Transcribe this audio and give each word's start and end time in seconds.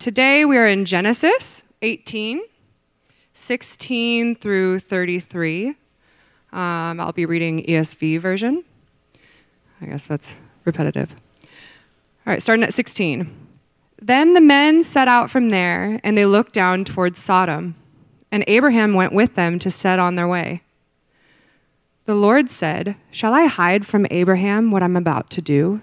today 0.00 0.46
we 0.46 0.56
are 0.56 0.66
in 0.66 0.86
Genesis 0.86 1.62
18, 1.82 2.40
16 3.34 4.34
through 4.34 4.78
33. 4.80 5.68
Um, 6.52 6.98
I'll 6.98 7.12
be 7.12 7.26
reading 7.26 7.62
ESV 7.64 8.18
version. 8.18 8.64
I 9.80 9.86
guess 9.86 10.06
that's 10.06 10.38
repetitive. 10.64 11.14
All 11.42 12.32
right, 12.32 12.42
starting 12.42 12.64
at 12.64 12.72
16. 12.72 13.30
Then 14.00 14.32
the 14.32 14.40
men 14.40 14.82
set 14.82 15.06
out 15.06 15.30
from 15.30 15.50
there, 15.50 16.00
and 16.02 16.16
they 16.16 16.24
looked 16.24 16.54
down 16.54 16.86
towards 16.86 17.18
Sodom, 17.18 17.76
and 18.32 18.42
Abraham 18.46 18.94
went 18.94 19.12
with 19.12 19.34
them 19.34 19.58
to 19.58 19.70
set 19.70 19.98
on 19.98 20.14
their 20.14 20.26
way. 20.26 20.62
The 22.06 22.14
Lord 22.14 22.48
said, 22.48 22.96
Shall 23.10 23.34
I 23.34 23.44
hide 23.44 23.86
from 23.86 24.06
Abraham 24.10 24.70
what 24.70 24.82
I'm 24.82 24.96
about 24.96 25.28
to 25.30 25.42
do? 25.42 25.82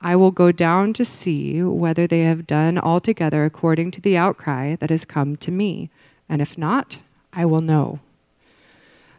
I 0.00 0.16
will 0.16 0.30
go 0.30 0.52
down 0.52 0.92
to 0.94 1.04
see 1.04 1.62
whether 1.62 2.06
they 2.06 2.20
have 2.20 2.46
done 2.46 2.78
altogether 2.78 3.44
according 3.44 3.90
to 3.92 4.00
the 4.00 4.16
outcry 4.16 4.76
that 4.76 4.90
has 4.90 5.04
come 5.04 5.36
to 5.36 5.50
me, 5.50 5.90
and 6.28 6.40
if 6.40 6.56
not, 6.56 6.98
I 7.32 7.44
will 7.44 7.60
know. 7.60 8.00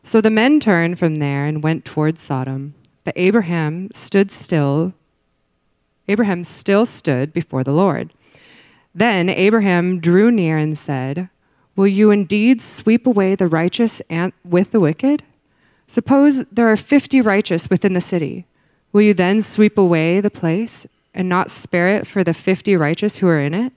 So 0.04 0.22
the 0.22 0.30
men 0.30 0.60
turned 0.60 0.98
from 0.98 1.16
there 1.16 1.46
and 1.46 1.62
went 1.62 1.84
towards 1.86 2.22
Sodom, 2.22 2.74
but 3.04 3.14
Abraham 3.16 3.90
stood 3.94 4.32
still. 4.32 4.94
Abraham 6.08 6.44
still 6.44 6.86
stood 6.86 7.34
before 7.34 7.64
the 7.64 7.74
Lord. 7.74 8.14
Then 8.96 9.30
Abraham 9.30 10.00
drew 10.00 10.32
near 10.32 10.58
and 10.58 10.76
said, 10.76 11.30
Will 11.76 11.86
you 11.88 12.10
indeed 12.10 12.60
sweep 12.60 13.06
away 13.06 13.36
the 13.36 13.46
righteous 13.46 14.02
with 14.44 14.72
the 14.72 14.80
wicked? 14.80 15.22
Suppose 15.88 16.44
there 16.46 16.68
are 16.72 16.76
fifty 16.76 17.22
righteous 17.22 17.70
within 17.70 17.94
the 17.94 18.02
city. 18.02 18.47
Will 18.92 19.02
you 19.02 19.14
then 19.14 19.42
sweep 19.42 19.78
away 19.78 20.22
the 20.22 20.30
place 20.30 20.88
and 21.14 21.28
not 21.28 21.52
spare 21.52 21.96
it 21.96 22.08
for 22.08 22.24
the 22.24 22.34
fifty 22.34 22.76
righteous 22.76 23.18
who 23.18 23.28
are 23.28 23.40
in 23.40 23.54
it? 23.54 23.74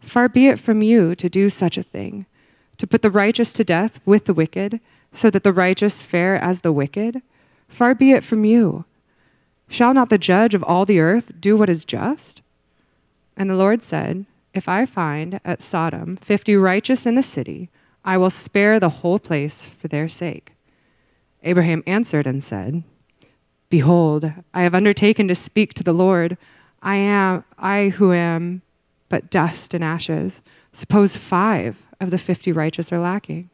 Far 0.00 0.28
be 0.28 0.46
it 0.46 0.58
from 0.58 0.82
you 0.82 1.14
to 1.16 1.28
do 1.28 1.50
such 1.50 1.76
a 1.76 1.82
thing, 1.82 2.26
to 2.78 2.86
put 2.86 3.02
the 3.02 3.10
righteous 3.10 3.52
to 3.54 3.64
death 3.64 4.00
with 4.06 4.24
the 4.24 4.34
wicked, 4.34 4.80
so 5.12 5.30
that 5.30 5.42
the 5.42 5.52
righteous 5.52 6.02
fare 6.02 6.36
as 6.36 6.60
the 6.60 6.72
wicked. 6.72 7.22
Far 7.68 7.94
be 7.94 8.12
it 8.12 8.24
from 8.24 8.44
you. 8.44 8.84
Shall 9.68 9.92
not 9.92 10.08
the 10.08 10.18
judge 10.18 10.54
of 10.54 10.62
all 10.62 10.86
the 10.86 11.00
earth 11.00 11.40
do 11.40 11.56
what 11.56 11.68
is 11.68 11.84
just? 11.84 12.40
And 13.36 13.50
the 13.50 13.56
Lord 13.56 13.82
said, 13.82 14.24
If 14.54 14.68
I 14.68 14.86
find 14.86 15.40
at 15.44 15.62
Sodom 15.62 16.16
fifty 16.16 16.56
righteous 16.56 17.06
in 17.06 17.14
the 17.14 17.22
city, 17.22 17.68
I 18.04 18.16
will 18.16 18.30
spare 18.30 18.80
the 18.80 18.88
whole 18.88 19.18
place 19.18 19.66
for 19.66 19.88
their 19.88 20.08
sake. 20.08 20.52
Abraham 21.42 21.82
answered 21.86 22.26
and 22.26 22.42
said, 22.42 22.82
Behold, 23.70 24.32
I 24.54 24.62
have 24.62 24.74
undertaken 24.74 25.28
to 25.28 25.34
speak 25.34 25.74
to 25.74 25.84
the 25.84 25.92
Lord. 25.92 26.38
I 26.82 26.96
am, 26.96 27.44
I 27.58 27.90
who 27.90 28.12
am 28.12 28.62
but 29.08 29.30
dust 29.30 29.74
and 29.74 29.84
ashes. 29.84 30.40
Suppose 30.72 31.16
five 31.16 31.76
of 32.00 32.10
the 32.10 32.18
fifty 32.18 32.52
righteous 32.52 32.92
are 32.92 32.98
lacking. 32.98 33.50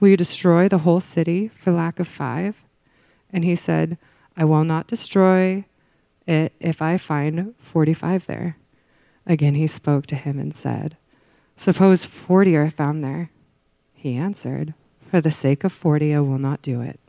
Will 0.00 0.08
you 0.08 0.16
destroy 0.16 0.68
the 0.68 0.78
whole 0.78 1.00
city 1.00 1.48
for 1.48 1.72
lack 1.72 1.98
of 1.98 2.06
five? 2.06 2.56
And 3.32 3.44
he 3.44 3.56
said, 3.56 3.98
I 4.36 4.44
will 4.44 4.64
not 4.64 4.86
destroy 4.86 5.64
it 6.26 6.52
if 6.60 6.80
I 6.80 6.96
find 6.96 7.54
forty 7.58 7.94
five 7.94 8.26
there. 8.26 8.56
Again 9.26 9.54
he 9.54 9.66
spoke 9.66 10.06
to 10.06 10.14
him 10.14 10.38
and 10.38 10.54
said, 10.54 10.96
Suppose 11.56 12.04
forty 12.04 12.54
are 12.54 12.70
found 12.70 13.02
there. 13.02 13.30
He 13.92 14.16
answered, 14.16 14.74
For 15.10 15.20
the 15.20 15.32
sake 15.32 15.64
of 15.64 15.72
forty 15.72 16.14
I 16.14 16.20
will 16.20 16.38
not 16.38 16.62
do 16.62 16.80
it. 16.80 17.00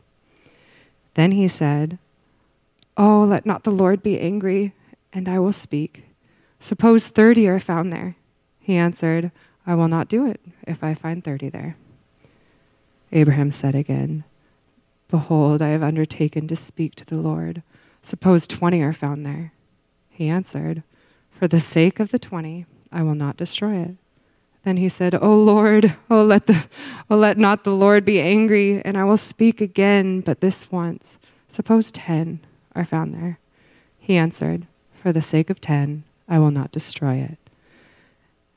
Then 1.14 1.30
he 1.30 1.46
said, 1.48 1.98
Oh, 3.02 3.22
let 3.22 3.46
not 3.46 3.64
the 3.64 3.70
Lord 3.70 4.02
be 4.02 4.20
angry, 4.20 4.74
and 5.10 5.26
I 5.26 5.38
will 5.38 5.54
speak. 5.54 6.04
Suppose 6.60 7.08
thirty 7.08 7.48
are 7.48 7.58
found 7.58 7.90
there. 7.90 8.16
He 8.58 8.76
answered, 8.76 9.32
I 9.66 9.74
will 9.74 9.88
not 9.88 10.06
do 10.06 10.26
it 10.26 10.38
if 10.66 10.84
I 10.84 10.92
find 10.92 11.24
thirty 11.24 11.48
there. 11.48 11.78
Abraham 13.10 13.52
said 13.52 13.74
again, 13.74 14.24
Behold, 15.08 15.62
I 15.62 15.68
have 15.68 15.82
undertaken 15.82 16.46
to 16.48 16.56
speak 16.56 16.94
to 16.96 17.06
the 17.06 17.16
Lord. 17.16 17.62
Suppose 18.02 18.46
twenty 18.46 18.82
are 18.82 18.92
found 18.92 19.24
there. 19.24 19.54
He 20.10 20.28
answered, 20.28 20.82
For 21.30 21.48
the 21.48 21.58
sake 21.58 22.00
of 22.00 22.10
the 22.10 22.18
twenty, 22.18 22.66
I 22.92 23.02
will 23.02 23.14
not 23.14 23.38
destroy 23.38 23.76
it. 23.76 23.96
Then 24.62 24.76
he 24.76 24.90
said, 24.90 25.14
O 25.14 25.34
Lord, 25.34 25.96
oh 26.10 26.22
let 26.22 26.46
the 26.46 26.66
oh 27.08 27.16
let 27.16 27.38
not 27.38 27.64
the 27.64 27.74
Lord 27.74 28.04
be 28.04 28.20
angry, 28.20 28.82
and 28.84 28.98
I 28.98 29.04
will 29.04 29.16
speak 29.16 29.62
again, 29.62 30.20
but 30.20 30.42
this 30.42 30.70
once. 30.70 31.16
Suppose 31.48 31.90
ten 31.90 32.40
are 32.74 32.84
found 32.84 33.14
there. 33.14 33.38
He 33.98 34.16
answered, 34.16 34.66
For 35.02 35.12
the 35.12 35.22
sake 35.22 35.50
of 35.50 35.60
ten, 35.60 36.04
I 36.28 36.38
will 36.38 36.50
not 36.50 36.72
destroy 36.72 37.16
it. 37.16 37.38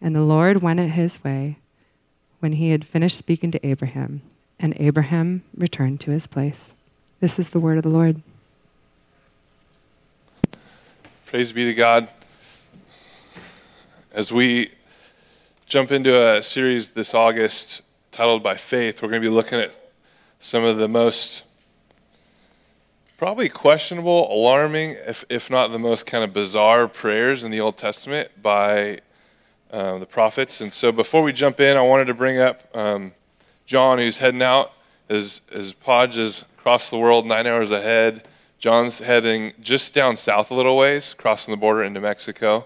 And 0.02 0.16
the 0.16 0.22
Lord 0.22 0.62
went 0.62 0.80
at 0.80 0.92
his 0.92 1.24
way 1.24 1.58
when 2.40 2.54
he 2.54 2.72
had 2.72 2.86
finished 2.86 3.18
speaking 3.18 3.52
to 3.52 3.66
Abraham, 3.66 4.22
and 4.60 4.74
Abraham 4.78 5.44
returned 5.56 6.00
to 6.02 6.12
his 6.12 6.28
place. 6.28 6.74
This 7.20 7.40
is 7.40 7.52
the 7.52 7.60
word 7.60 7.78
of 7.78 7.84
the 7.84 7.90
Lord. 7.90 8.22
Praise 11.26 11.52
be 11.52 11.66
to 11.66 11.74
God. 11.74 12.10
As 14.12 14.32
we 14.32 14.72
jump 15.66 15.92
into 15.92 16.14
a 16.16 16.44
series 16.44 16.92
this 16.92 17.14
August 17.14 17.82
titled 18.12 18.44
By 18.44 18.56
Faith, 18.56 19.02
we're 19.02 19.08
going 19.10 19.22
to 19.22 19.28
be 19.28 19.34
looking 19.34 19.60
at 19.60 19.80
some 20.40 20.64
of 20.64 20.78
the 20.78 20.88
most 20.88 21.44
probably 23.24 23.48
questionable, 23.48 24.30
alarming, 24.30 24.98
if, 25.08 25.24
if 25.30 25.50
not 25.50 25.72
the 25.72 25.80
most 25.80 26.06
kind 26.06 26.26
of 26.26 26.34
bizarre 26.34 26.90
prayers 26.90 27.46
in 27.46 27.52
the 27.52 27.60
Old 27.62 27.78
Testament 27.78 28.30
by 28.42 29.00
uh, 29.72 29.98
the 29.98 30.06
prophets. 30.06 30.60
And 30.60 30.74
so 30.74 30.92
before 30.92 31.24
we 31.24 31.32
jump 31.32 31.62
in, 31.62 31.78
I 31.78 31.82
wanted 31.84 32.08
to 32.08 32.14
bring 32.14 32.38
up 32.38 32.68
um, 32.76 33.14
John, 33.66 33.98
who's 33.98 34.18
heading 34.18 34.42
out. 34.42 34.74
His, 35.08 35.40
his 35.50 35.72
Podge 35.72 36.18
is 36.18 36.44
across 36.58 36.90
the 36.90 36.98
world, 36.98 37.26
nine 37.26 37.48
hours 37.48 37.72
ahead. 37.72 38.28
John's 38.60 39.00
heading 39.00 39.54
just 39.62 39.94
down 39.94 40.18
south 40.18 40.52
a 40.52 40.54
little 40.54 40.76
ways, 40.76 41.14
crossing 41.18 41.54
the 41.54 41.58
border 41.58 41.82
into 41.82 42.02
Mexico. 42.02 42.66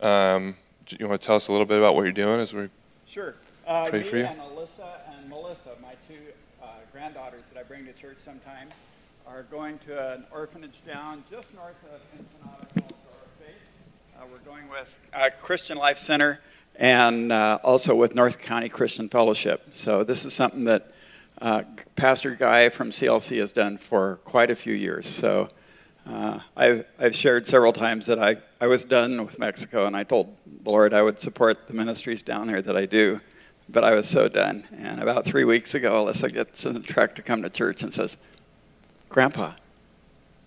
Um, 0.00 0.56
you 0.88 1.06
want 1.06 1.20
to 1.20 1.24
tell 1.24 1.36
us 1.36 1.46
a 1.46 1.52
little 1.52 1.64
bit 1.64 1.78
about 1.78 1.94
what 1.94 2.02
you're 2.02 2.10
doing 2.10 2.40
as 2.40 2.52
we 2.52 2.70
sure. 3.06 3.36
Uh, 3.68 3.88
pray 3.88 4.02
for 4.02 4.16
you? 4.16 4.24
and 4.24 4.40
Alyssa 4.40 4.98
and 5.16 5.30
Melissa, 5.30 5.70
my 5.80 5.94
two 6.08 6.18
uh, 6.60 6.66
granddaughters 6.90 7.50
that 7.50 7.60
I 7.60 7.62
bring 7.62 7.86
to 7.86 7.92
church 7.92 8.18
sometimes, 8.18 8.72
are 9.26 9.42
going 9.44 9.78
to 9.80 10.12
an 10.14 10.24
orphanage 10.32 10.82
down 10.86 11.24
just 11.30 11.52
north 11.54 11.76
of 11.84 12.00
Ensenada 12.18 12.66
called. 12.74 12.92
Uh, 14.18 14.24
we're 14.30 14.38
going 14.38 14.68
with 14.68 15.00
Christian 15.40 15.76
Life 15.78 15.98
Center 15.98 16.40
and 16.76 17.32
uh, 17.32 17.58
also 17.64 17.94
with 17.94 18.14
North 18.14 18.40
County 18.40 18.68
Christian 18.68 19.08
Fellowship. 19.08 19.68
So 19.72 20.04
this 20.04 20.24
is 20.24 20.32
something 20.32 20.64
that 20.64 20.92
uh, 21.40 21.64
Pastor 21.96 22.34
Guy 22.34 22.68
from 22.68 22.90
CLC 22.90 23.38
has 23.38 23.52
done 23.52 23.78
for 23.78 24.20
quite 24.24 24.50
a 24.50 24.54
few 24.54 24.74
years. 24.74 25.06
So 25.06 25.48
uh, 26.06 26.40
I've, 26.56 26.84
I've 26.98 27.16
shared 27.16 27.46
several 27.46 27.72
times 27.72 28.06
that 28.06 28.18
I, 28.18 28.36
I 28.60 28.66
was 28.66 28.84
done 28.84 29.24
with 29.24 29.38
Mexico 29.38 29.86
and 29.86 29.96
I 29.96 30.04
told 30.04 30.36
the 30.62 30.70
Lord 30.70 30.94
I 30.94 31.02
would 31.02 31.20
support 31.20 31.66
the 31.68 31.74
ministries 31.74 32.22
down 32.22 32.46
there 32.46 32.62
that 32.62 32.76
I 32.76 32.86
do. 32.86 33.20
But 33.68 33.84
I 33.84 33.94
was 33.94 34.08
so 34.08 34.28
done. 34.28 34.64
And 34.76 35.00
about 35.00 35.24
three 35.24 35.44
weeks 35.44 35.74
ago, 35.74 36.04
Alyssa 36.04 36.32
gets 36.32 36.66
in 36.66 36.74
the 36.74 36.80
truck 36.80 37.14
to 37.14 37.22
come 37.22 37.42
to 37.42 37.50
church 37.50 37.82
and 37.82 37.92
says, 37.92 38.18
Grandpa, 39.12 39.52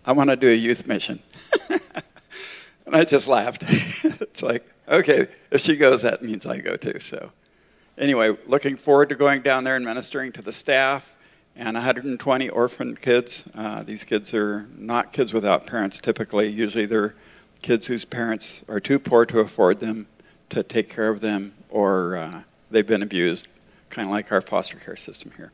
I 0.06 0.12
want 0.12 0.32
to 0.32 0.36
do 0.36 0.50
a 0.50 0.56
youth 0.56 0.88
mission. 0.88 1.20
and 1.70 2.96
I 2.96 3.06
just 3.06 3.28
laughed. 3.28 3.64
it's 3.68 4.42
like, 4.42 4.68
okay, 4.88 5.28
if 5.52 5.62
she 5.62 5.76
goes, 5.76 6.02
that 6.02 6.24
means 6.24 6.48
I 6.48 6.62
go 6.62 6.76
too. 6.76 7.00
So, 7.00 7.32
anyway, 7.96 8.36
looking 8.48 8.76
forward 8.76 9.10
to 9.10 9.16
going 9.16 9.44
down 9.44 9.66
there 9.66 9.76
and 9.76 9.86
ministering 9.86 10.32
to 10.32 10.42
the 10.42 10.52
staff 10.52 11.16
and 11.56 11.76
120 11.76 12.50
orphan 12.50 12.96
kids. 12.96 13.48
Uh, 13.54 13.84
these 13.84 14.04
kids 14.04 14.34
are 14.34 14.68
not 14.76 15.14
kids 15.14 15.32
without 15.32 15.68
parents 15.68 16.00
typically. 16.00 16.48
Usually 16.48 16.88
they're 16.88 17.14
kids 17.62 17.86
whose 17.86 18.04
parents 18.04 18.66
are 18.68 18.80
too 18.80 18.98
poor 18.98 19.28
to 19.28 19.40
afford 19.42 19.80
them 19.80 20.08
to 20.50 20.64
take 20.64 20.90
care 20.90 21.10
of 21.10 21.22
them 21.22 21.54
or 21.70 22.18
uh, 22.18 22.42
they've 22.72 22.88
been 22.88 23.04
abused, 23.04 23.48
kind 23.92 24.08
of 24.08 24.12
like 24.12 24.32
our 24.32 24.42
foster 24.42 24.78
care 24.78 24.96
system 24.96 25.34
here. 25.38 25.52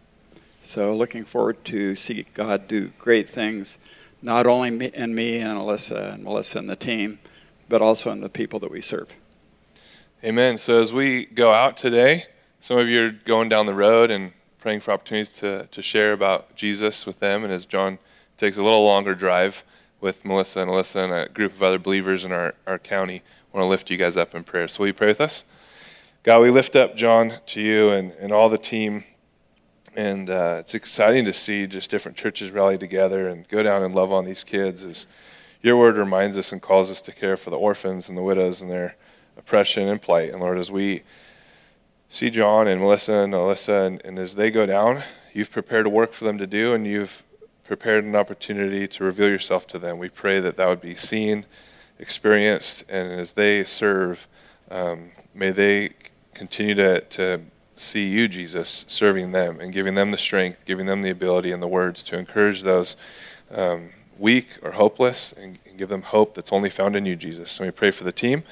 So 0.63 0.95
looking 0.95 1.25
forward 1.25 1.65
to 1.65 1.95
see 1.95 2.27
God 2.35 2.67
do 2.67 2.91
great 2.99 3.27
things, 3.27 3.79
not 4.21 4.45
only 4.45 4.67
in 4.93 5.15
me 5.15 5.39
and 5.39 5.57
Alyssa 5.57 6.13
and 6.13 6.23
Melissa 6.23 6.59
and 6.59 6.69
the 6.69 6.75
team, 6.75 7.19
but 7.67 7.81
also 7.81 8.11
in 8.11 8.21
the 8.21 8.29
people 8.29 8.59
that 8.59 8.69
we 8.69 8.79
serve. 8.79 9.15
Amen. 10.23 10.59
So 10.59 10.79
as 10.79 10.93
we 10.93 11.25
go 11.25 11.51
out 11.51 11.77
today, 11.77 12.25
some 12.59 12.77
of 12.77 12.87
you 12.87 13.07
are 13.07 13.09
going 13.09 13.49
down 13.49 13.65
the 13.65 13.73
road 13.73 14.11
and 14.11 14.33
praying 14.59 14.81
for 14.81 14.91
opportunities 14.91 15.33
to, 15.39 15.65
to 15.71 15.81
share 15.81 16.13
about 16.13 16.55
Jesus 16.55 17.07
with 17.07 17.19
them. 17.19 17.43
And 17.43 17.51
as 17.51 17.65
John 17.65 17.97
takes 18.37 18.55
a 18.55 18.61
little 18.61 18.85
longer 18.85 19.15
drive 19.15 19.63
with 19.99 20.23
Melissa 20.23 20.59
and 20.59 20.69
Alyssa 20.69 21.05
and 21.05 21.13
a 21.13 21.33
group 21.33 21.53
of 21.53 21.63
other 21.63 21.79
believers 21.79 22.23
in 22.23 22.31
our, 22.31 22.53
our 22.67 22.77
county, 22.77 23.23
I 23.51 23.57
want 23.57 23.65
to 23.65 23.69
lift 23.69 23.89
you 23.89 23.97
guys 23.97 24.15
up 24.15 24.35
in 24.35 24.43
prayer. 24.43 24.67
So 24.67 24.81
will 24.81 24.87
you 24.87 24.93
pray 24.93 25.07
with 25.07 25.21
us? 25.21 25.43
God, 26.21 26.41
we 26.41 26.51
lift 26.51 26.75
up 26.75 26.95
John 26.95 27.39
to 27.47 27.61
you 27.61 27.89
and, 27.89 28.11
and 28.19 28.31
all 28.31 28.47
the 28.47 28.59
team. 28.59 29.05
And 29.95 30.29
uh, 30.29 30.57
it's 30.59 30.73
exciting 30.73 31.25
to 31.25 31.33
see 31.33 31.67
just 31.67 31.89
different 31.89 32.17
churches 32.17 32.51
rally 32.51 32.77
together 32.77 33.27
and 33.27 33.47
go 33.47 33.61
down 33.61 33.83
and 33.83 33.93
love 33.93 34.11
on 34.11 34.23
these 34.23 34.43
kids 34.43 34.83
as 34.83 35.05
your 35.61 35.77
word 35.77 35.97
reminds 35.97 36.37
us 36.37 36.51
and 36.51 36.61
calls 36.61 36.89
us 36.89 37.01
to 37.01 37.11
care 37.11 37.35
for 37.35 37.49
the 37.49 37.57
orphans 37.57 38.07
and 38.07 38.17
the 38.17 38.23
widows 38.23 38.61
and 38.61 38.71
their 38.71 38.95
oppression 39.37 39.89
and 39.89 40.01
plight. 40.01 40.31
And 40.31 40.39
Lord, 40.39 40.57
as 40.57 40.71
we 40.71 41.03
see 42.09 42.29
John 42.29 42.67
and 42.67 42.79
Melissa 42.81 43.13
and 43.13 43.33
Alyssa, 43.33 43.87
and, 43.87 44.01
and 44.05 44.17
as 44.17 44.35
they 44.35 44.49
go 44.49 44.65
down, 44.65 45.03
you've 45.33 45.51
prepared 45.51 45.85
a 45.85 45.89
work 45.89 46.13
for 46.13 46.23
them 46.23 46.37
to 46.37 46.47
do, 46.47 46.73
and 46.73 46.87
you've 46.87 47.23
prepared 47.65 48.03
an 48.03 48.15
opportunity 48.15 48.87
to 48.87 49.03
reveal 49.03 49.29
yourself 49.29 49.67
to 49.67 49.79
them. 49.79 49.97
We 49.97 50.09
pray 50.09 50.39
that 50.39 50.57
that 50.57 50.67
would 50.67 50.81
be 50.81 50.95
seen, 50.95 51.45
experienced, 51.99 52.83
and 52.89 53.11
as 53.11 53.33
they 53.33 53.63
serve, 53.63 54.27
um, 54.69 55.11
may 55.33 55.51
they 55.51 55.91
continue 56.33 56.75
to, 56.75 57.01
to 57.01 57.41
see 57.81 58.07
you, 58.07 58.27
Jesus, 58.27 58.85
serving 58.87 59.31
them 59.31 59.59
and 59.59 59.73
giving 59.73 59.95
them 59.95 60.11
the 60.11 60.17
strength, 60.17 60.65
giving 60.65 60.85
them 60.85 61.01
the 61.01 61.09
ability 61.09 61.51
and 61.51 61.61
the 61.61 61.67
words 61.67 62.03
to 62.03 62.17
encourage 62.17 62.61
those 62.61 62.95
um, 63.51 63.89
weak 64.17 64.47
or 64.61 64.71
hopeless 64.71 65.33
and, 65.33 65.59
and 65.65 65.77
give 65.77 65.89
them 65.89 66.03
hope 66.03 66.33
that's 66.33 66.51
only 66.51 66.69
found 66.69 66.95
in 66.95 67.05
you, 67.05 67.15
Jesus. 67.15 67.51
So 67.51 67.65
we 67.65 67.71
pray 67.71 67.91
for 67.91 68.03
the 68.03 68.11
team 68.11 68.43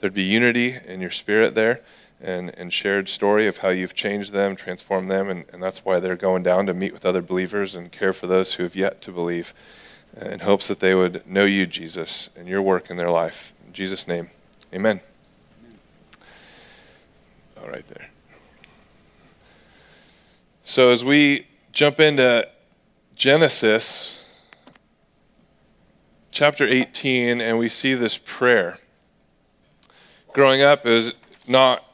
there'd 0.00 0.14
be 0.14 0.22
unity 0.22 0.78
in 0.86 1.00
your 1.00 1.10
spirit 1.10 1.54
there 1.54 1.80
and, 2.20 2.50
and 2.56 2.72
shared 2.72 3.08
story 3.08 3.46
of 3.46 3.58
how 3.58 3.68
you've 3.68 3.94
changed 3.94 4.32
them, 4.32 4.56
transformed 4.56 5.10
them, 5.10 5.28
and, 5.28 5.44
and 5.52 5.62
that's 5.62 5.84
why 5.84 6.00
they're 6.00 6.16
going 6.16 6.42
down 6.42 6.66
to 6.66 6.74
meet 6.74 6.92
with 6.92 7.04
other 7.04 7.22
believers 7.22 7.74
and 7.74 7.92
care 7.92 8.12
for 8.12 8.26
those 8.26 8.54
who 8.54 8.62
have 8.62 8.76
yet 8.76 9.02
to 9.02 9.12
believe 9.12 9.52
uh, 10.20 10.26
in 10.26 10.40
hopes 10.40 10.68
that 10.68 10.80
they 10.80 10.94
would 10.94 11.26
know 11.26 11.44
you, 11.44 11.66
Jesus, 11.66 12.30
and 12.36 12.48
your 12.48 12.62
work 12.62 12.90
in 12.90 12.96
their 12.96 13.10
life. 13.10 13.52
In 13.66 13.72
Jesus' 13.72 14.08
name, 14.08 14.30
amen. 14.72 15.00
All 17.60 17.68
right 17.68 17.86
there. 17.88 18.08
So 20.68 20.90
as 20.90 21.04
we 21.04 21.46
jump 21.70 22.00
into 22.00 22.48
Genesis 23.14 24.24
chapter 26.32 26.66
18, 26.66 27.40
and 27.40 27.56
we 27.56 27.68
see 27.68 27.94
this 27.94 28.18
prayer 28.18 28.80
growing 30.32 30.62
up, 30.62 30.84
it 30.84 30.90
was 30.90 31.18
not 31.46 31.84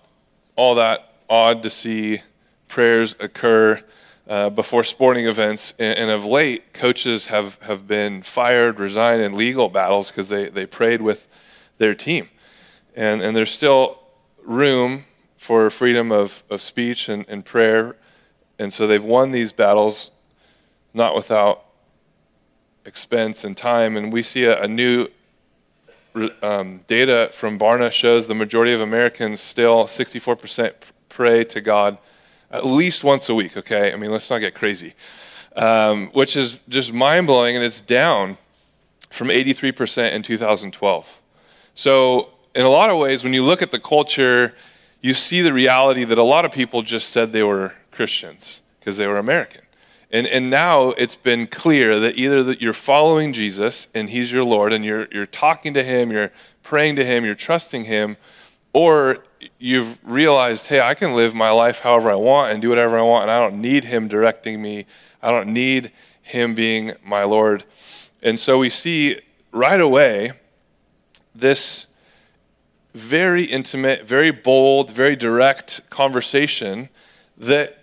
all 0.56 0.74
that 0.76 1.16
odd 1.28 1.62
to 1.64 1.68
see 1.68 2.22
prayers 2.66 3.14
occur 3.20 3.82
uh, 4.26 4.48
before 4.48 4.84
sporting 4.84 5.26
events. 5.26 5.74
And, 5.78 5.98
and, 5.98 6.10
of 6.10 6.24
late, 6.24 6.72
coaches 6.72 7.26
have, 7.26 7.60
have 7.60 7.86
been 7.86 8.22
fired, 8.22 8.80
resigned 8.80 9.20
in 9.20 9.36
legal 9.36 9.68
battles 9.68 10.10
because 10.10 10.30
they, 10.30 10.48
they 10.48 10.64
prayed 10.64 11.02
with 11.02 11.28
their 11.76 11.94
team. 11.94 12.30
And, 12.96 13.20
and 13.20 13.36
there's 13.36 13.52
still 13.52 13.98
room 14.42 15.04
for 15.36 15.68
freedom 15.68 16.10
of, 16.10 16.42
of 16.48 16.62
speech 16.62 17.10
and, 17.10 17.26
and 17.28 17.44
prayer. 17.44 17.96
And 18.62 18.72
so 18.72 18.86
they've 18.86 19.04
won 19.04 19.32
these 19.32 19.52
battles 19.52 20.10
not 20.94 21.14
without 21.14 21.64
expense 22.84 23.44
and 23.44 23.56
time. 23.56 23.96
And 23.96 24.12
we 24.12 24.22
see 24.22 24.44
a, 24.44 24.60
a 24.62 24.68
new 24.68 25.08
um, 26.42 26.80
data 26.86 27.30
from 27.32 27.58
Barna 27.58 27.90
shows 27.90 28.26
the 28.26 28.34
majority 28.34 28.72
of 28.72 28.80
Americans 28.80 29.40
still 29.40 29.86
64% 29.86 30.74
pray 31.08 31.44
to 31.44 31.60
God 31.60 31.98
at 32.50 32.66
least 32.66 33.02
once 33.02 33.28
a 33.28 33.34
week. 33.34 33.56
Okay, 33.56 33.92
I 33.92 33.96
mean 33.96 34.10
let's 34.10 34.28
not 34.28 34.38
get 34.38 34.54
crazy, 34.54 34.94
um, 35.56 36.08
which 36.08 36.36
is 36.36 36.58
just 36.68 36.92
mind 36.92 37.26
blowing, 37.26 37.56
and 37.56 37.64
it's 37.64 37.80
down 37.80 38.36
from 39.10 39.28
83% 39.28 40.12
in 40.12 40.22
2012. 40.22 41.20
So 41.74 42.30
in 42.54 42.64
a 42.64 42.68
lot 42.68 42.90
of 42.90 42.98
ways, 42.98 43.24
when 43.24 43.32
you 43.32 43.42
look 43.42 43.62
at 43.62 43.70
the 43.70 43.80
culture, 43.80 44.54
you 45.00 45.14
see 45.14 45.40
the 45.40 45.52
reality 45.52 46.04
that 46.04 46.18
a 46.18 46.22
lot 46.22 46.44
of 46.44 46.52
people 46.52 46.82
just 46.82 47.08
said 47.08 47.32
they 47.32 47.42
were 47.42 47.72
Christians 47.92 48.62
because 48.80 48.96
they 48.96 49.06
were 49.06 49.16
American. 49.16 49.62
And, 50.10 50.26
and 50.26 50.50
now 50.50 50.90
it's 50.90 51.16
been 51.16 51.46
clear 51.46 51.98
that 52.00 52.18
either 52.18 52.42
that 52.42 52.60
you're 52.60 52.74
following 52.74 53.32
Jesus 53.32 53.88
and 53.94 54.10
he's 54.10 54.30
your 54.30 54.44
Lord 54.44 54.72
and 54.72 54.84
you're, 54.84 55.08
you're 55.10 55.24
talking 55.24 55.72
to 55.74 55.82
him, 55.82 56.10
you're 56.10 56.32
praying 56.62 56.96
to 56.96 57.04
him, 57.04 57.24
you're 57.24 57.34
trusting 57.34 57.84
him, 57.84 58.18
or 58.74 59.24
you've 59.58 59.98
realized, 60.04 60.66
hey, 60.66 60.80
I 60.80 60.94
can 60.94 61.14
live 61.14 61.34
my 61.34 61.50
life 61.50 61.78
however 61.78 62.10
I 62.10 62.16
want 62.16 62.52
and 62.52 62.60
do 62.60 62.68
whatever 62.68 62.98
I 62.98 63.02
want, 63.02 63.22
and 63.22 63.30
I 63.30 63.38
don't 63.38 63.60
need 63.60 63.84
him 63.84 64.08
directing 64.08 64.60
me. 64.60 64.86
I 65.22 65.30
don't 65.30 65.52
need 65.52 65.92
him 66.20 66.54
being 66.54 66.92
my 67.04 67.24
Lord. 67.24 67.64
And 68.22 68.38
so 68.38 68.58
we 68.58 68.70
see 68.70 69.20
right 69.50 69.80
away 69.80 70.32
this 71.34 71.86
very 72.94 73.44
intimate, 73.44 74.04
very 74.04 74.30
bold, 74.30 74.90
very 74.90 75.16
direct 75.16 75.88
conversation 75.88 76.90
that 77.38 77.81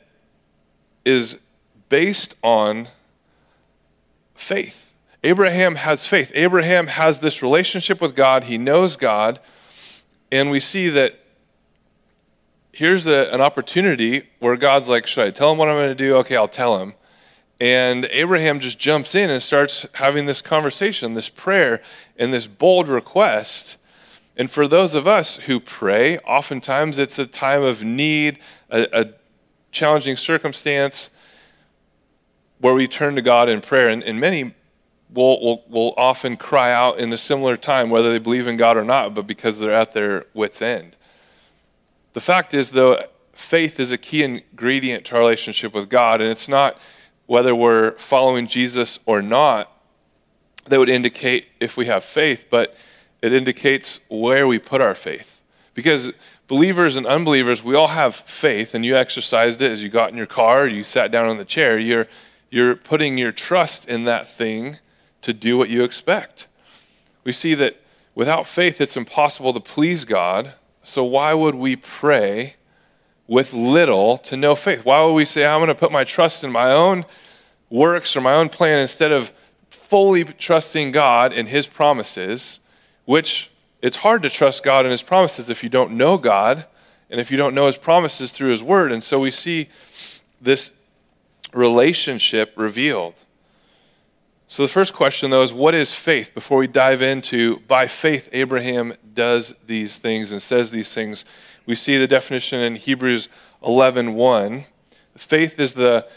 is 1.05 1.39
based 1.89 2.35
on 2.43 2.87
faith. 4.35 4.93
Abraham 5.23 5.75
has 5.75 6.07
faith. 6.07 6.31
Abraham 6.33 6.87
has 6.87 7.19
this 7.19 7.41
relationship 7.41 7.99
with 7.99 8.15
God. 8.15 8.45
He 8.45 8.57
knows 8.57 8.95
God. 8.95 9.39
And 10.31 10.49
we 10.49 10.59
see 10.59 10.89
that 10.89 11.19
here's 12.71 13.05
a, 13.05 13.33
an 13.33 13.41
opportunity 13.41 14.29
where 14.39 14.55
God's 14.55 14.87
like, 14.87 15.07
Should 15.07 15.27
I 15.27 15.31
tell 15.31 15.51
him 15.51 15.57
what 15.57 15.67
I'm 15.67 15.75
going 15.75 15.89
to 15.89 15.95
do? 15.95 16.15
Okay, 16.17 16.35
I'll 16.35 16.47
tell 16.47 16.79
him. 16.79 16.93
And 17.59 18.05
Abraham 18.05 18.61
just 18.61 18.79
jumps 18.79 19.15
in 19.15 19.29
and 19.29 19.43
starts 19.43 19.85
having 19.95 20.25
this 20.25 20.41
conversation, 20.41 21.13
this 21.13 21.27
prayer, 21.27 21.81
and 22.17 22.33
this 22.33 22.47
bold 22.47 22.87
request. 22.87 23.75
And 24.37 24.49
for 24.49 24.65
those 24.65 24.95
of 24.95 25.05
us 25.05 25.35
who 25.37 25.59
pray, 25.59 26.17
oftentimes 26.19 26.97
it's 26.97 27.19
a 27.19 27.25
time 27.25 27.61
of 27.61 27.83
need, 27.83 28.39
a, 28.69 28.87
a 28.93 29.05
challenging 29.71 30.15
circumstance 30.15 31.09
where 32.59 32.73
we 32.73 32.87
turn 32.87 33.15
to 33.15 33.21
God 33.21 33.49
in 33.49 33.61
prayer, 33.61 33.87
and, 33.87 34.03
and 34.03 34.19
many 34.19 34.53
will, 35.11 35.41
will, 35.41 35.63
will 35.69 35.93
often 35.97 36.35
cry 36.35 36.71
out 36.71 36.99
in 36.99 37.11
a 37.13 37.17
similar 37.17 37.55
time, 37.57 37.89
whether 37.89 38.11
they 38.11 38.19
believe 38.19 38.47
in 38.47 38.57
God 38.57 38.77
or 38.77 38.83
not, 38.83 39.13
but 39.13 39.25
because 39.25 39.59
they're 39.59 39.71
at 39.71 39.93
their 39.93 40.25
wits' 40.33 40.61
end. 40.61 40.95
The 42.13 42.21
fact 42.21 42.53
is, 42.53 42.71
though, 42.71 43.03
faith 43.33 43.79
is 43.79 43.91
a 43.91 43.97
key 43.97 44.23
ingredient 44.23 45.05
to 45.05 45.15
our 45.15 45.21
relationship 45.21 45.73
with 45.73 45.89
God, 45.89 46.21
and 46.21 46.29
it's 46.29 46.47
not 46.47 46.77
whether 47.25 47.55
we're 47.55 47.91
following 47.97 48.47
Jesus 48.47 48.99
or 49.05 49.21
not 49.21 49.71
that 50.65 50.79
would 50.79 50.89
indicate 50.89 51.47
if 51.59 51.77
we 51.77 51.85
have 51.85 52.03
faith, 52.03 52.45
but 52.49 52.75
it 53.21 53.33
indicates 53.33 53.99
where 54.09 54.47
we 54.47 54.59
put 54.59 54.81
our 54.81 54.95
faith. 54.95 55.41
Because 55.73 56.11
believers 56.49 56.95
and 56.97 57.05
unbelievers, 57.05 57.63
we 57.63 57.75
all 57.75 57.89
have 57.89 58.15
faith, 58.15 58.73
and 58.73 58.83
you 58.83 58.97
exercised 58.97 59.61
it 59.61 59.71
as 59.71 59.81
you 59.81 59.87
got 59.87 60.09
in 60.09 60.17
your 60.17 60.25
car, 60.25 60.67
you 60.67 60.83
sat 60.83 61.11
down 61.11 61.29
on 61.29 61.37
the 61.37 61.45
chair. 61.45 61.77
You're, 61.77 62.07
you're 62.49 62.75
putting 62.75 63.17
your 63.17 63.31
trust 63.31 63.87
in 63.87 64.03
that 64.05 64.27
thing 64.27 64.79
to 65.21 65.31
do 65.31 65.57
what 65.57 65.69
you 65.69 65.83
expect. 65.83 66.47
We 67.23 67.31
see 67.31 67.53
that 67.53 67.79
without 68.15 68.47
faith, 68.47 68.81
it's 68.81 68.97
impossible 68.97 69.53
to 69.53 69.59
please 69.59 70.03
God. 70.03 70.53
So, 70.83 71.03
why 71.03 71.35
would 71.35 71.55
we 71.55 71.75
pray 71.75 72.55
with 73.27 73.53
little 73.53 74.17
to 74.17 74.35
no 74.35 74.55
faith? 74.55 74.83
Why 74.83 75.05
would 75.05 75.13
we 75.13 75.25
say, 75.25 75.45
I'm 75.45 75.59
going 75.59 75.67
to 75.67 75.75
put 75.75 75.91
my 75.91 76.03
trust 76.03 76.43
in 76.43 76.51
my 76.51 76.71
own 76.71 77.05
works 77.69 78.15
or 78.15 78.21
my 78.21 78.33
own 78.33 78.49
plan 78.49 78.79
instead 78.79 79.11
of 79.11 79.31
fully 79.69 80.23
trusting 80.23 80.91
God 80.93 81.31
in 81.31 81.45
His 81.45 81.67
promises, 81.67 82.59
which 83.05 83.48
it's 83.81 83.97
hard 83.97 84.23
to 84.23 84.29
trust 84.29 84.63
God 84.63 84.85
and 84.85 84.91
His 84.91 85.03
promises 85.03 85.49
if 85.49 85.63
you 85.63 85.69
don't 85.69 85.91
know 85.91 86.17
God 86.17 86.65
and 87.09 87.19
if 87.19 87.31
you 87.31 87.37
don't 87.37 87.55
know 87.55 87.67
His 87.67 87.77
promises 87.77 88.31
through 88.31 88.51
His 88.51 88.61
Word. 88.61 88.91
And 88.91 89.03
so 89.03 89.19
we 89.19 89.31
see 89.31 89.69
this 90.41 90.71
relationship 91.53 92.53
revealed. 92.55 93.15
So, 94.47 94.63
the 94.63 94.69
first 94.69 94.95
question, 94.95 95.29
though, 95.29 95.43
is 95.43 95.53
what 95.53 95.75
is 95.75 95.93
faith? 95.93 96.33
Before 96.33 96.57
we 96.57 96.65
dive 96.65 97.03
into 97.03 97.59
by 97.67 97.87
faith, 97.87 98.29
Abraham 98.31 98.95
does 99.13 99.53
these 99.67 99.99
things 99.99 100.31
and 100.31 100.41
says 100.41 100.71
these 100.71 100.91
things. 100.91 101.23
We 101.67 101.75
see 101.75 101.97
the 101.97 102.07
definition 102.07 102.59
in 102.59 102.75
Hebrews 102.75 103.29
11 103.63 104.15
1. 104.15 104.65
Faith 105.15 105.59
is 105.59 105.75
the 105.75 106.07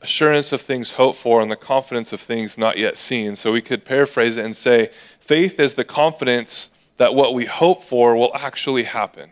assurance 0.00 0.52
of 0.52 0.60
things 0.60 0.92
hoped 0.92 1.18
for 1.18 1.40
and 1.40 1.50
the 1.50 1.56
confidence 1.56 2.12
of 2.12 2.20
things 2.20 2.56
not 2.56 2.78
yet 2.78 2.98
seen. 2.98 3.36
So, 3.36 3.52
we 3.52 3.60
could 3.60 3.84
paraphrase 3.84 4.36
it 4.36 4.44
and 4.44 4.56
say, 4.56 4.90
faith 5.20 5.58
is 5.58 5.74
the 5.74 5.84
confidence 5.84 6.70
that 6.98 7.14
what 7.14 7.34
we 7.34 7.46
hope 7.46 7.82
for 7.82 8.16
will 8.16 8.34
actually 8.34 8.84
happen. 8.84 9.30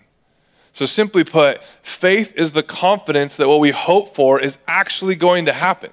So, 0.72 0.86
simply 0.86 1.24
put, 1.24 1.62
faith 1.82 2.32
is 2.36 2.52
the 2.52 2.62
confidence 2.62 3.36
that 3.36 3.48
what 3.48 3.60
we 3.60 3.70
hope 3.70 4.14
for 4.14 4.40
is 4.40 4.58
actually 4.66 5.14
going 5.14 5.46
to 5.46 5.52
happen. 5.52 5.90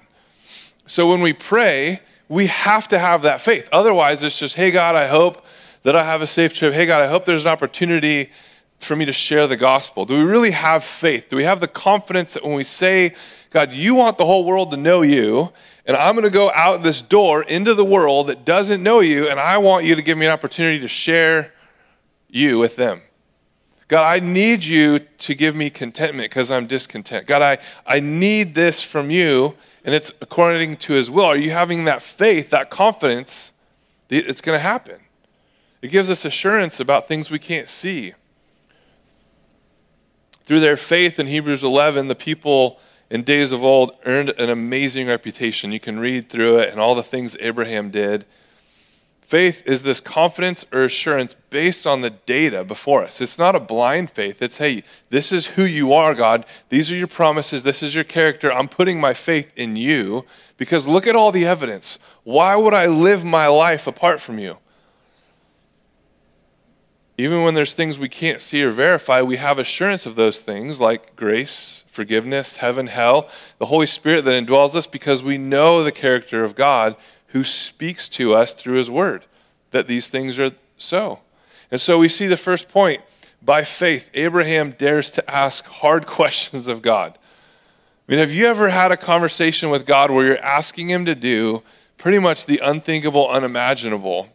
So, 0.87 1.09
when 1.09 1.21
we 1.21 1.33
pray, 1.33 2.01
we 2.27 2.47
have 2.47 2.87
to 2.89 2.99
have 2.99 3.21
that 3.21 3.41
faith. 3.41 3.69
Otherwise, 3.71 4.23
it's 4.23 4.39
just, 4.39 4.55
hey, 4.55 4.71
God, 4.71 4.95
I 4.95 5.07
hope 5.07 5.45
that 5.83 5.95
I 5.95 6.03
have 6.03 6.21
a 6.21 6.27
safe 6.27 6.53
trip. 6.53 6.73
Hey, 6.73 6.85
God, 6.85 7.03
I 7.03 7.07
hope 7.07 7.25
there's 7.25 7.43
an 7.43 7.51
opportunity 7.51 8.29
for 8.83 8.95
me 8.95 9.05
to 9.05 9.13
share 9.13 9.47
the 9.47 9.55
gospel? 9.55 10.05
Do 10.05 10.15
we 10.17 10.23
really 10.23 10.51
have 10.51 10.83
faith? 10.83 11.29
Do 11.29 11.35
we 11.35 11.43
have 11.43 11.59
the 11.59 11.67
confidence 11.67 12.33
that 12.33 12.43
when 12.43 12.53
we 12.53 12.63
say, 12.63 13.15
God, 13.53 13.71
you 13.71 13.93
want 13.93 14.17
the 14.17 14.25
whole 14.25 14.45
world 14.45 14.71
to 14.71 14.77
know 14.77 15.03
you, 15.03 15.53
and 15.85 15.95
I'm 15.95 16.15
going 16.15 16.23
to 16.23 16.31
go 16.31 16.51
out 16.51 16.81
this 16.81 17.03
door 17.03 17.43
into 17.43 17.75
the 17.75 17.85
world 17.85 18.27
that 18.27 18.43
doesn't 18.43 18.81
know 18.81 18.99
you, 18.99 19.29
and 19.29 19.39
I 19.39 19.59
want 19.59 19.85
you 19.85 19.93
to 19.93 20.01
give 20.01 20.17
me 20.17 20.25
an 20.25 20.31
opportunity 20.31 20.79
to 20.79 20.87
share 20.87 21.53
you 22.29 22.57
with 22.57 22.75
them? 22.75 23.01
God, 23.87 24.03
I 24.03 24.25
need 24.25 24.65
you 24.65 24.99
to 25.19 25.35
give 25.35 25.55
me 25.55 25.69
contentment 25.69 26.31
because 26.31 26.49
I'm 26.49 26.65
discontent. 26.65 27.27
God, 27.27 27.43
I, 27.43 27.59
I 27.85 27.99
need 27.99 28.55
this 28.55 28.81
from 28.81 29.11
you, 29.11 29.53
and 29.85 29.93
it's 29.93 30.11
according 30.19 30.77
to 30.77 30.93
his 30.93 31.11
will. 31.11 31.25
Are 31.25 31.37
you 31.37 31.51
having 31.51 31.85
that 31.85 32.01
faith, 32.01 32.49
that 32.49 32.71
confidence 32.71 33.51
that 34.07 34.27
it's 34.27 34.41
going 34.41 34.57
to 34.57 34.63
happen? 34.63 34.99
It 35.83 35.89
gives 35.89 36.09
us 36.09 36.25
assurance 36.25 36.79
about 36.79 37.07
things 37.07 37.29
we 37.29 37.37
can't 37.37 37.69
see. 37.69 38.15
Through 40.43 40.61
their 40.61 40.77
faith 40.77 41.19
in 41.19 41.27
Hebrews 41.27 41.63
11, 41.63 42.07
the 42.07 42.15
people 42.15 42.79
in 43.13 43.21
days 43.21 43.51
of 43.51 43.63
old 43.63 43.91
earned 44.05 44.31
an 44.39 44.49
amazing 44.49 45.05
reputation. 45.05 45.71
You 45.71 45.79
can 45.79 45.99
read 45.99 46.29
through 46.29 46.57
it 46.57 46.69
and 46.69 46.79
all 46.79 46.95
the 46.95 47.03
things 47.03 47.37
Abraham 47.39 47.91
did. 47.91 48.25
Faith 49.21 49.61
is 49.67 49.83
this 49.83 49.99
confidence 49.99 50.65
or 50.73 50.85
assurance 50.85 51.35
based 51.51 51.85
on 51.85 52.01
the 52.01 52.09
data 52.09 52.63
before 52.63 53.05
us. 53.05 53.21
It's 53.21 53.37
not 53.37 53.55
a 53.55 53.59
blind 53.59 54.09
faith. 54.09 54.41
It's, 54.41 54.57
hey, 54.57 54.83
this 55.11 55.31
is 55.31 55.45
who 55.45 55.63
you 55.63 55.93
are, 55.93 56.15
God. 56.15 56.43
These 56.69 56.91
are 56.91 56.95
your 56.95 57.05
promises. 57.05 57.61
This 57.61 57.83
is 57.83 57.93
your 57.93 58.03
character. 58.03 58.51
I'm 58.51 58.67
putting 58.67 58.99
my 58.99 59.13
faith 59.13 59.51
in 59.55 59.75
you 59.75 60.25
because 60.57 60.87
look 60.87 61.05
at 61.05 61.15
all 61.15 61.31
the 61.31 61.45
evidence. 61.45 61.99
Why 62.23 62.55
would 62.55 62.73
I 62.73 62.87
live 62.87 63.23
my 63.23 63.45
life 63.45 63.85
apart 63.85 64.21
from 64.21 64.39
you? 64.39 64.57
Even 67.17 67.43
when 67.43 67.53
there's 67.53 67.73
things 67.73 67.99
we 67.99 68.09
can't 68.09 68.41
see 68.41 68.63
or 68.63 68.71
verify, 68.71 69.21
we 69.21 69.37
have 69.37 69.59
assurance 69.59 70.05
of 70.05 70.15
those 70.15 70.39
things 70.39 70.79
like 70.79 71.15
grace, 71.15 71.83
forgiveness, 71.87 72.57
heaven, 72.57 72.87
hell, 72.87 73.29
the 73.59 73.67
Holy 73.67 73.85
Spirit 73.85 74.25
that 74.25 74.43
indwells 74.43 74.73
us 74.73 74.87
because 74.87 75.21
we 75.21 75.37
know 75.37 75.83
the 75.83 75.91
character 75.91 76.43
of 76.43 76.55
God 76.55 76.95
who 77.27 77.43
speaks 77.43 78.09
to 78.09 78.33
us 78.33 78.53
through 78.53 78.77
his 78.77 78.89
word 78.89 79.25
that 79.71 79.87
these 79.87 80.07
things 80.07 80.39
are 80.39 80.51
so. 80.77 81.19
And 81.69 81.79
so 81.79 81.99
we 81.99 82.09
see 82.09 82.27
the 82.27 82.37
first 82.37 82.69
point 82.69 83.01
by 83.41 83.63
faith, 83.63 84.09
Abraham 84.13 84.71
dares 84.71 85.09
to 85.11 85.29
ask 85.29 85.65
hard 85.65 86.05
questions 86.07 86.67
of 86.67 86.81
God. 86.81 87.17
I 88.07 88.11
mean, 88.11 88.19
have 88.19 88.31
you 88.31 88.47
ever 88.47 88.69
had 88.69 88.91
a 88.91 88.97
conversation 88.97 89.69
with 89.69 89.85
God 89.85 90.11
where 90.11 90.25
you're 90.25 90.43
asking 90.43 90.89
him 90.89 91.05
to 91.05 91.15
do 91.15 91.63
pretty 91.97 92.19
much 92.19 92.45
the 92.45 92.59
unthinkable, 92.59 93.29
unimaginable? 93.29 94.29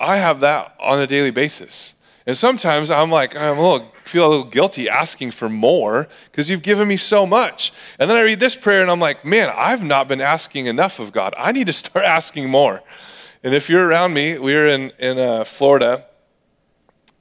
I 0.00 0.16
have 0.16 0.40
that 0.40 0.74
on 0.80 1.00
a 1.00 1.06
daily 1.06 1.30
basis. 1.30 1.94
And 2.26 2.36
sometimes 2.36 2.90
I'm 2.90 3.10
like, 3.10 3.36
I'm 3.36 3.58
a 3.58 3.60
little, 3.60 3.92
feel 4.04 4.26
a 4.26 4.30
little 4.30 4.44
guilty 4.44 4.88
asking 4.88 5.32
for 5.32 5.48
more 5.48 6.08
because 6.30 6.48
you've 6.48 6.62
given 6.62 6.88
me 6.88 6.96
so 6.96 7.26
much. 7.26 7.72
And 7.98 8.08
then 8.08 8.16
I 8.16 8.22
read 8.22 8.40
this 8.40 8.56
prayer 8.56 8.82
and 8.82 8.90
I'm 8.90 9.00
like, 9.00 9.24
man, 9.24 9.52
I've 9.54 9.82
not 9.82 10.08
been 10.08 10.20
asking 10.20 10.66
enough 10.66 10.98
of 10.98 11.12
God. 11.12 11.34
I 11.36 11.52
need 11.52 11.66
to 11.66 11.72
start 11.72 12.04
asking 12.06 12.48
more. 12.48 12.82
And 13.42 13.54
if 13.54 13.70
you're 13.70 13.86
around 13.86 14.12
me, 14.12 14.38
we 14.38 14.54
were 14.54 14.66
in, 14.66 14.92
in 14.98 15.18
uh, 15.18 15.44
Florida 15.44 16.04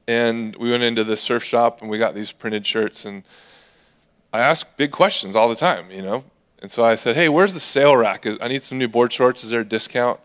and 0.08 0.56
we 0.56 0.72
went 0.72 0.84
into 0.84 1.04
the 1.04 1.16
surf 1.16 1.44
shop 1.44 1.82
and 1.82 1.90
we 1.90 1.98
got 1.98 2.14
these 2.14 2.32
printed 2.32 2.66
shirts. 2.66 3.06
And 3.06 3.24
I 4.34 4.40
ask 4.40 4.68
big 4.76 4.92
questions 4.92 5.36
all 5.36 5.48
the 5.48 5.56
time, 5.56 5.92
you 5.92 6.02
know. 6.02 6.24
And 6.62 6.70
so 6.70 6.84
I 6.84 6.96
said, 6.96 7.16
hey, 7.16 7.30
where's 7.30 7.54
the 7.54 7.60
sale 7.60 7.96
rack? 7.96 8.28
I 8.42 8.48
need 8.50 8.64
some 8.64 8.78
new 8.78 8.90
board 8.90 9.14
shorts. 9.14 9.44
Is 9.44 9.50
there 9.50 9.62
a 9.62 9.66
discount? 9.66 10.20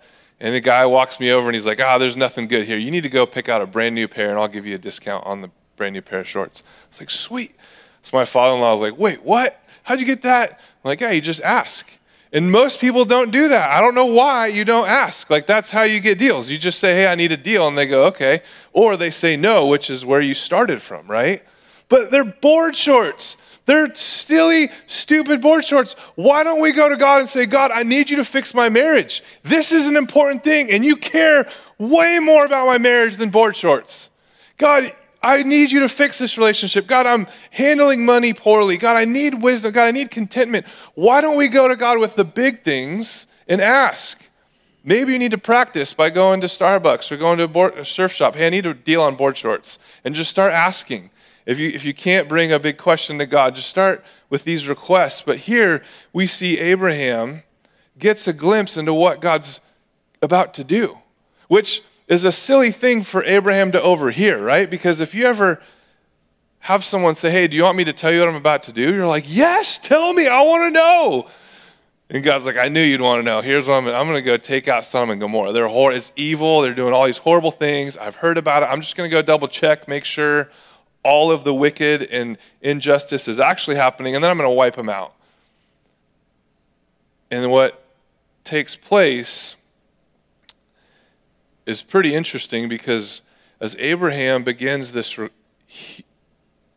And 0.45 0.55
the 0.55 0.61
guy 0.61 0.85
walks 0.85 1.19
me 1.19 1.31
over 1.31 1.49
and 1.49 1.55
he's 1.55 1.65
like, 1.65 1.81
ah, 1.81 1.97
there's 1.97 2.19
nothing 2.19 2.49
good 2.49 2.67
here. 2.67 2.77
You 2.77 2.91
need 2.91 3.05
to 3.05 3.09
go 3.09 3.25
pick 3.25 3.49
out 3.49 3.63
a 3.63 3.67
brand 3.67 3.95
new 3.95 4.07
pair 4.07 4.29
and 4.29 4.39
I'll 4.39 4.47
give 4.47 4.67
you 4.67 4.75
a 4.75 4.79
discount 4.79 5.25
on 5.25 5.41
the 5.41 5.51
brand 5.77 5.95
new 5.95 6.03
pair 6.03 6.21
of 6.21 6.29
shorts. 6.29 6.63
I 6.67 6.89
was 6.91 7.01
like, 7.01 7.09
sweet. 7.09 7.55
So 8.03 8.15
my 8.15 8.27
father 8.27 8.55
in 8.55 8.61
law 8.61 8.73
was 8.73 8.83
like, 8.83 8.99
wait, 8.99 9.23
what? 9.23 9.59
How'd 9.85 10.01
you 10.01 10.05
get 10.05 10.21
that? 10.21 10.51
I'm 10.51 10.59
like, 10.85 11.01
yeah, 11.01 11.13
you 11.13 11.23
just 11.23 11.41
ask. 11.41 11.91
And 12.31 12.53
most 12.53 12.79
people 12.79 13.07
don't 13.07 13.31
do 13.31 13.49
that. 13.49 13.71
I 13.71 13.81
don't 13.81 13.95
know 13.95 14.05
why 14.05 14.49
you 14.49 14.67
don't 14.67 14.87
ask. 14.87 15.31
Like, 15.31 15.47
that's 15.47 15.71
how 15.71 15.85
you 15.85 15.99
get 15.99 16.19
deals. 16.19 16.51
You 16.51 16.59
just 16.59 16.79
say, 16.79 16.95
hey, 16.95 17.07
I 17.07 17.15
need 17.15 17.33
a 17.33 17.39
deal. 17.39 17.67
And 17.67 17.79
they 17.79 17.87
go, 17.87 18.05
okay. 18.09 18.43
Or 18.75 18.99
they 18.99 19.11
say 19.11 19.39
no, 19.39 19.67
which 19.67 19.89
is 19.89 20.05
where 20.05 20.21
you 20.21 20.35
started 20.35 20.83
from, 20.83 21.07
right? 21.07 21.43
But 21.89 22.11
they're 22.11 22.23
board 22.23 22.77
shorts. 22.77 23.39
They're 23.66 23.94
silly, 23.94 24.68
stupid 24.87 25.40
board 25.40 25.64
shorts. 25.64 25.94
Why 26.16 26.44
don't 26.44 26.61
we 26.61 26.73
go 26.73 26.88
to 26.88 26.97
God 26.97 27.21
and 27.21 27.28
say, 27.28 27.47
God, 27.47 27.71
I 27.71 27.83
need 27.83 28.11
you 28.11 28.16
to 28.16 28.25
fix 28.25 28.52
my 28.52 28.68
marriage? 28.68 29.23
This 29.42 29.73
is 29.73 29.88
an 29.88 29.97
important 29.97 30.44
thing, 30.44 30.71
and 30.71 30.85
you 30.85 30.97
care 30.97 31.49
way 31.78 32.18
more 32.18 32.44
about 32.44 32.66
my 32.66 32.78
marriage 32.78 33.16
than 33.16 33.30
board 33.30 33.56
shorts. 33.56 34.11
God, 34.59 34.92
I 35.23 35.42
need 35.42 35.73
you 35.73 35.80
to 35.80 35.88
fix 35.88 36.18
this 36.18 36.37
relationship. 36.37 36.87
God, 36.87 37.06
I'm 37.06 37.26
handling 37.50 38.04
money 38.04 38.35
poorly. 38.35 38.76
God, 38.76 38.97
I 38.97 39.06
need 39.06 39.42
wisdom. 39.42 39.73
God, 39.73 39.87
I 39.87 39.90
need 39.90 40.11
contentment. 40.11 40.66
Why 40.94 41.23
don't 41.23 41.37
we 41.37 41.49
go 41.49 41.66
to 41.66 41.76
God 41.76 41.99
with 41.99 42.16
the 42.16 42.25
big 42.26 42.62
things 42.62 43.26
and 43.49 43.62
ask? 43.62 44.21
Maybe 44.85 45.14
you 45.14 45.18
need 45.18 45.30
to 45.30 45.38
practice 45.38 45.94
by 45.94 46.11
going 46.11 46.42
to 46.42 46.47
Starbucks 46.47 47.11
or 47.11 47.16
going 47.16 47.38
to 47.38 47.44
a, 47.44 47.49
board, 47.49 47.78
a 47.78 47.87
surf 47.87 48.12
shop. 48.12 48.37
Hey, 48.37 48.49
I 48.49 48.50
need 48.50 48.66
a 48.66 48.75
deal 48.75 49.00
on 49.00 49.16
board 49.16 49.38
shorts. 49.38 49.78
And 50.04 50.14
just 50.14 50.28
start 50.28 50.52
asking. 50.52 51.09
If 51.47 51.59
you, 51.59 51.69
if 51.69 51.85
you 51.85 51.93
can't 51.93 52.29
bring 52.29 52.53
a 52.53 52.59
big 52.59 52.79
question 52.79 53.19
to 53.19 53.27
God, 53.27 53.55
just 53.55 53.69
start 53.69 54.03
with 54.31 54.45
these 54.45 54.67
requests. 54.67 55.21
But 55.21 55.41
here 55.41 55.83
we 56.13 56.27
see 56.27 56.59
Abraham 56.59 57.43
gets 57.99 58.27
a 58.27 58.33
glimpse 58.33 58.77
into 58.77 58.95
what 58.95 59.21
God's 59.21 59.61
about 60.23 60.55
to 60.55 60.65
do, 60.65 60.99
which 61.49 61.83
is 62.09 62.25
a 62.25 62.33
silly 62.33 62.71
thing 62.71 63.03
for 63.03 63.23
Abraham 63.25 63.73
to 63.73 63.83
overhear, 63.83 64.43
right? 64.43 64.69
Because 64.69 65.01
if 65.01 65.15
you 65.15 65.27
ever 65.27 65.61
have 66.61 66.83
someone 66.83 67.15
say, 67.15 67.31
Hey, 67.31 67.47
do 67.47 67.57
you 67.57 67.63
want 67.63 67.77
me 67.77 67.85
to 67.85 67.93
tell 67.93 68.13
you 68.13 68.21
what 68.21 68.29
I'm 68.29 68.35
about 68.35 68.63
to 68.65 68.73
do? 68.73 68.95
You're 68.95 69.07
like, 69.07 69.25
Yes, 69.27 69.79
tell 69.79 70.13
me, 70.13 70.27
I 70.27 70.43
want 70.43 70.65
to 70.65 70.71
know. 70.71 71.29
And 72.11 72.23
God's 72.23 72.45
like, 72.45 72.59
I 72.59 72.69
knew 72.69 72.83
you'd 72.83 73.01
want 73.01 73.21
to 73.21 73.25
know. 73.25 73.41
Here's 73.41 73.67
what 73.67 73.75
I'm, 73.75 73.87
I'm 73.87 74.07
going 74.07 74.15
to 74.15 74.23
go 74.23 74.37
take 74.37 74.69
out 74.69 74.85
Sodom 74.85 75.11
and 75.11 75.21
Gomorrah. 75.21 75.53
They're 75.53 75.69
hor- 75.69 75.93
it's 75.93 76.13
evil. 76.17 76.61
They're 76.61 76.75
doing 76.75 76.93
all 76.93 77.07
these 77.07 77.19
horrible 77.19 77.51
things. 77.51 77.97
I've 77.97 78.17
heard 78.17 78.37
about 78.37 78.63
it. 78.63 78.67
I'm 78.67 78.83
just 78.83 78.95
going 78.95 79.11
to 79.11 79.15
go 79.15 79.23
double 79.23 79.49
check, 79.49 79.89
make 79.89 80.05
sure 80.05 80.51
all 81.05 81.31
of 81.31 81.45
the 81.45 81.55
wicked 81.55 82.03
and 82.03 82.39
injustice 82.63 83.29
is 83.29 83.39
actually 83.39 83.77
happening, 83.77 84.15
and 84.15 84.25
then 84.25 84.31
I'm 84.31 84.39
going 84.39 84.49
to 84.49 84.55
wipe 84.55 84.77
them 84.77 84.89
out. 84.89 85.15
And 87.31 87.51
what 87.51 87.85
takes 88.43 88.75
place 88.75 89.57
is 91.67 91.83
pretty 91.83 92.15
interesting 92.15 92.69
because 92.69 93.23
as 93.61 93.77
Abraham 93.79 94.45
begins 94.45 94.93
this 94.93 95.19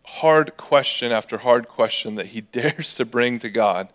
hard 0.04 0.58
question 0.58 1.12
after 1.12 1.40
hard 1.40 1.68
question 1.68 2.16
that 2.16 2.28
he 2.28 2.42
dares 2.52 2.94
to 2.96 3.06
bring 3.06 3.40
to 3.40 3.50
God, 3.50 3.90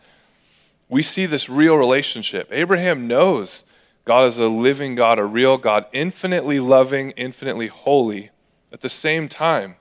we 0.88 1.02
see 1.02 1.26
this 1.26 1.48
real 1.48 1.76
relationship. 1.76 2.48
Abraham 2.50 3.06
knows 3.06 3.64
God 4.04 4.28
is 4.28 4.38
a 4.38 4.48
living 4.48 4.94
God, 4.94 5.18
a 5.18 5.24
real 5.24 5.58
God, 5.58 5.86
infinitely 5.92 6.60
loving, 6.60 7.12
infinitely 7.12 7.68
holy. 7.68 8.30
At 8.72 8.80
the 8.80 8.88
same 8.88 9.28
time, 9.28 9.76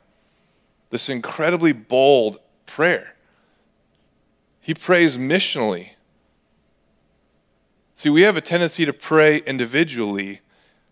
this 0.91 1.10
incredibly 1.10 1.71
bold 1.74 2.38
prayer. 2.65 3.15
He 4.60 4.74
prays 4.75 5.17
missionally. 5.17 5.91
See, 7.95 8.10
we 8.10 8.21
have 8.21 8.38
a 8.38 8.41
tendency 8.41 8.86
to 8.86 8.93
pray 8.93 9.38
individually 9.39 10.41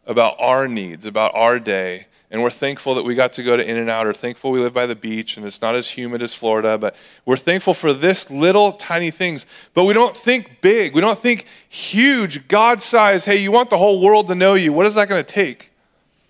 about 0.06 0.36
our 0.40 0.68
needs, 0.68 1.06
about 1.06 1.32
our 1.36 1.60
day, 1.60 2.08
and 2.32 2.44
we're 2.44 2.50
thankful 2.52 2.94
that 2.96 3.04
we 3.04 3.16
got 3.16 3.34
to 3.34 3.44
go 3.44 3.58
to 3.58 3.68
In 3.68 3.78
and 3.78 3.90
Out, 3.90 4.06
or 4.06 4.14
thankful 4.14 4.52
we 4.52 4.60
live 4.60 4.74
by 4.74 4.86
the 4.86 4.96
beach 4.96 5.36
and 5.36 5.46
it's 5.46 5.62
not 5.62 5.76
as 5.76 5.90
humid 5.90 6.22
as 6.22 6.34
Florida, 6.34 6.78
but 6.78 6.96
we're 7.26 7.38
thankful 7.38 7.74
for 7.74 7.92
this 7.92 8.30
little 8.30 8.72
tiny 8.74 9.10
things. 9.10 9.48
But 9.74 9.86
we 9.86 9.94
don't 9.94 10.16
think 10.16 10.62
big. 10.62 10.94
We 10.94 11.02
don't 11.02 11.20
think 11.20 11.46
huge, 11.68 12.48
God 12.48 12.82
size, 12.82 13.26
hey, 13.26 13.38
you 13.38 13.52
want 13.52 13.72
the 13.72 13.78
whole 13.78 14.00
world 14.02 14.28
to 14.28 14.36
know 14.36 14.54
you. 14.54 14.72
What 14.72 14.86
is 14.86 14.96
that 14.96 15.10
going 15.10 15.24
to 15.24 15.34
take? 15.34 15.72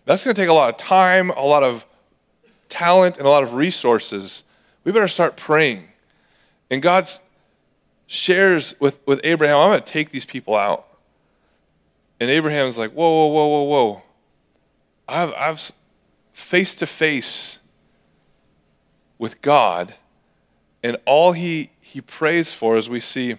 That's 0.05 0.23
going 0.23 0.35
to 0.35 0.41
take 0.41 0.49
a 0.49 0.53
lot 0.53 0.69
of 0.69 0.77
time, 0.77 1.29
a 1.31 1.45
lot 1.45 1.63
of 1.63 1.85
talent 2.69 3.17
and 3.17 3.25
a 3.25 3.29
lot 3.29 3.43
of 3.43 3.53
resources, 3.53 4.43
we 4.83 4.91
better 4.91 5.07
start 5.07 5.35
praying. 5.35 5.89
And 6.69 6.81
God 6.81 7.07
shares 8.07 8.75
with, 8.79 8.99
with 9.05 9.19
Abraham, 9.23 9.57
I'm 9.57 9.69
going 9.71 9.81
to 9.81 9.85
take 9.85 10.11
these 10.11 10.25
people 10.25 10.55
out. 10.55 10.85
And 12.19 12.29
Abraham's 12.29 12.77
like, 12.77 12.91
whoa, 12.91 13.09
whoa, 13.09 13.27
whoa, 13.27 13.47
whoa, 13.47 13.63
whoa. 13.63 14.01
I've, 15.07 15.33
I've 15.33 15.71
face 16.33 16.75
to 16.77 16.87
face 16.87 17.59
with 19.17 19.41
God, 19.41 19.95
and 20.81 20.97
all 21.05 21.33
he, 21.33 21.69
he 21.81 21.99
prays 21.99 22.53
for, 22.53 22.77
as 22.77 22.89
we 22.89 22.99
see, 22.99 23.35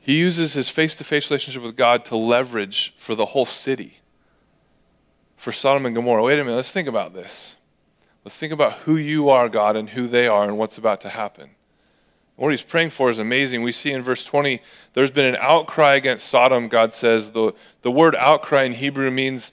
he 0.00 0.18
uses 0.18 0.54
his 0.54 0.68
face 0.68 0.96
to 0.96 1.04
face 1.04 1.30
relationship 1.30 1.62
with 1.62 1.76
God 1.76 2.04
to 2.06 2.16
leverage 2.16 2.94
for 2.96 3.14
the 3.14 3.26
whole 3.26 3.46
city 3.46 3.98
for 5.42 5.50
Sodom 5.50 5.86
and 5.86 5.94
Gomorrah. 5.96 6.22
Wait 6.22 6.38
a 6.38 6.44
minute, 6.44 6.54
let's 6.54 6.70
think 6.70 6.86
about 6.86 7.14
this. 7.14 7.56
Let's 8.24 8.38
think 8.38 8.52
about 8.52 8.74
who 8.74 8.94
you 8.94 9.28
are, 9.28 9.48
God, 9.48 9.74
and 9.74 9.88
who 9.88 10.06
they 10.06 10.28
are, 10.28 10.44
and 10.44 10.56
what's 10.56 10.78
about 10.78 11.00
to 11.00 11.08
happen. 11.08 11.50
What 12.36 12.50
he's 12.50 12.62
praying 12.62 12.90
for 12.90 13.10
is 13.10 13.18
amazing. 13.18 13.64
We 13.64 13.72
see 13.72 13.90
in 13.90 14.02
verse 14.02 14.24
20, 14.24 14.62
there's 14.92 15.10
been 15.10 15.34
an 15.34 15.40
outcry 15.40 15.94
against 15.94 16.28
Sodom, 16.28 16.68
God 16.68 16.92
says. 16.92 17.30
The, 17.30 17.54
the 17.82 17.90
word 17.90 18.14
outcry 18.14 18.62
in 18.62 18.74
Hebrew 18.74 19.10
means 19.10 19.50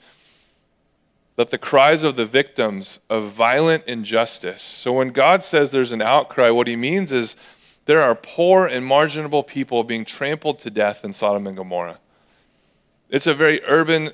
that 1.34 1.50
the 1.50 1.58
cries 1.58 2.04
of 2.04 2.14
the 2.14 2.24
victims 2.24 3.00
of 3.10 3.32
violent 3.32 3.82
injustice. 3.88 4.62
So 4.62 4.92
when 4.92 5.08
God 5.08 5.42
says 5.42 5.70
there's 5.72 5.90
an 5.90 6.02
outcry, 6.02 6.50
what 6.50 6.68
he 6.68 6.76
means 6.76 7.10
is 7.10 7.34
there 7.86 8.00
are 8.00 8.14
poor 8.14 8.64
and 8.64 8.86
marginable 8.86 9.42
people 9.42 9.82
being 9.82 10.04
trampled 10.04 10.60
to 10.60 10.70
death 10.70 11.04
in 11.04 11.12
Sodom 11.12 11.48
and 11.48 11.56
Gomorrah. 11.56 11.98
It's 13.08 13.26
a 13.26 13.34
very 13.34 13.60
urban 13.64 14.12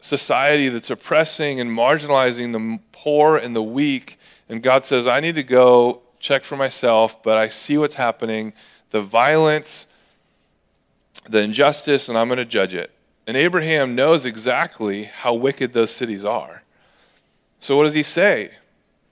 society 0.00 0.68
that's 0.68 0.90
oppressing 0.90 1.60
and 1.60 1.70
marginalizing 1.70 2.52
the 2.52 2.78
poor 2.92 3.36
and 3.36 3.54
the 3.54 3.62
weak. 3.62 4.18
And 4.48 4.62
God 4.62 4.84
says, 4.84 5.06
I 5.06 5.20
need 5.20 5.34
to 5.34 5.42
go 5.42 6.02
check 6.20 6.44
for 6.44 6.56
myself, 6.56 7.22
but 7.22 7.38
I 7.38 7.48
see 7.48 7.78
what's 7.78 7.94
happening 7.94 8.52
the 8.90 9.02
violence, 9.02 9.86
the 11.28 11.42
injustice, 11.42 12.08
and 12.08 12.16
I'm 12.16 12.28
going 12.28 12.38
to 12.38 12.46
judge 12.46 12.72
it. 12.72 12.90
And 13.26 13.36
Abraham 13.36 13.94
knows 13.94 14.24
exactly 14.24 15.04
how 15.04 15.34
wicked 15.34 15.74
those 15.74 15.90
cities 15.90 16.24
are. 16.24 16.62
So 17.60 17.76
what 17.76 17.84
does 17.84 17.92
he 17.92 18.02
say? 18.02 18.52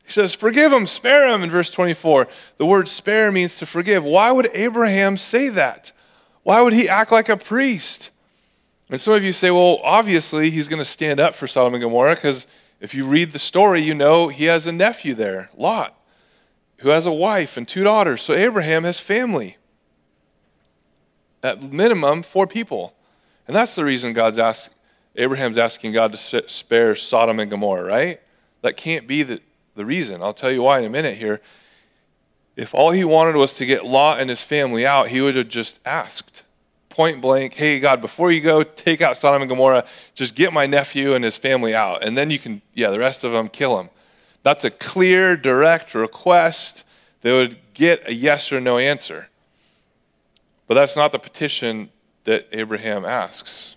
He 0.06 0.12
says, 0.12 0.34
Forgive 0.34 0.70
them, 0.70 0.86
spare 0.86 1.30
them 1.30 1.42
in 1.42 1.50
verse 1.50 1.70
24. 1.70 2.28
The 2.56 2.64
word 2.64 2.88
spare 2.88 3.30
means 3.30 3.58
to 3.58 3.66
forgive. 3.66 4.04
Why 4.04 4.32
would 4.32 4.48
Abraham 4.54 5.18
say 5.18 5.50
that? 5.50 5.92
Why 6.42 6.62
would 6.62 6.72
he 6.72 6.88
act 6.88 7.12
like 7.12 7.28
a 7.28 7.36
priest? 7.36 8.10
And 8.88 9.00
some 9.00 9.14
of 9.14 9.24
you 9.24 9.32
say, 9.32 9.50
well, 9.50 9.80
obviously 9.82 10.50
he's 10.50 10.68
going 10.68 10.78
to 10.78 10.84
stand 10.84 11.18
up 11.18 11.34
for 11.34 11.46
Sodom 11.46 11.74
and 11.74 11.82
Gomorrah 11.82 12.14
because 12.14 12.46
if 12.80 12.94
you 12.94 13.04
read 13.04 13.32
the 13.32 13.38
story, 13.38 13.82
you 13.82 13.94
know 13.94 14.28
he 14.28 14.44
has 14.44 14.66
a 14.66 14.72
nephew 14.72 15.14
there, 15.14 15.50
Lot, 15.56 15.98
who 16.78 16.90
has 16.90 17.06
a 17.06 17.12
wife 17.12 17.56
and 17.56 17.66
two 17.66 17.82
daughters. 17.82 18.22
So 18.22 18.34
Abraham 18.34 18.84
has 18.84 19.00
family. 19.00 19.56
At 21.42 21.62
minimum, 21.62 22.22
four 22.22 22.46
people. 22.46 22.94
And 23.46 23.56
that's 23.56 23.74
the 23.74 23.84
reason 23.84 24.12
God's 24.12 24.38
ask, 24.38 24.72
Abraham's 25.16 25.58
asking 25.58 25.92
God 25.92 26.12
to 26.12 26.48
spare 26.48 26.94
Sodom 26.94 27.40
and 27.40 27.50
Gomorrah, 27.50 27.84
right? 27.84 28.20
That 28.62 28.76
can't 28.76 29.06
be 29.06 29.22
the, 29.22 29.40
the 29.74 29.84
reason. 29.84 30.22
I'll 30.22 30.34
tell 30.34 30.52
you 30.52 30.62
why 30.62 30.78
in 30.78 30.84
a 30.84 30.90
minute 30.90 31.16
here. 31.16 31.40
If 32.56 32.74
all 32.74 32.90
he 32.90 33.04
wanted 33.04 33.36
was 33.36 33.52
to 33.54 33.66
get 33.66 33.84
Lot 33.84 34.20
and 34.20 34.30
his 34.30 34.42
family 34.42 34.86
out, 34.86 35.08
he 35.08 35.20
would 35.20 35.36
have 35.36 35.48
just 35.48 35.78
asked 35.84 36.42
point 36.96 37.20
blank, 37.20 37.52
hey, 37.52 37.78
God, 37.78 38.00
before 38.00 38.32
you 38.32 38.40
go 38.40 38.62
take 38.62 39.02
out 39.02 39.18
Sodom 39.18 39.42
and 39.42 39.50
Gomorrah, 39.50 39.84
just 40.14 40.34
get 40.34 40.50
my 40.50 40.64
nephew 40.64 41.12
and 41.12 41.22
his 41.22 41.36
family 41.36 41.74
out. 41.74 42.02
And 42.02 42.16
then 42.16 42.30
you 42.30 42.38
can, 42.38 42.62
yeah, 42.72 42.88
the 42.88 42.98
rest 42.98 43.22
of 43.22 43.32
them, 43.32 43.48
kill 43.48 43.76
them. 43.76 43.90
That's 44.42 44.64
a 44.64 44.70
clear, 44.70 45.36
direct 45.36 45.94
request 45.94 46.84
that 47.20 47.32
would 47.32 47.58
get 47.74 48.08
a 48.08 48.14
yes 48.14 48.50
or 48.50 48.62
no 48.62 48.78
answer. 48.78 49.28
But 50.66 50.74
that's 50.74 50.96
not 50.96 51.12
the 51.12 51.18
petition 51.18 51.90
that 52.24 52.48
Abraham 52.50 53.04
asks. 53.04 53.76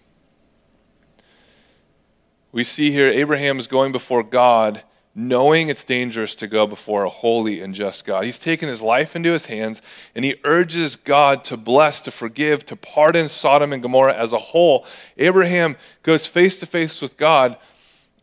We 2.53 2.63
see 2.63 2.89
here 2.89 3.11
Abraham 3.11 3.59
is 3.59 3.67
going 3.67 3.91
before 3.91 4.23
God 4.23 4.83
knowing 5.19 5.69
it's 5.69 5.83
dangerous 5.83 6.33
to 6.35 6.47
go 6.47 6.65
before 6.65 7.03
a 7.03 7.09
holy 7.09 7.61
and 7.61 7.75
just 7.75 8.05
God. 8.05 8.23
He's 8.23 8.39
taken 8.39 8.69
his 8.69 8.81
life 8.81 9.15
into 9.15 9.31
his 9.31 9.47
hands 9.47 9.81
and 10.15 10.23
he 10.23 10.35
urges 10.43 10.95
God 10.95 11.43
to 11.45 11.57
bless, 11.57 12.01
to 12.01 12.11
forgive, 12.11 12.65
to 12.67 12.75
pardon 12.75 13.29
Sodom 13.29 13.73
and 13.73 13.81
Gomorrah 13.81 14.15
as 14.15 14.33
a 14.33 14.39
whole. 14.39 14.85
Abraham 15.17 15.75
goes 16.03 16.25
face 16.25 16.59
to 16.61 16.65
face 16.65 17.01
with 17.01 17.17
God 17.17 17.57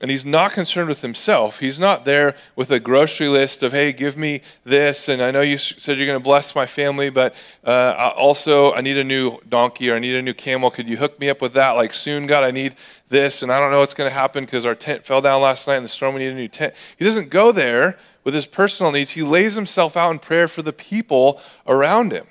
and 0.00 0.10
he's 0.10 0.26
not 0.26 0.52
concerned 0.52 0.88
with 0.88 1.00
himself. 1.00 1.60
He's 1.60 1.80
not 1.80 2.04
there 2.04 2.36
with 2.54 2.70
a 2.70 2.78
grocery 2.78 3.28
list 3.28 3.62
of, 3.62 3.72
hey, 3.72 3.92
give 3.92 4.16
me 4.16 4.42
this. 4.62 5.08
And 5.08 5.22
I 5.22 5.30
know 5.30 5.40
you 5.40 5.56
said 5.56 5.96
you're 5.96 6.06
going 6.06 6.18
to 6.18 6.22
bless 6.22 6.54
my 6.54 6.66
family, 6.66 7.08
but 7.08 7.34
uh, 7.64 8.12
also 8.14 8.74
I 8.74 8.82
need 8.82 8.98
a 8.98 9.04
new 9.04 9.38
donkey 9.48 9.90
or 9.90 9.96
I 9.96 9.98
need 9.98 10.14
a 10.14 10.20
new 10.20 10.34
camel. 10.34 10.70
Could 10.70 10.86
you 10.86 10.98
hook 10.98 11.18
me 11.18 11.30
up 11.30 11.40
with 11.40 11.54
that? 11.54 11.70
Like 11.72 11.94
soon, 11.94 12.26
God, 12.26 12.44
I 12.44 12.50
need 12.50 12.76
this. 13.08 13.42
And 13.42 13.50
I 13.50 13.58
don't 13.58 13.70
know 13.70 13.78
what's 13.78 13.94
going 13.94 14.10
to 14.10 14.14
happen 14.14 14.44
because 14.44 14.66
our 14.66 14.74
tent 14.74 15.04
fell 15.04 15.22
down 15.22 15.40
last 15.40 15.66
night 15.66 15.76
in 15.76 15.82
the 15.82 15.88
storm. 15.88 16.14
We 16.14 16.20
need 16.20 16.32
a 16.32 16.34
new 16.34 16.48
tent. 16.48 16.74
He 16.98 17.04
doesn't 17.04 17.30
go 17.30 17.50
there 17.50 17.98
with 18.22 18.34
his 18.34 18.46
personal 18.46 18.92
needs. 18.92 19.12
He 19.12 19.22
lays 19.22 19.54
himself 19.54 19.96
out 19.96 20.10
in 20.10 20.18
prayer 20.18 20.46
for 20.46 20.60
the 20.60 20.72
people 20.74 21.40
around 21.66 22.12
him. 22.12 22.26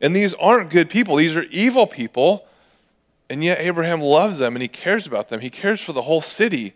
And 0.00 0.16
these 0.16 0.34
aren't 0.34 0.70
good 0.70 0.90
people, 0.90 1.16
these 1.16 1.36
are 1.36 1.44
evil 1.44 1.86
people. 1.86 2.46
And 3.30 3.44
yet 3.44 3.60
Abraham 3.60 4.00
loves 4.00 4.38
them 4.38 4.54
and 4.54 4.62
he 4.62 4.68
cares 4.68 5.06
about 5.06 5.28
them. 5.28 5.40
He 5.40 5.48
cares 5.48 5.80
for 5.80 5.92
the 5.92 6.02
whole 6.02 6.20
city. 6.20 6.74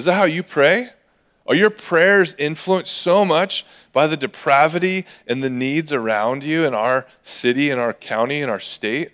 Is 0.00 0.06
that 0.06 0.14
how 0.14 0.24
you 0.24 0.42
pray? 0.42 0.88
Are 1.46 1.54
your 1.54 1.68
prayers 1.68 2.34
influenced 2.38 2.90
so 2.90 3.22
much 3.22 3.66
by 3.92 4.06
the 4.06 4.16
depravity 4.16 5.04
and 5.26 5.44
the 5.44 5.50
needs 5.50 5.92
around 5.92 6.42
you 6.42 6.64
in 6.64 6.72
our 6.72 7.06
city, 7.22 7.68
in 7.68 7.78
our 7.78 7.92
county, 7.92 8.40
in 8.40 8.48
our 8.48 8.60
state? 8.60 9.10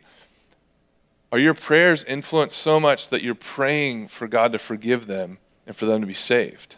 Are 1.32 1.40
your 1.40 1.54
prayers 1.54 2.04
influenced 2.04 2.56
so 2.56 2.78
much 2.78 3.08
that 3.08 3.24
you're 3.24 3.34
praying 3.34 4.06
for 4.06 4.28
God 4.28 4.52
to 4.52 4.60
forgive 4.60 5.08
them 5.08 5.38
and 5.66 5.74
for 5.74 5.86
them 5.86 6.02
to 6.02 6.06
be 6.06 6.14
saved? 6.14 6.76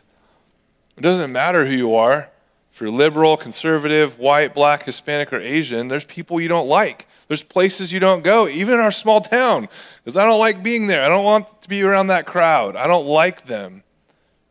It 0.96 1.02
doesn't 1.02 1.30
matter 1.30 1.66
who 1.66 1.74
you 1.74 1.94
are. 1.94 2.30
If 2.72 2.80
you're 2.80 2.90
liberal, 2.90 3.36
conservative, 3.36 4.18
white, 4.18 4.54
black, 4.54 4.84
Hispanic, 4.84 5.34
or 5.34 5.38
Asian, 5.38 5.88
there's 5.88 6.06
people 6.06 6.40
you 6.40 6.48
don't 6.48 6.66
like. 6.66 7.06
There's 7.26 7.42
places 7.42 7.92
you 7.92 8.00
don't 8.00 8.24
go, 8.24 8.48
even 8.48 8.72
in 8.72 8.80
our 8.80 8.90
small 8.90 9.20
town, 9.20 9.68
because 10.02 10.16
I 10.16 10.24
don't 10.24 10.38
like 10.38 10.62
being 10.62 10.86
there. 10.86 11.04
I 11.04 11.10
don't 11.10 11.26
want 11.26 11.60
to 11.60 11.68
be 11.68 11.82
around 11.82 12.06
that 12.06 12.24
crowd. 12.24 12.74
I 12.74 12.86
don't 12.86 13.04
like 13.04 13.44
them. 13.44 13.82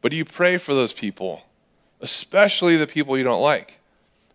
But 0.01 0.12
do 0.12 0.17
you 0.17 0.25
pray 0.25 0.57
for 0.57 0.73
those 0.73 0.93
people, 0.93 1.43
especially 2.01 2.77
the 2.77 2.88
people 2.88 3.17
you 3.17 3.23
don't 3.23 3.41
like? 3.41 3.79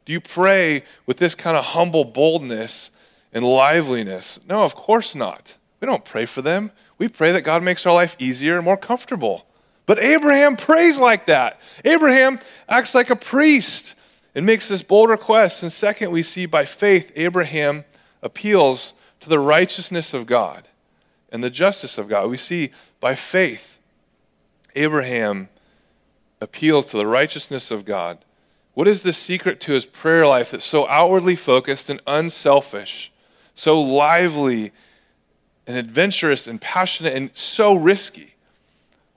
Do 0.05 0.13
you 0.13 0.21
pray 0.21 0.83
with 1.07 1.19
this 1.19 1.35
kind 1.35 1.57
of 1.57 1.67
humble 1.67 2.05
boldness 2.05 2.91
and 3.33 3.45
liveliness? 3.45 4.41
No, 4.49 4.65
of 4.65 4.75
course 4.75 5.15
not. 5.15 5.57
We 5.81 5.87
don't 5.87 6.05
pray 6.05 6.27
for 6.27 6.43
them. 6.43 6.73
We 6.99 7.09
pray 7.09 7.33
that 7.33 7.43
God 7.43 7.63
makes 7.63 7.87
our 7.87 7.95
life 7.95 8.17
easier 8.19 8.57
and 8.57 8.65
more 8.65 8.77
comfortable. 8.77 9.47
But 9.87 9.99
Abraham 9.99 10.57
prays 10.57 10.99
like 10.99 11.27
that. 11.27 11.61
Abraham 11.85 12.39
acts 12.69 12.95
like 12.95 13.11
a 13.11 13.17
priest 13.17 13.95
and 14.35 14.47
makes 14.47 14.69
this 14.69 14.83
bold 14.83 15.11
request. 15.11 15.63
And 15.63 15.73
second, 15.73 16.11
we 16.11 16.23
see 16.23 16.47
by 16.47 16.65
faith, 16.65 17.13
Abraham 17.17 17.85
appeals 18.23 18.95
to 19.21 19.29
the 19.29 19.39
righteousness 19.39 20.15
of 20.15 20.27
God 20.27 20.69
and 21.31 21.43
the 21.43 21.51
justice 21.51 21.99
of 21.99 22.09
God. 22.09 22.31
We 22.31 22.37
see 22.37 22.71
by 23.01 23.15
faith, 23.15 23.81
Abraham 24.75 25.49
appeals 26.43 26.87
to 26.87 26.97
the 26.97 27.07
righteousness 27.07 27.71
of 27.71 27.85
God. 27.85 28.19
What 28.75 28.89
is 28.89 29.03
the 29.03 29.13
secret 29.13 29.61
to 29.61 29.73
his 29.73 29.87
prayer 29.87 30.27
life 30.27 30.51
that's 30.51 30.65
so 30.65 30.89
outwardly 30.89 31.37
focused 31.37 31.89
and 31.89 32.01
unselfish, 32.07 33.13
so 33.55 33.81
lively 33.81 34.73
and 35.67 35.77
adventurous 35.77 36.47
and 36.47 36.61
passionate 36.61 37.15
and 37.15 37.31
so 37.35 37.75
risky? 37.75 38.35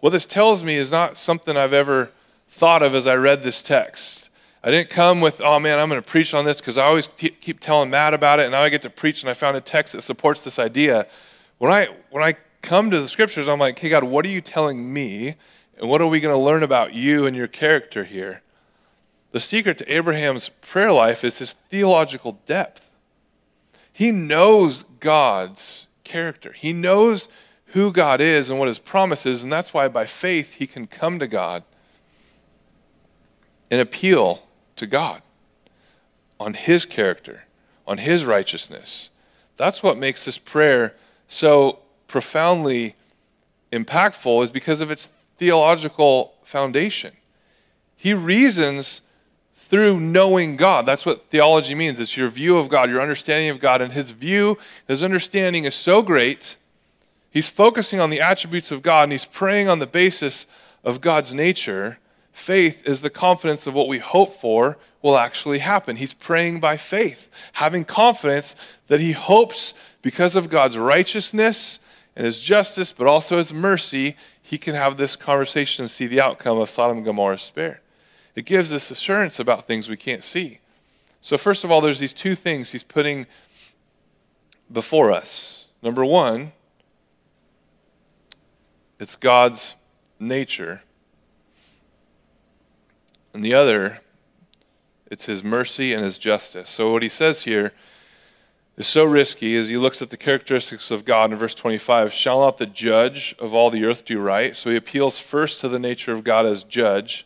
What 0.02 0.12
this 0.12 0.26
tells 0.26 0.62
me 0.62 0.76
is 0.76 0.92
not 0.92 1.18
something 1.18 1.58
I've 1.58 1.74
ever 1.74 2.12
thought 2.50 2.84
of 2.84 2.94
as 2.94 3.08
I 3.08 3.16
read 3.16 3.44
this 3.44 3.62
text. 3.62 4.30
I 4.64 4.72
didn't 4.72 4.90
come 4.90 5.22
with, 5.22 5.42
oh 5.42 5.60
man, 5.60 5.80
I'm 5.80 5.90
going 5.90 6.02
to 6.02 6.08
preach 6.08 6.34
on 6.34 6.46
this 6.46 6.60
because 6.60 6.78
I 6.78 6.86
always 6.86 7.08
t- 7.08 7.30
keep 7.30 7.60
telling 7.60 7.90
Matt 7.90 8.14
about 8.14 8.40
it, 8.40 8.44
and 8.44 8.52
now 8.52 8.62
I 8.62 8.70
get 8.70 8.82
to 8.82 8.90
preach, 8.90 9.22
and 9.22 9.30
I 9.30 9.34
found 9.34 9.56
a 9.56 9.62
text 9.62 9.94
that 9.94 10.02
supports 10.02 10.44
this 10.44 10.60
idea. 10.60 11.08
When 11.60 11.72
I 11.72 11.88
when 12.10 12.24
I 12.24 12.36
come 12.62 12.92
to 12.92 13.00
the 13.00 13.08
scriptures, 13.08 13.48
I'm 13.48 13.60
like, 13.60 13.80
hey 13.80 13.90
God, 13.90 14.04
what 14.04 14.26
are 14.26 14.30
you 14.30 14.42
telling 14.42 14.92
me? 14.92 15.36
And 15.78 15.90
what 15.90 16.02
are 16.02 16.08
we 16.08 16.20
going 16.20 16.36
to 16.36 16.42
learn 16.42 16.64
about 16.64 16.94
you 16.94 17.26
and 17.26 17.36
your 17.36 17.48
character 17.48 18.04
here? 18.04 18.42
The 19.32 19.40
secret 19.40 19.78
to 19.80 19.94
Abraham's 19.94 20.50
prayer 20.50 20.92
life 20.92 21.24
is 21.24 21.40
his 21.40 21.52
theological 21.52 22.40
depth. 22.46 22.90
He 23.92 24.12
knows 24.12 24.84
God's 25.00 25.88
character, 26.04 26.54
he 26.54 26.72
knows 26.72 27.28
who 27.68 27.92
God 27.92 28.22
is 28.22 28.50
and 28.50 28.58
what 28.58 28.70
his 28.70 28.80
promise 28.80 29.26
is, 29.26 29.44
and 29.44 29.52
that's 29.52 29.74
why 29.74 29.90
by 29.90 30.06
faith 30.06 30.54
he 30.54 30.68
can 30.68 30.88
come 30.88 31.20
to 31.20 31.28
God 31.28 31.64
and 33.70 33.82
appeal 33.82 34.44
to 34.78 34.86
God 34.86 35.22
on 36.40 36.54
his 36.54 36.86
character, 36.86 37.44
on 37.86 37.98
his 37.98 38.24
righteousness. 38.24 39.10
That's 39.58 39.84
what 39.84 39.98
makes 39.98 40.24
this 40.24 40.38
prayer 40.38 40.96
so 41.28 41.80
profoundly 42.08 42.96
impactful 43.72 44.44
is 44.44 44.52
because 44.52 44.80
of 44.80 44.92
its 44.92 45.10
theological 45.38 46.34
foundation. 46.44 47.14
He 47.96 48.14
reasons 48.14 49.02
through 49.56 50.00
knowing 50.00 50.56
God. 50.56 50.86
That's 50.86 51.06
what 51.06 51.30
theology 51.30 51.74
means. 51.74 52.00
It's 52.00 52.16
your 52.16 52.30
view 52.30 52.58
of 52.58 52.70
God, 52.70 52.90
your 52.90 53.02
understanding 53.02 53.50
of 53.50 53.60
God. 53.60 53.82
And 53.82 53.94
his 53.94 54.12
view, 54.12 54.58
his 54.88 55.04
understanding 55.04 55.66
is 55.66 55.74
so 55.74 56.02
great, 56.02 56.56
he's 57.32 57.50
focusing 57.50 58.00
on 58.00 58.12
the 58.12 58.22
attributes 58.22 58.72
of 58.72 58.82
God 58.82 59.04
and 59.04 59.12
he's 59.12 59.26
praying 59.26 59.68
on 59.68 59.80
the 59.80 59.88
basis 59.88 60.46
of 60.84 61.02
God's 61.02 61.34
nature. 61.34 61.98
Faith 62.32 62.84
is 62.86 63.02
the 63.02 63.10
confidence 63.10 63.66
of 63.66 63.74
what 63.74 63.88
we 63.88 63.98
hope 64.00 64.40
for 64.40 64.78
will 65.02 65.18
actually 65.18 65.60
happen. 65.60 65.96
He's 65.96 66.14
praying 66.14 66.60
by 66.60 66.78
faith, 66.78 67.30
having 67.54 67.86
confidence 67.86 68.56
that 68.88 69.00
he 69.00 69.14
hopes 69.14 69.74
because 70.02 70.36
of 70.36 70.50
God's 70.50 70.78
righteousness 70.78 71.80
and 72.16 72.26
his 72.26 72.40
justice, 72.40 72.92
but 72.92 73.08
also 73.08 73.38
his 73.38 73.54
mercy, 73.54 74.16
he 74.48 74.60
can 74.60 74.76
have 74.76 74.98
this 74.98 75.16
conversation 75.16 75.86
and 75.86 75.90
see 75.90 76.06
the 76.06 76.22
outcome 76.22 76.60
of 76.60 76.70
Sodom 76.70 76.98
and 76.98 77.06
Gomorrah's 77.06 77.42
spare. 77.42 77.82
It 78.36 78.46
gives 78.46 78.72
us 78.72 78.92
assurance 78.92 79.40
about 79.40 79.66
things 79.66 79.90
we 79.90 79.98
can't 79.98 80.24
see. 80.24 80.60
So, 81.20 81.36
first 81.36 81.64
of 81.64 81.72
all, 81.72 81.82
there's 81.82 81.98
these 81.98 82.14
two 82.14 82.36
things 82.36 82.72
he's 82.72 82.84
putting 82.84 83.26
before 84.72 85.12
us. 85.12 85.66
Number 85.82 86.06
one, 86.06 86.52
it's 89.00 89.16
God's 89.16 89.74
nature. 90.20 90.84
and 93.34 93.44
the 93.44 93.54
other, 93.56 94.00
it's 95.10 95.26
his 95.26 95.44
mercy 95.44 95.92
and 95.92 96.04
his 96.04 96.20
justice. 96.20 96.70
So 96.70 96.92
what 96.92 97.02
he 97.02 97.10
says 97.10 97.46
here 97.46 97.74
is 98.78 98.88
so 98.88 99.06
risky 99.06 99.56
as 99.56 99.70
he 99.70 99.78
looks 99.78 100.02
at 100.02 100.10
the 100.10 100.18
characteristics 100.18 100.92
of 100.92 101.06
God 101.06 101.32
in 101.32 101.38
verse 101.38 101.56
25 101.56 102.12
shall 102.14 102.42
not 102.42 102.58
the 102.58 102.66
judge 102.66 103.34
of 103.40 103.54
all 103.54 103.70
the 103.70 103.86
earth 103.86 104.04
do 104.04 104.20
right? 104.20 104.56
So 104.56 104.70
he 104.70 104.76
appeals 104.76 105.20
first 105.20 105.62
to 105.62 105.70
the 105.70 105.80
nature 105.80 106.12
of 106.12 106.24
God 106.24 106.46
as 106.46 106.64
judge, 106.64 107.26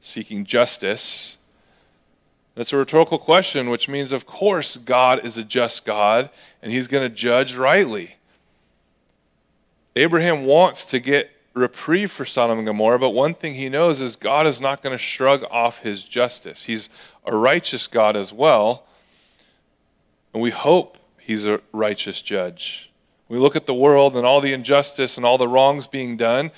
seeking 0.00 0.44
justice. 0.44 1.36
That's 2.54 2.72
a 2.72 2.76
rhetorical 2.76 3.18
question, 3.18 3.70
which 3.70 3.88
means, 3.88 4.12
of 4.12 4.26
course, 4.26 4.76
God 4.78 5.24
is 5.24 5.36
a 5.36 5.44
just 5.44 5.84
God 5.84 6.30
and 6.62 6.72
he's 6.72 6.88
going 6.88 7.08
to 7.08 7.14
judge 7.14 7.54
rightly. 7.54 8.16
Abraham 9.94 10.44
wants 10.44 10.86
to 10.86 11.00
get 11.00 11.30
reprieve 11.54 12.10
for 12.10 12.24
Sodom 12.24 12.58
and 12.58 12.66
Gomorrah, 12.66 12.98
but 12.98 13.10
one 13.10 13.34
thing 13.34 13.54
he 13.54 13.68
knows 13.68 14.00
is 14.00 14.16
God 14.16 14.46
is 14.46 14.60
not 14.60 14.82
going 14.82 14.94
to 14.94 14.98
shrug 14.98 15.44
off 15.50 15.80
his 15.80 16.04
justice. 16.04 16.64
He's 16.64 16.88
a 17.26 17.36
righteous 17.36 17.86
God 17.86 18.16
as 18.16 18.32
well, 18.32 18.84
and 20.32 20.42
we 20.42 20.50
hope 20.50 20.98
he's 21.18 21.44
a 21.44 21.60
righteous 21.72 22.22
judge. 22.22 22.90
We 23.28 23.38
look 23.38 23.56
at 23.56 23.66
the 23.66 23.74
world 23.74 24.16
and 24.16 24.24
all 24.24 24.40
the 24.40 24.52
injustice 24.52 25.16
and 25.16 25.26
all 25.26 25.38
the 25.38 25.48
wrongs 25.48 25.86
being 25.86 26.16
done, 26.16 26.50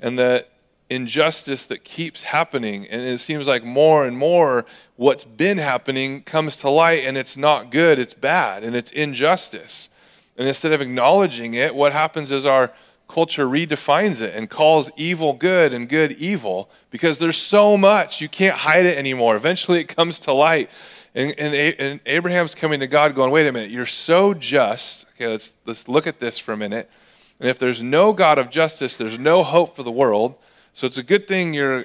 and 0.00 0.18
the 0.18 0.46
injustice 0.90 1.66
that 1.66 1.84
keeps 1.84 2.24
happening. 2.24 2.86
And 2.86 3.02
it 3.02 3.18
seems 3.18 3.46
like 3.46 3.64
more 3.64 4.06
and 4.06 4.16
more 4.16 4.64
what's 4.96 5.24
been 5.24 5.58
happening 5.58 6.22
comes 6.22 6.56
to 6.58 6.70
light, 6.70 7.04
and 7.04 7.16
it's 7.16 7.36
not 7.36 7.70
good, 7.70 7.98
it's 7.98 8.14
bad, 8.14 8.64
and 8.64 8.74
it's 8.76 8.90
injustice. 8.90 9.88
And 10.36 10.48
instead 10.48 10.72
of 10.72 10.80
acknowledging 10.80 11.54
it, 11.54 11.74
what 11.74 11.92
happens 11.92 12.32
is 12.32 12.44
our 12.44 12.72
culture 13.08 13.46
redefines 13.46 14.20
it 14.20 14.34
and 14.34 14.48
calls 14.48 14.90
evil 14.96 15.32
good 15.32 15.72
and 15.72 15.88
good 15.88 16.12
evil 16.12 16.70
because 16.90 17.18
there's 17.18 17.36
so 17.36 17.76
much 17.76 18.20
you 18.20 18.28
can't 18.28 18.56
hide 18.56 18.86
it 18.86 18.96
anymore. 18.96 19.36
Eventually 19.36 19.80
it 19.80 19.88
comes 19.88 20.18
to 20.20 20.32
light. 20.32 20.70
And, 21.14 21.32
and, 21.38 21.54
and, 21.54 22.00
abraham's 22.06 22.56
coming 22.56 22.80
to 22.80 22.88
god 22.88 23.14
going 23.14 23.30
wait 23.30 23.46
a 23.46 23.52
minute 23.52 23.70
you're 23.70 23.86
so 23.86 24.34
just. 24.34 25.06
Okay 25.14 25.28
let's, 25.28 25.52
let's 25.64 25.86
look 25.86 26.08
at 26.08 26.18
this 26.18 26.38
for 26.38 26.52
a 26.52 26.56
minute. 26.56 26.90
And 27.38 27.48
if 27.48 27.58
there's 27.58 27.82
no 27.82 28.12
god 28.12 28.38
of 28.38 28.50
justice 28.50 28.96
there's 28.96 29.18
no 29.18 29.44
hope 29.44 29.76
for 29.76 29.82
the 29.82 29.92
world. 29.92 30.34
So 30.72 30.86
it's 30.86 30.98
a 30.98 31.04
good 31.04 31.28
thing 31.28 31.54
you're 31.54 31.84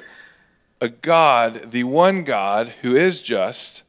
a 0.81 0.89
god 0.89 1.71
the 1.71 1.83
one 1.83 2.23
god 2.23 2.73
who 2.81 2.95
is 2.95 3.21
just. 3.21 3.83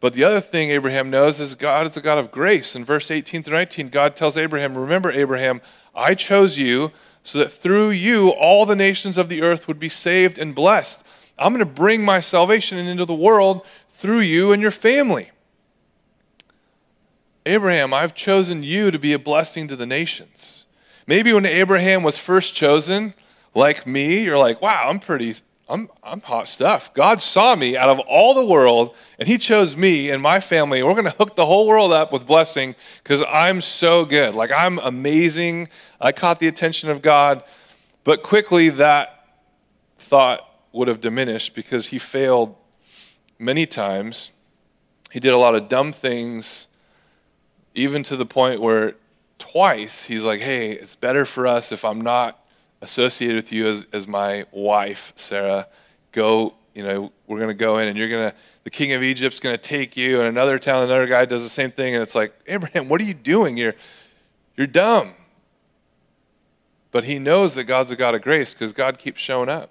But 0.00 0.12
the 0.12 0.24
other 0.24 0.40
thing 0.40 0.70
Abraham 0.70 1.10
knows 1.10 1.40
is 1.40 1.54
God 1.54 1.86
is 1.86 1.96
a 1.96 2.00
God 2.00 2.18
of 2.18 2.30
grace. 2.30 2.76
In 2.76 2.84
verse 2.84 3.10
18 3.10 3.42
through 3.42 3.56
19, 3.56 3.88
God 3.88 4.14
tells 4.14 4.36
Abraham, 4.36 4.76
Remember, 4.76 5.10
Abraham, 5.10 5.60
I 5.96 6.14
chose 6.14 6.58
you 6.58 6.92
so 7.24 7.38
that 7.38 7.50
through 7.50 7.90
you 7.90 8.28
all 8.30 8.66
the 8.66 8.76
nations 8.76 9.18
of 9.18 9.28
the 9.28 9.42
earth 9.42 9.66
would 9.66 9.80
be 9.80 9.88
saved 9.88 10.38
and 10.38 10.54
blessed. 10.54 11.02
I'm 11.38 11.52
going 11.52 11.58
to 11.58 11.70
bring 11.70 12.04
my 12.04 12.20
salvation 12.20 12.78
into 12.78 13.04
the 13.04 13.14
world 13.14 13.66
through 13.90 14.20
you 14.20 14.52
and 14.52 14.62
your 14.62 14.70
family. 14.70 15.30
Abraham, 17.44 17.94
I've 17.94 18.14
chosen 18.14 18.62
you 18.62 18.90
to 18.90 18.98
be 18.98 19.12
a 19.12 19.18
blessing 19.18 19.68
to 19.68 19.76
the 19.76 19.86
nations. 19.86 20.66
Maybe 21.06 21.32
when 21.32 21.46
Abraham 21.46 22.02
was 22.02 22.18
first 22.18 22.54
chosen, 22.54 23.14
like 23.54 23.86
me, 23.86 24.24
you're 24.24 24.38
like, 24.38 24.60
wow, 24.60 24.88
I'm 24.88 24.98
pretty 24.98 25.36
I'm, 25.68 25.88
I'm 26.02 26.20
hot 26.20 26.46
stuff. 26.46 26.94
God 26.94 27.20
saw 27.20 27.56
me 27.56 27.76
out 27.76 27.88
of 27.88 27.98
all 28.00 28.34
the 28.34 28.44
world, 28.44 28.94
and 29.18 29.26
He 29.26 29.36
chose 29.36 29.76
me 29.76 30.10
and 30.10 30.22
my 30.22 30.38
family. 30.38 30.82
We're 30.82 30.92
going 30.92 31.04
to 31.04 31.10
hook 31.10 31.34
the 31.34 31.46
whole 31.46 31.66
world 31.66 31.92
up 31.92 32.12
with 32.12 32.26
blessing 32.26 32.76
because 33.02 33.24
I'm 33.28 33.60
so 33.60 34.04
good. 34.04 34.36
Like, 34.36 34.52
I'm 34.52 34.78
amazing. 34.78 35.68
I 36.00 36.12
caught 36.12 36.38
the 36.38 36.46
attention 36.46 36.88
of 36.88 37.02
God. 37.02 37.42
But 38.04 38.22
quickly, 38.22 38.68
that 38.68 39.26
thought 39.98 40.48
would 40.72 40.86
have 40.86 41.00
diminished 41.00 41.56
because 41.56 41.88
He 41.88 41.98
failed 41.98 42.54
many 43.36 43.66
times. 43.66 44.30
He 45.10 45.18
did 45.18 45.32
a 45.32 45.38
lot 45.38 45.56
of 45.56 45.68
dumb 45.68 45.92
things, 45.92 46.68
even 47.74 48.04
to 48.04 48.16
the 48.16 48.26
point 48.26 48.60
where 48.60 48.94
twice 49.38 50.04
He's 50.04 50.22
like, 50.22 50.40
hey, 50.40 50.72
it's 50.72 50.94
better 50.94 51.24
for 51.24 51.44
us 51.44 51.72
if 51.72 51.84
I'm 51.84 52.02
not 52.02 52.45
associated 52.86 53.36
with 53.36 53.52
you 53.52 53.66
as, 53.66 53.86
as 53.92 54.06
my 54.06 54.46
wife, 54.52 55.12
Sarah. 55.16 55.66
Go, 56.12 56.54
you 56.74 56.82
know, 56.82 57.12
we're 57.26 57.38
going 57.38 57.48
to 57.48 57.54
go 57.54 57.78
in 57.78 57.88
and 57.88 57.98
you're 57.98 58.08
going 58.08 58.30
to, 58.30 58.36
the 58.64 58.70
king 58.70 58.92
of 58.92 59.02
Egypt's 59.02 59.40
going 59.40 59.54
to 59.54 59.60
take 59.60 59.96
you. 59.96 60.20
And 60.20 60.28
another 60.28 60.58
town, 60.58 60.84
another 60.84 61.06
guy 61.06 61.24
does 61.24 61.42
the 61.42 61.48
same 61.48 61.70
thing. 61.70 61.94
And 61.94 62.02
it's 62.02 62.14
like, 62.14 62.32
Abraham, 62.46 62.88
what 62.88 63.00
are 63.00 63.04
you 63.04 63.14
doing? 63.14 63.56
You're, 63.56 63.74
you're 64.56 64.68
dumb. 64.68 65.14
But 66.92 67.04
he 67.04 67.18
knows 67.18 67.54
that 67.56 67.64
God's 67.64 67.90
a 67.90 67.96
God 67.96 68.14
of 68.14 68.22
grace 68.22 68.54
because 68.54 68.72
God 68.72 68.98
keeps 68.98 69.20
showing 69.20 69.48
up. 69.48 69.70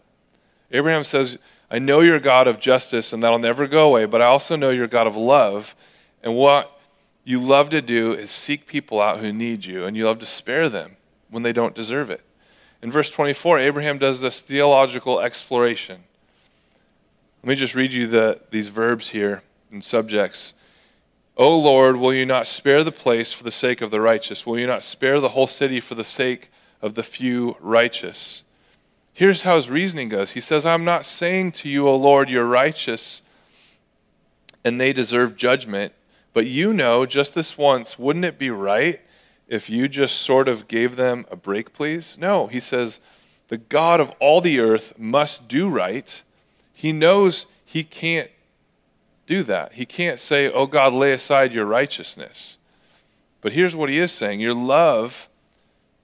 Abraham 0.71 1.05
says, 1.05 1.39
I 1.71 1.79
know 1.79 2.01
you're 2.01 2.17
a 2.17 2.19
God 2.21 2.47
of 2.47 2.59
justice 2.59 3.13
and 3.13 3.23
that'll 3.23 3.39
never 3.39 3.65
go 3.65 3.87
away, 3.87 4.05
but 4.05 4.21
I 4.21 4.25
also 4.25 4.55
know 4.55 4.71
you're 4.71 4.85
a 4.85 4.89
God 4.89 5.07
of 5.07 5.15
love. 5.15 5.73
And 6.21 6.35
what 6.35 6.77
you 7.23 7.39
love 7.39 7.69
to 7.69 7.81
do 7.81 8.11
is 8.11 8.29
seek 8.29 8.67
people 8.67 9.01
out 9.01 9.19
who 9.19 9.31
need 9.31 9.65
you, 9.65 9.85
and 9.85 9.95
you 9.95 10.05
love 10.05 10.19
to 10.19 10.25
spare 10.25 10.69
them 10.69 10.97
when 11.29 11.43
they 11.43 11.53
don't 11.53 11.73
deserve 11.73 12.09
it. 12.09 12.21
In 12.85 12.91
verse 12.91 13.09
24, 13.09 13.57
Abraham 13.57 13.97
does 13.97 14.21
this 14.21 14.39
theological 14.41 15.19
exploration. 15.19 16.03
Let 17.41 17.49
me 17.49 17.55
just 17.55 17.73
read 17.73 17.93
you 17.93 18.05
the, 18.05 18.41
these 18.51 18.67
verbs 18.67 19.09
here 19.09 19.41
and 19.71 19.83
subjects. 19.83 20.53
O 21.35 21.57
Lord, 21.57 21.95
will 21.95 22.13
you 22.13 22.27
not 22.27 22.45
spare 22.45 22.83
the 22.83 22.91
place 22.91 23.31
for 23.31 23.43
the 23.43 23.49
sake 23.49 23.81
of 23.81 23.89
the 23.89 23.99
righteous? 23.99 24.45
Will 24.45 24.59
you 24.59 24.67
not 24.67 24.83
spare 24.83 25.19
the 25.19 25.29
whole 25.29 25.47
city 25.47 25.79
for 25.79 25.95
the 25.95 26.03
sake 26.03 26.51
of 26.79 26.93
the 26.93 27.01
few 27.01 27.57
righteous? 27.59 28.43
Here's 29.13 29.41
how 29.41 29.55
his 29.55 29.67
reasoning 29.67 30.09
goes. 30.09 30.33
He 30.33 30.39
says, 30.39 30.63
I'm 30.63 30.85
not 30.85 31.07
saying 31.07 31.53
to 31.53 31.69
you, 31.69 31.87
O 31.87 31.95
Lord, 31.95 32.29
you're 32.29 32.45
righteous 32.45 33.23
and 34.63 34.79
they 34.79 34.93
deserve 34.93 35.37
judgment, 35.37 35.91
but 36.33 36.45
you 36.45 36.71
know, 36.71 37.07
just 37.07 37.33
this 37.33 37.57
once, 37.57 37.97
wouldn't 37.97 38.25
it 38.25 38.37
be 38.37 38.51
right 38.51 39.01
if 39.47 39.69
you 39.69 39.87
just 39.87 40.21
sort 40.21 40.49
of 40.49 40.67
gave 40.67 40.95
them 40.95 41.25
a 41.29 41.35
break, 41.35 41.73
please? 41.73 42.17
No, 42.19 42.47
he 42.47 42.59
says, 42.59 42.99
the 43.47 43.57
God 43.57 43.99
of 43.99 44.11
all 44.19 44.41
the 44.41 44.59
earth 44.59 44.97
must 44.97 45.47
do 45.47 45.69
right. 45.69 46.21
He 46.73 46.91
knows 46.91 47.45
he 47.63 47.83
can't 47.83 48.29
do 49.27 49.43
that. 49.43 49.73
He 49.73 49.85
can't 49.85 50.19
say, 50.19 50.49
Oh 50.51 50.65
God, 50.65 50.93
lay 50.93 51.11
aside 51.11 51.53
your 51.53 51.65
righteousness. 51.65 52.57
But 53.41 53.53
here's 53.53 53.75
what 53.75 53.89
he 53.89 53.99
is 53.99 54.11
saying 54.11 54.39
Your 54.39 54.55
love, 54.55 55.29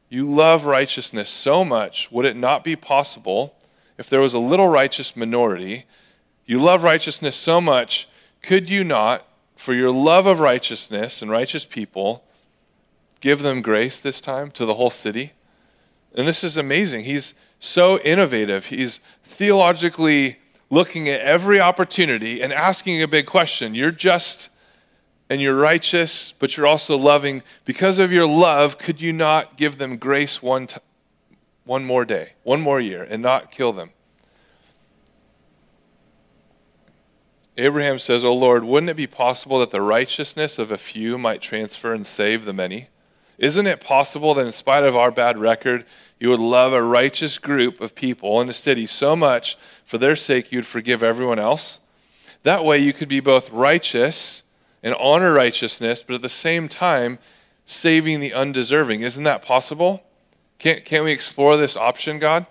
you 0.10 0.30
love 0.30 0.66
righteousness 0.66 1.30
so 1.30 1.66
much, 1.66 2.12
would 2.12 2.26
it 2.26 2.36
not 2.36 2.64
be 2.64 2.76
possible 2.76 3.56
if 3.98 4.10
there 4.10 4.22
was 4.22 4.34
a 4.34 4.40
little 4.40 4.68
righteous 4.68 5.16
minority? 5.16 5.86
You 6.46 6.60
love 6.60 6.84
righteousness 6.84 7.36
so 7.36 7.62
much, 7.62 8.10
could 8.42 8.70
you 8.70 8.84
not, 8.84 9.26
for 9.56 9.74
your 9.74 9.92
love 9.92 10.26
of 10.26 10.40
righteousness 10.40 11.22
and 11.22 11.32
righteous 11.32 11.66
people, 11.66 12.24
give 13.22 13.42
them 13.42 13.62
grace 13.62 14.00
this 14.00 14.20
time 14.20 14.52
to 14.52 14.66
the 14.66 14.74
whole 14.74 14.90
city. 14.90 15.34
And 16.14 16.28
this 16.28 16.44
is 16.44 16.58
amazing. 16.58 17.06
He's 17.06 17.34
so 17.60 18.00
innovative. 18.00 18.66
He's 18.66 19.00
theologically 19.24 20.40
looking 20.70 21.08
at 21.08 21.22
every 21.22 21.62
opportunity 21.62 22.42
and 22.42 22.52
asking 22.52 23.02
a 23.02 23.08
big 23.08 23.28
question. 23.28 23.76
You're 23.76 23.92
just 23.92 24.50
and 25.30 25.40
you're 25.40 25.56
righteous, 25.56 26.34
but 26.40 26.58
you're 26.58 26.68
also 26.68 26.98
loving. 26.98 27.42
Because 27.64 28.00
of 28.00 28.12
your 28.12 28.28
love, 28.28 28.78
could 28.78 29.00
you 29.00 29.14
not 29.14 29.56
give 29.56 29.78
them 29.78 29.96
grace 29.96 30.42
one, 30.42 30.68
t- 30.68 30.82
one 31.64 31.86
more 31.86 32.04
day, 32.04 32.34
one 32.44 32.60
more 32.60 32.82
year, 32.82 33.08
and 33.10 33.22
not 33.22 33.50
kill 33.50 33.72
them? 33.72 33.92
Abraham 37.58 37.98
says, 37.98 38.26
Oh 38.26 38.34
Lord, 38.34 38.66
wouldn't 38.66 38.90
it 38.90 38.98
be 38.98 39.08
possible 39.08 39.60
that 39.60 39.72
the 39.72 39.82
righteousness 39.82 40.60
of 40.60 40.70
a 40.70 40.78
few 40.78 41.18
might 41.18 41.42
transfer 41.42 41.94
and 41.94 42.06
save 42.06 42.44
the 42.44 42.54
many? 42.54 42.90
Isn't 43.42 43.66
it 43.66 43.82
possible 43.82 44.36
that 44.36 44.46
in 44.46 44.52
spite 44.52 44.84
of 44.84 44.96
our 44.96 45.10
bad 45.10 45.40
record, 45.40 45.84
you 46.20 46.30
would 46.30 46.40
love 46.40 46.74
a 46.74 46.84
righteous 46.84 47.40
group 47.40 47.82
of 47.82 47.96
people 47.96 48.40
in 48.40 48.48
a 48.48 48.54
city 48.54 48.86
so 48.86 49.16
much 49.16 49.58
for 49.84 49.98
their 49.98 50.16
sake 50.16 50.52
you'd 50.52 50.68
forgive 50.68 51.02
everyone 51.02 51.40
else? 51.40 51.80
That 52.44 52.64
way 52.64 52.78
you 52.78 52.94
could 52.94 53.10
be 53.10 53.20
both 53.20 53.50
righteous 53.50 54.44
and 54.84 54.94
honor 54.94 55.34
righteousness, 55.34 56.04
but 56.04 56.14
at 56.14 56.22
the 56.22 56.30
same 56.30 56.70
time 56.70 57.18
saving 57.66 58.20
the 58.20 58.32
undeserving. 58.32 59.02
Isn't 59.02 59.24
that 59.24 59.42
possible? 59.42 60.04
Can't, 60.60 60.86
can't 60.86 61.04
we 61.04 61.12
explore 61.12 61.58
this 61.58 61.76
option, 61.76 62.20
God? 62.20 62.46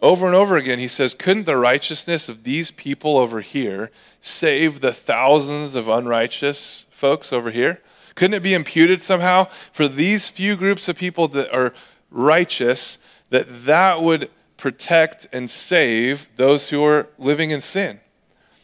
Over 0.00 0.26
and 0.26 0.36
over 0.36 0.56
again, 0.56 0.78
he 0.78 0.86
says, 0.86 1.14
Couldn't 1.14 1.46
the 1.46 1.56
righteousness 1.56 2.28
of 2.28 2.44
these 2.44 2.70
people 2.70 3.18
over 3.18 3.40
here 3.40 3.90
save 4.20 4.80
the 4.80 4.92
thousands 4.92 5.74
of 5.74 5.88
unrighteous 5.88 6.86
folks 6.90 7.32
over 7.32 7.50
here? 7.50 7.80
Couldn't 8.14 8.34
it 8.34 8.42
be 8.42 8.54
imputed 8.54 9.00
somehow 9.00 9.48
for 9.72 9.88
these 9.88 10.28
few 10.28 10.56
groups 10.56 10.88
of 10.88 10.96
people 10.96 11.28
that 11.28 11.54
are 11.54 11.74
righteous 12.10 12.98
that 13.30 13.46
that 13.48 14.02
would 14.02 14.30
protect 14.56 15.26
and 15.32 15.50
save 15.50 16.28
those 16.36 16.70
who 16.70 16.84
are 16.84 17.08
living 17.18 17.50
in 17.50 17.60
sin? 17.60 18.00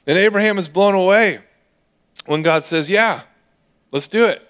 And 0.06 0.16
Abraham 0.18 0.58
is 0.58 0.68
blown 0.68 0.94
away 0.94 1.40
when 2.26 2.42
God 2.42 2.64
says, 2.64 2.88
Yeah, 2.88 3.22
let's 3.90 4.08
do 4.08 4.26
it. 4.26 4.46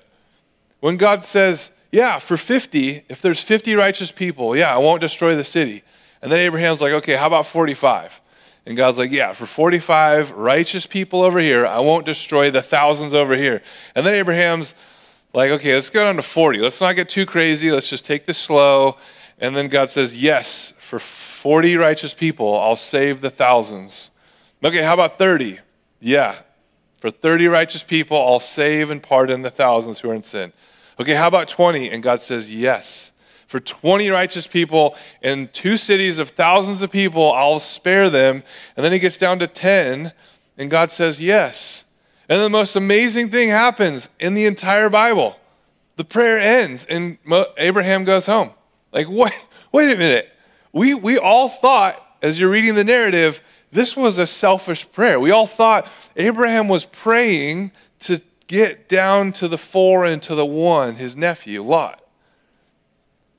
When 0.81 0.97
God 0.97 1.25
says, 1.25 1.71
Yeah, 1.91 2.19
for 2.19 2.37
50, 2.37 3.05
if 3.09 3.23
there's 3.23 3.43
50 3.43 3.75
righteous 3.75 4.13
people, 4.13 4.57
yeah, 4.57 4.75
I 4.75 4.79
won't 4.79 5.01
destroy 5.01 5.35
the 5.35 5.45
city. 5.45 5.83
And 6.23 6.31
then 6.31 6.39
Abraham's 6.41 6.81
like, 6.81 6.93
Okay, 6.93 7.17
how 7.17 7.27
about 7.27 7.47
45? 7.47 8.21
And 8.67 8.77
God's 8.77 8.99
like, 8.99 9.11
yeah, 9.11 9.33
for 9.33 9.47
45 9.47 10.33
righteous 10.33 10.87
people 10.87 11.23
over 11.23 11.41
here, 11.41 11.67
I 11.67 11.81
won't 11.81 12.07
destroy 12.07 12.51
the 12.51 12.63
thousands 12.63 13.15
over 13.15 13.37
here. 13.37 13.63
And 13.95 14.05
then 14.05 14.15
Abraham's 14.15 14.75
like, 15.33 15.51
okay, 15.51 15.75
let's 15.75 15.91
go 15.91 16.05
down 16.05 16.17
to 16.17 16.23
40. 16.23 16.59
Let's 16.59 16.81
not 16.81 16.97
get 16.97 17.09
too 17.09 17.27
crazy. 17.27 17.71
Let's 17.71 17.89
just 17.89 18.05
take 18.05 18.27
this 18.27 18.39
slow. 18.39 18.97
And 19.39 19.57
then 19.57 19.69
God 19.69 19.91
says, 19.91 20.17
yes, 20.17 20.75
for 20.79 20.99
40 20.99 21.77
righteous 21.77 22.13
people, 22.13 22.59
I'll 22.59 22.77
save 22.77 23.23
the 23.23 23.31
thousands. 23.31 24.11
Okay, 24.63 24.83
how 24.83 24.93
about 24.93 25.17
30? 25.17 25.61
Yeah, 26.01 26.37
for 26.99 27.11
30 27.11 27.49
righteous 27.49 27.83
people, 27.83 28.19
I'll 28.19 28.41
save 28.41 28.91
and 28.91 29.03
pardon 29.03 29.43
the 29.43 29.51
thousands 29.51 30.01
who 30.01 30.11
are 30.11 30.15
in 30.15 30.23
sin. 30.23 30.53
Okay, 30.99 31.15
how 31.15 31.29
about 31.29 31.49
20? 31.49 31.91
And 31.91 32.03
God 32.03 32.21
says, 32.21 32.51
yes. 32.51 33.13
For 33.51 33.59
20 33.59 34.09
righteous 34.11 34.47
people 34.47 34.95
in 35.23 35.49
two 35.49 35.77
cities 35.77 36.19
of 36.19 36.29
thousands 36.29 36.83
of 36.83 36.93
people, 36.93 37.33
I'll 37.33 37.59
spare 37.59 38.09
them. 38.09 38.45
And 38.77 38.85
then 38.85 38.93
he 38.93 39.01
gets 39.01 39.19
down 39.19 39.41
to 39.41 39.49
10, 39.49 40.13
and 40.57 40.71
God 40.71 40.93
says, 40.93 41.19
yes. 41.21 41.83
And 42.29 42.41
the 42.41 42.49
most 42.49 42.77
amazing 42.77 43.31
thing 43.31 43.49
happens 43.49 44.09
in 44.21 44.35
the 44.35 44.47
entire 44.47 44.89
Bible. 44.89 45.37
The 45.97 46.05
prayer 46.05 46.39
ends 46.39 46.87
and 46.89 47.19
Abraham 47.59 48.05
goes 48.05 48.27
home. 48.27 48.51
Like, 48.93 49.09
wait, 49.11 49.33
wait 49.73 49.93
a 49.93 49.99
minute. 49.99 50.31
We, 50.73 50.95
we 50.95 51.19
all 51.19 51.49
thought, 51.49 52.01
as 52.23 52.39
you're 52.39 52.51
reading 52.51 52.77
the 52.77 52.85
narrative, 52.85 53.41
this 53.73 53.97
was 53.97 54.17
a 54.17 54.29
selfish 54.29 54.93
prayer. 54.93 55.19
We 55.19 55.33
all 55.33 55.49
thought 55.49 55.89
Abraham 56.15 56.69
was 56.69 56.85
praying 56.85 57.73
to 58.03 58.21
get 58.47 58.89
down 58.89 59.33
to 59.33 59.49
the 59.49 59.59
four 59.59 60.05
and 60.05 60.23
to 60.23 60.37
the 60.37 60.47
one, 60.47 60.95
his 60.95 61.17
nephew, 61.17 61.65
Lot. 61.65 62.01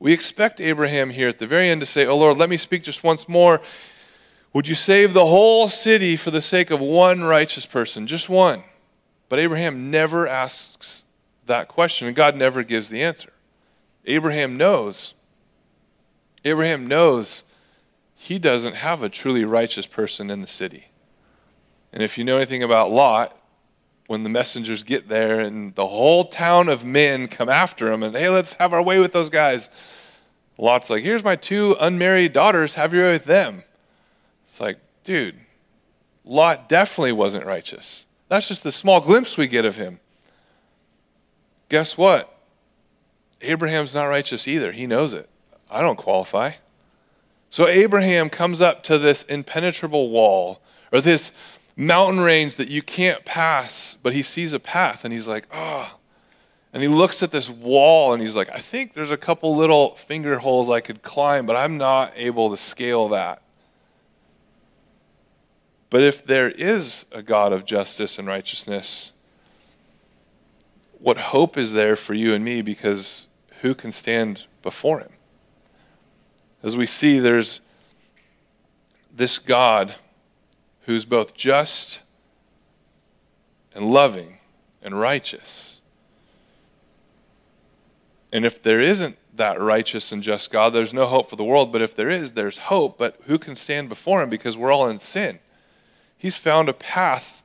We 0.02 0.14
expect 0.14 0.60
Abraham 0.60 1.12
here 1.12 1.30
at 1.30 1.38
the 1.38 1.46
very 1.46 1.70
end 1.70 1.80
to 1.82 1.86
say, 1.86 2.08
Oh 2.08 2.18
Lord, 2.18 2.36
let 2.36 2.50
me 2.50 2.58
speak 2.58 2.82
just 2.82 3.04
once 3.04 3.30
more. 3.30 3.62
Would 4.52 4.68
you 4.68 4.74
save 4.74 5.14
the 5.14 5.28
whole 5.28 5.70
city 5.70 6.18
for 6.18 6.32
the 6.32 6.42
sake 6.42 6.72
of 6.72 6.80
one 6.80 7.24
righteous 7.24 7.68
person? 7.68 8.08
Just 8.08 8.28
one. 8.28 8.64
But 9.30 9.38
Abraham 9.38 9.92
never 9.92 10.28
asks 10.28 11.06
that 11.46 11.68
question, 11.68 12.08
and 12.08 12.16
God 12.16 12.36
never 12.36 12.64
gives 12.64 12.90
the 12.90 13.04
answer. 13.04 13.32
Abraham 14.08 14.58
knows. 14.58 15.14
Abraham 16.44 16.88
knows 16.88 17.44
he 18.16 18.40
doesn't 18.40 18.78
have 18.78 19.04
a 19.04 19.10
truly 19.10 19.46
righteous 19.46 19.86
person 19.86 20.32
in 20.32 20.42
the 20.42 20.48
city. 20.48 20.88
And 21.94 22.02
if 22.02 22.18
you 22.18 22.24
know 22.24 22.38
anything 22.38 22.64
about 22.64 22.90
Lot, 22.90 23.38
when 24.12 24.24
the 24.24 24.30
messengers 24.30 24.84
get 24.84 25.08
there 25.08 25.40
and 25.40 25.74
the 25.76 25.88
whole 25.88 26.26
town 26.26 26.68
of 26.68 26.84
men 26.84 27.30
come 27.30 27.48
after 27.48 27.90
him 27.90 28.04
and, 28.04 28.14
hey, 28.14 28.28
let's 28.28 28.56
have 28.56 28.74
our 28.74 28.82
way 28.82 29.00
with 29.00 29.14
those 29.14 29.30
guys. 29.30 29.70
Lot's 30.58 30.90
like, 30.90 31.02
here's 31.02 31.24
my 31.24 31.38
two 31.38 31.78
unmarried 31.80 32.34
daughters, 32.34 32.74
have 32.74 32.94
your 32.94 33.06
way 33.06 33.14
with 33.14 33.24
them. 33.24 33.64
It's 34.46 34.60
like, 34.60 34.80
dude, 35.06 35.40
Lot 36.26 36.68
definitely 36.68 37.14
wasn't 37.14 37.46
righteous. 37.46 38.06
That's 38.28 38.50
just 38.50 38.64
the 38.64 38.72
small 38.74 39.00
glimpse 39.00 39.38
we 39.38 39.48
get 39.48 39.64
of 39.64 39.78
him. 39.78 40.02
Guess 41.70 41.98
what? 41.98 42.38
Abraham's 43.40 43.96
not 43.96 44.04
righteous 44.04 44.46
either. 44.46 44.74
He 44.74 44.88
knows 44.88 45.14
it. 45.14 45.30
I 45.70 45.80
don't 45.80 45.98
qualify. 45.98 46.56
So 47.50 47.66
Abraham 47.66 48.30
comes 48.30 48.60
up 48.60 48.84
to 48.84 48.98
this 48.98 49.24
impenetrable 49.24 50.10
wall 50.10 50.60
or 50.92 51.00
this 51.00 51.32
mountain 51.82 52.20
range 52.20 52.56
that 52.56 52.70
you 52.70 52.82
can't 52.82 53.26
pass, 53.26 53.98
but 54.04 54.14
he 54.14 54.22
sees 54.22 54.54
a 54.54 54.60
path 54.60 55.04
and 55.04 55.14
he's 55.14 55.28
like, 55.28 55.48
oh. 55.52 55.98
And 56.74 56.82
he 56.82 56.88
looks 56.88 57.22
at 57.22 57.32
this 57.32 57.50
wall 57.50 58.14
and 58.14 58.22
he's 58.22 58.36
like, 58.36 58.50
I 58.50 58.60
think 58.60 58.94
there's 58.94 59.12
a 59.12 59.18
couple 59.18 59.56
little 59.56 59.96
finger 59.96 60.40
holes 60.40 60.70
I 60.70 60.80
could 60.80 61.02
climb, 61.02 61.46
but 61.46 61.56
I'm 61.56 61.78
not 61.78 62.14
able 62.16 62.50
to 62.50 62.58
scale 62.58 63.10
that. 63.10 63.42
But 65.90 66.02
if 66.02 66.26
there 66.26 66.50
is 66.50 67.06
a 67.12 67.22
God 67.22 67.52
of 67.52 67.66
justice 67.66 68.18
and 68.18 68.26
righteousness, 68.26 69.12
what 71.00 71.18
hope 71.18 71.58
is 71.58 71.74
there 71.74 71.98
for 71.98 72.14
you 72.14 72.34
and 72.34 72.46
me 72.46 72.62
because 72.62 73.28
who 73.62 73.76
can 73.76 73.92
stand 73.92 74.46
before 74.62 75.00
him? 75.00 75.12
As 76.64 76.78
we 76.78 76.86
see, 76.86 77.20
there's 77.20 77.60
this 79.14 79.40
God 79.40 79.96
who's 80.82 81.06
both 81.06 81.34
just 81.34 82.02
and 83.74 83.90
loving 83.92 84.38
and 84.82 85.00
righteous. 85.00 85.80
And 88.32 88.46
if 88.46 88.62
there 88.62 88.80
isn't 88.80 89.18
that 89.36 89.60
righteous 89.60 90.12
and 90.12 90.24
just 90.24 90.52
God, 90.52 90.74
there's 90.74 90.94
no 90.94 91.06
hope 91.06 91.30
for 91.30 91.36
the 91.36 91.44
world. 91.44 91.72
But 91.72 91.82
if 91.82 91.96
there 91.96 92.10
is, 92.10 92.34
there's 92.34 92.58
hope. 92.60 92.98
But 92.98 93.20
who 93.24 93.38
can 93.38 93.56
stand 93.56 93.90
before 93.90 94.22
him 94.22 94.30
because 94.30 94.58
we're 94.58 94.72
all 94.72 94.90
in 94.90 94.98
sin? 94.98 95.40
He's 96.18 96.38
found 96.38 96.70
a 96.70 96.74
path. 96.74 97.44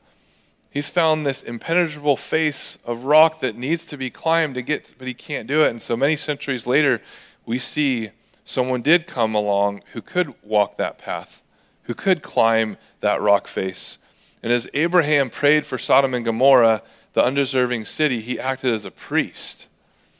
He's 0.70 0.88
found 0.88 1.24
this 1.24 1.42
impenetrable 1.42 2.16
face 2.16 2.78
of 2.84 3.04
rock 3.04 3.40
that 3.40 3.56
needs 3.56 3.86
to 3.86 3.96
be 3.96 4.10
climbed 4.10 4.54
to 4.56 4.62
get, 4.62 4.94
but 4.98 5.08
he 5.08 5.14
can't 5.14 5.48
do 5.48 5.62
it. 5.62 5.70
And 5.70 5.80
so 5.80 5.96
many 5.96 6.16
centuries 6.16 6.66
later, 6.66 7.00
we 7.46 7.58
see 7.58 8.10
someone 8.44 8.82
did 8.82 9.06
come 9.06 9.34
along 9.34 9.82
who 9.92 10.02
could 10.02 10.34
walk 10.42 10.76
that 10.76 10.98
path, 10.98 11.42
who 11.86 11.94
could 11.94 12.22
climb 12.22 12.76
that 13.00 13.20
rock 13.20 13.48
face. 13.48 13.98
And 14.42 14.52
as 14.52 14.68
Abraham 14.74 15.30
prayed 15.30 15.66
for 15.66 15.78
Sodom 15.78 16.14
and 16.14 16.24
Gomorrah, 16.24 16.82
the 17.14 17.24
undeserving 17.24 17.84
city, 17.86 18.20
he 18.20 18.38
acted 18.38 18.72
as 18.72 18.84
a 18.84 18.90
priest. 18.90 19.68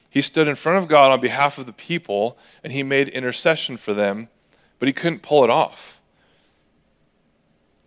He 0.08 0.22
stood 0.22 0.48
in 0.48 0.54
front 0.54 0.78
of 0.78 0.88
God 0.88 1.12
on 1.12 1.20
behalf 1.20 1.58
of 1.58 1.66
the 1.66 1.72
people 1.72 2.38
and 2.64 2.72
he 2.72 2.82
made 2.82 3.08
intercession 3.08 3.76
for 3.76 3.92
them, 3.92 4.28
but 4.78 4.88
he 4.88 4.92
couldn't 4.92 5.22
pull 5.22 5.44
it 5.44 5.50
off. 5.50 6.00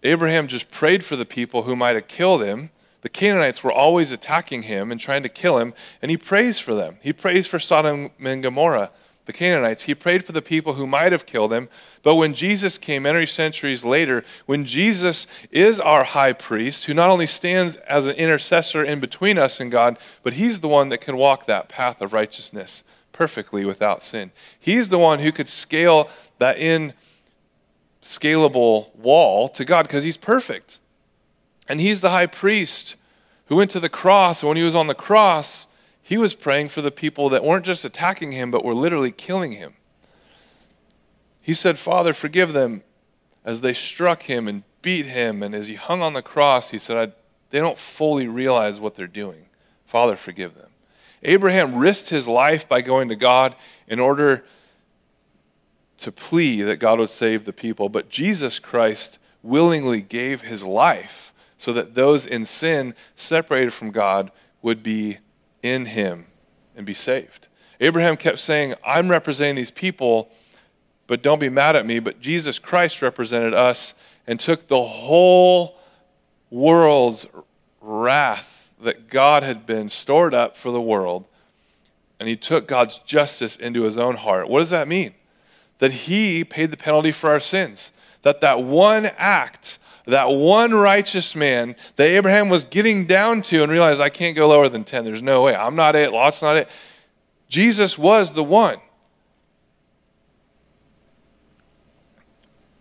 Abraham 0.04 0.48
just 0.48 0.72
prayed 0.72 1.04
for 1.04 1.16
the 1.16 1.26
people 1.26 1.64
who 1.64 1.76
might 1.76 1.96
have 1.96 2.08
killed 2.08 2.44
him. 2.44 2.70
The 3.02 3.10
Canaanites 3.10 3.64
were 3.64 3.72
always 3.72 4.12
attacking 4.12 4.64
him 4.64 4.92
and 4.92 5.00
trying 5.00 5.24
to 5.24 5.30
kill 5.30 5.58
him, 5.58 5.74
and 6.02 6.12
he 6.12 6.18
prays 6.18 6.60
for 6.60 6.76
them. 6.76 6.98
He 7.02 7.14
prays 7.14 7.48
for 7.48 7.60
Sodom 7.60 8.12
and 8.20 8.44
Gomorrah, 8.44 8.92
the 9.30 9.34
Canaanites. 9.34 9.84
He 9.84 9.94
prayed 9.94 10.26
for 10.26 10.32
the 10.32 10.42
people 10.42 10.74
who 10.74 10.88
might 10.88 11.12
have 11.12 11.28
killed 11.28 11.54
him. 11.54 11.70
But 12.02 12.16
when 12.16 12.34
Jesus 12.34 12.80
came 12.80 13.04
many 13.04 13.28
centuries 13.28 13.86
later, 13.86 14.26
when 14.48 14.66
Jesus 14.66 15.28
is 15.52 15.80
our 15.80 16.04
high 16.04 16.34
priest, 16.34 16.86
who 16.86 16.96
not 16.96 17.12
only 17.12 17.28
stands 17.28 17.76
as 17.76 18.08
an 18.08 18.16
intercessor 18.16 18.84
in 18.84 19.00
between 19.00 19.38
us 19.38 19.60
and 19.60 19.70
God, 19.70 20.00
but 20.24 20.34
he's 20.34 20.62
the 20.62 20.68
one 20.68 20.90
that 20.90 21.02
can 21.02 21.16
walk 21.16 21.46
that 21.46 21.70
path 21.70 22.02
of 22.02 22.12
righteousness 22.12 22.84
perfectly 23.14 23.64
without 23.66 24.02
sin. 24.02 24.32
He's 24.60 24.88
the 24.88 24.98
one 24.98 25.20
who 25.20 25.32
could 25.32 25.48
scale 25.48 26.10
that 26.40 26.58
in 26.58 26.94
scalable 28.02 28.96
wall 28.96 29.48
to 29.50 29.64
God 29.64 29.84
because 29.84 30.04
he's 30.04 30.18
perfect. 30.18 30.80
And 31.68 31.80
he's 31.80 32.02
the 32.02 32.10
high 32.10 32.26
priest 32.26 32.96
who 33.46 33.58
went 33.58 33.70
to 33.72 33.80
the 33.80 33.90
cross. 33.90 34.42
And 34.42 34.48
when 34.48 34.58
he 34.58 34.64
was 34.64 34.74
on 34.74 34.88
the 34.88 34.96
cross, 34.96 35.68
he 36.10 36.18
was 36.18 36.34
praying 36.34 36.70
for 36.70 36.82
the 36.82 36.90
people 36.90 37.30
that 37.30 37.44
weren't 37.44 37.66
just 37.66 37.86
attacking 37.86 38.32
him, 38.32 38.50
but 38.50 38.66
were 38.66 38.74
literally 38.74 39.12
killing 39.12 39.52
him. 39.52 39.76
He 41.40 41.54
said, 41.54 41.78
Father, 41.78 42.14
forgive 42.14 42.52
them 42.52 42.82
as 43.46 43.62
they 43.62 43.74
struck 43.74 44.24
him 44.24 44.48
and 44.48 44.64
beat 44.82 45.06
him. 45.06 45.44
And 45.44 45.54
as 45.54 45.68
he 45.68 45.76
hung 45.76 46.02
on 46.02 46.14
the 46.14 46.24
cross, 46.24 46.72
he 46.72 46.80
said, 46.80 47.14
They 47.52 47.60
don't 47.60 47.78
fully 47.78 48.28
realize 48.28 48.80
what 48.80 48.96
they're 48.96 49.06
doing. 49.06 49.46
Father, 49.86 50.16
forgive 50.16 50.56
them. 50.56 50.72
Abraham 51.22 51.78
risked 51.78 52.10
his 52.10 52.28
life 52.28 52.68
by 52.68 52.82
going 52.82 53.08
to 53.10 53.16
God 53.16 53.56
in 53.88 54.00
order 54.00 54.44
to 56.00 56.12
plea 56.12 56.64
that 56.64 56.78
God 56.78 56.98
would 56.98 57.12
save 57.12 57.46
the 57.46 57.54
people, 57.54 57.88
but 57.88 58.10
Jesus 58.10 58.58
Christ 58.58 59.20
willingly 59.44 60.02
gave 60.02 60.42
his 60.42 60.64
life 60.64 61.32
so 61.60 61.72
that 61.72 61.94
those 61.94 62.26
in 62.26 62.46
sin, 62.46 62.96
separated 63.16 63.74
from 63.74 63.92
God, 63.92 64.32
would 64.64 64.82
be 64.82 65.20
in 65.64 65.88
him 65.88 66.28
and 66.76 66.86
be 66.86 66.94
saved. 66.94 67.48
Abraham 67.80 68.18
kept 68.18 68.40
saying, 68.40 68.76
I'm 68.86 69.10
representing 69.10 69.56
these 69.56 69.72
people, 69.72 70.30
but 71.08 71.22
don't 71.22 71.40
be 71.40 71.50
mad 71.50 71.76
at 71.76 71.86
me. 71.86 72.00
But 72.00 72.20
Jesus 72.20 72.60
Christ 72.60 73.02
represented 73.02 73.54
us 73.54 73.94
and 74.28 74.40
took 74.40 74.68
the 74.68 74.84
whole 74.84 75.78
world's 76.50 77.26
wrath 77.82 78.72
that 78.82 79.10
God 79.10 79.44
had 79.44 79.66
been 79.66 79.90
stored 79.90 80.34
up 80.34 80.56
for 80.56 80.72
the 80.72 80.82
world, 80.82 81.26
and 82.20 82.28
he 82.28 82.36
took 82.36 82.68
God's 82.68 83.00
justice 83.00 83.56
into 83.56 83.84
his 83.84 83.98
own 83.98 84.16
heart. 84.16 84.50
What 84.50 84.60
does 84.60 84.70
that 84.70 84.88
mean? 84.88 85.14
that 85.80 85.92
he 85.92 86.44
paid 86.44 86.70
the 86.70 86.78
penalty 86.78 87.12
for 87.12 87.32
our 87.32 87.40
sins. 87.40 87.92
That 88.22 88.42
that 88.42 88.62
one 88.62 89.08
act, 89.18 89.80
that 90.10 90.30
one 90.30 90.74
righteous 90.74 91.36
man 91.36 91.76
that 91.96 92.06
Abraham 92.06 92.50
was 92.50 92.66
getting 92.66 93.06
down 93.06 93.42
to 93.44 93.64
and 93.64 93.72
realized, 93.72 94.02
I 94.02 94.10
can't 94.10 94.36
go 94.36 94.48
lower 94.50 94.70
than 94.70 94.84
10. 94.84 95.06
There's 95.06 95.24
no 95.24 95.44
way. 95.44 95.56
I'm 95.56 95.76
not 95.76 95.96
it. 95.96 96.12
Lot's 96.12 96.42
not 96.42 96.58
it. 96.58 96.70
Jesus 97.48 97.98
was 97.98 98.34
the 98.34 98.44
one. 98.44 98.78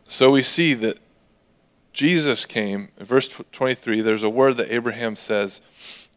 So 0.07 0.31
we 0.31 0.43
see 0.43 0.75
that 0.75 0.99
Jesus 1.93 2.47
came, 2.47 2.88
in 2.99 3.05
verse 3.05 3.29
23, 3.29 4.01
there's 4.01 4.23
a 4.23 4.31
word 4.31 4.57
that 4.57 4.73
Abraham 4.73 5.17
says. 5.17 5.61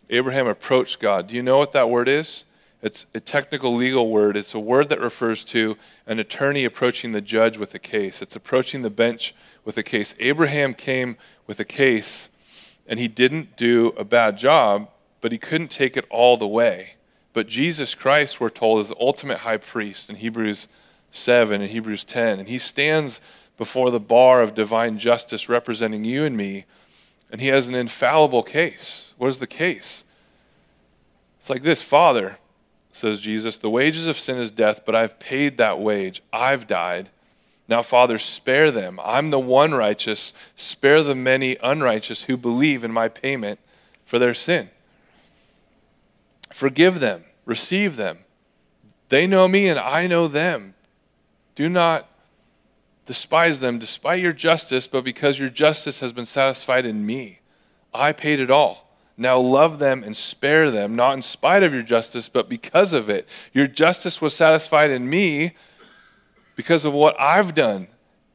Abraham 0.09 0.47
approached 0.47 0.99
God. 0.99 1.27
Do 1.27 1.35
you 1.35 1.41
know 1.41 1.57
what 1.57 1.71
that 1.71 1.89
word 1.89 2.07
is? 2.07 2.45
It's 2.81 3.05
a 3.13 3.19
technical 3.19 3.75
legal 3.75 4.09
word. 4.09 4.35
It's 4.35 4.55
a 4.55 4.59
word 4.59 4.89
that 4.89 4.99
refers 4.99 5.43
to 5.45 5.77
an 6.07 6.19
attorney 6.19 6.65
approaching 6.65 7.11
the 7.11 7.21
judge 7.21 7.57
with 7.57 7.75
a 7.75 7.79
case. 7.79 8.21
It's 8.21 8.35
approaching 8.35 8.81
the 8.81 8.89
bench 8.89 9.35
with 9.63 9.77
a 9.77 9.83
case. 9.83 10.15
Abraham 10.19 10.73
came 10.73 11.17
with 11.45 11.59
a 11.59 11.65
case, 11.65 12.29
and 12.87 12.99
he 12.99 13.07
didn't 13.07 13.55
do 13.55 13.93
a 13.97 14.03
bad 14.03 14.37
job, 14.37 14.89
but 15.21 15.31
he 15.31 15.37
couldn't 15.37 15.69
take 15.69 15.95
it 15.95 16.05
all 16.09 16.37
the 16.37 16.47
way. 16.47 16.95
But 17.33 17.47
Jesus 17.47 17.93
Christ, 17.93 18.39
we're 18.39 18.49
told, 18.49 18.81
is 18.81 18.89
the 18.89 18.95
ultimate 18.99 19.39
high 19.39 19.57
priest 19.57 20.09
in 20.09 20.17
Hebrews 20.17 20.67
7 21.11 21.61
and 21.61 21.69
Hebrews 21.69 22.03
10. 22.03 22.39
And 22.39 22.49
he 22.49 22.57
stands 22.57 23.21
before 23.57 23.91
the 23.91 23.99
bar 23.99 24.41
of 24.41 24.55
divine 24.55 24.97
justice 24.97 25.47
representing 25.47 26.03
you 26.03 26.23
and 26.23 26.35
me, 26.35 26.65
and 27.31 27.39
he 27.39 27.47
has 27.47 27.67
an 27.67 27.75
infallible 27.75 28.43
case. 28.43 29.13
What 29.17 29.27
is 29.27 29.37
the 29.37 29.47
case? 29.47 30.03
It's 31.39 31.49
like 31.49 31.63
this 31.63 31.81
Father, 31.81 32.37
says 32.91 33.21
Jesus, 33.21 33.57
the 33.57 33.69
wages 33.69 34.07
of 34.07 34.19
sin 34.19 34.37
is 34.37 34.51
death, 34.51 34.81
but 34.85 34.95
I've 34.95 35.19
paid 35.19 35.57
that 35.57 35.79
wage. 35.79 36.21
I've 36.31 36.67
died. 36.67 37.09
Now, 37.67 37.81
Father, 37.81 38.19
spare 38.19 38.69
them. 38.69 38.99
I'm 39.01 39.29
the 39.29 39.39
one 39.39 39.73
righteous. 39.73 40.33
Spare 40.55 41.03
the 41.03 41.15
many 41.15 41.55
unrighteous 41.63 42.23
who 42.23 42.35
believe 42.35 42.83
in 42.83 42.91
my 42.91 43.07
payment 43.07 43.59
for 44.05 44.19
their 44.19 44.33
sin. 44.33 44.69
Forgive 46.51 46.99
them, 46.99 47.23
receive 47.45 47.95
them. 47.95 48.19
They 49.07 49.25
know 49.25 49.47
me 49.47 49.69
and 49.69 49.79
I 49.79 50.07
know 50.07 50.27
them. 50.27 50.73
Do 51.55 51.69
not 51.69 52.09
despise 53.05 53.59
them 53.59 53.79
despite 53.79 54.21
your 54.21 54.33
justice, 54.33 54.87
but 54.87 55.03
because 55.03 55.39
your 55.39 55.49
justice 55.49 56.01
has 56.01 56.11
been 56.11 56.25
satisfied 56.25 56.85
in 56.85 57.05
me. 57.05 57.39
I 57.93 58.11
paid 58.11 58.39
it 58.39 58.51
all. 58.51 58.90
Now 59.17 59.39
love 59.39 59.79
them 59.79 60.03
and 60.03 60.15
spare 60.15 60.71
them, 60.71 60.95
not 60.95 61.13
in 61.13 61.21
spite 61.21 61.63
of 61.63 61.73
your 61.73 61.83
justice, 61.83 62.29
but 62.29 62.49
because 62.49 62.93
of 62.93 63.09
it. 63.09 63.27
Your 63.53 63.67
justice 63.67 64.21
was 64.21 64.35
satisfied 64.35 64.89
in 64.89 65.09
me 65.09 65.53
because 66.55 66.85
of 66.85 66.93
what 66.93 67.19
I've 67.19 67.53
done. 67.53 67.87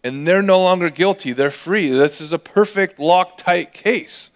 And 0.04 0.26
they're 0.26 0.42
no 0.42 0.60
longer 0.60 0.90
guilty. 0.90 1.32
They're 1.32 1.50
free. 1.50 1.88
This 1.88 2.20
is 2.20 2.32
a 2.32 2.38
perfect, 2.38 3.00
lock 3.00 3.38
tight 3.38 3.72
case. 3.72 4.30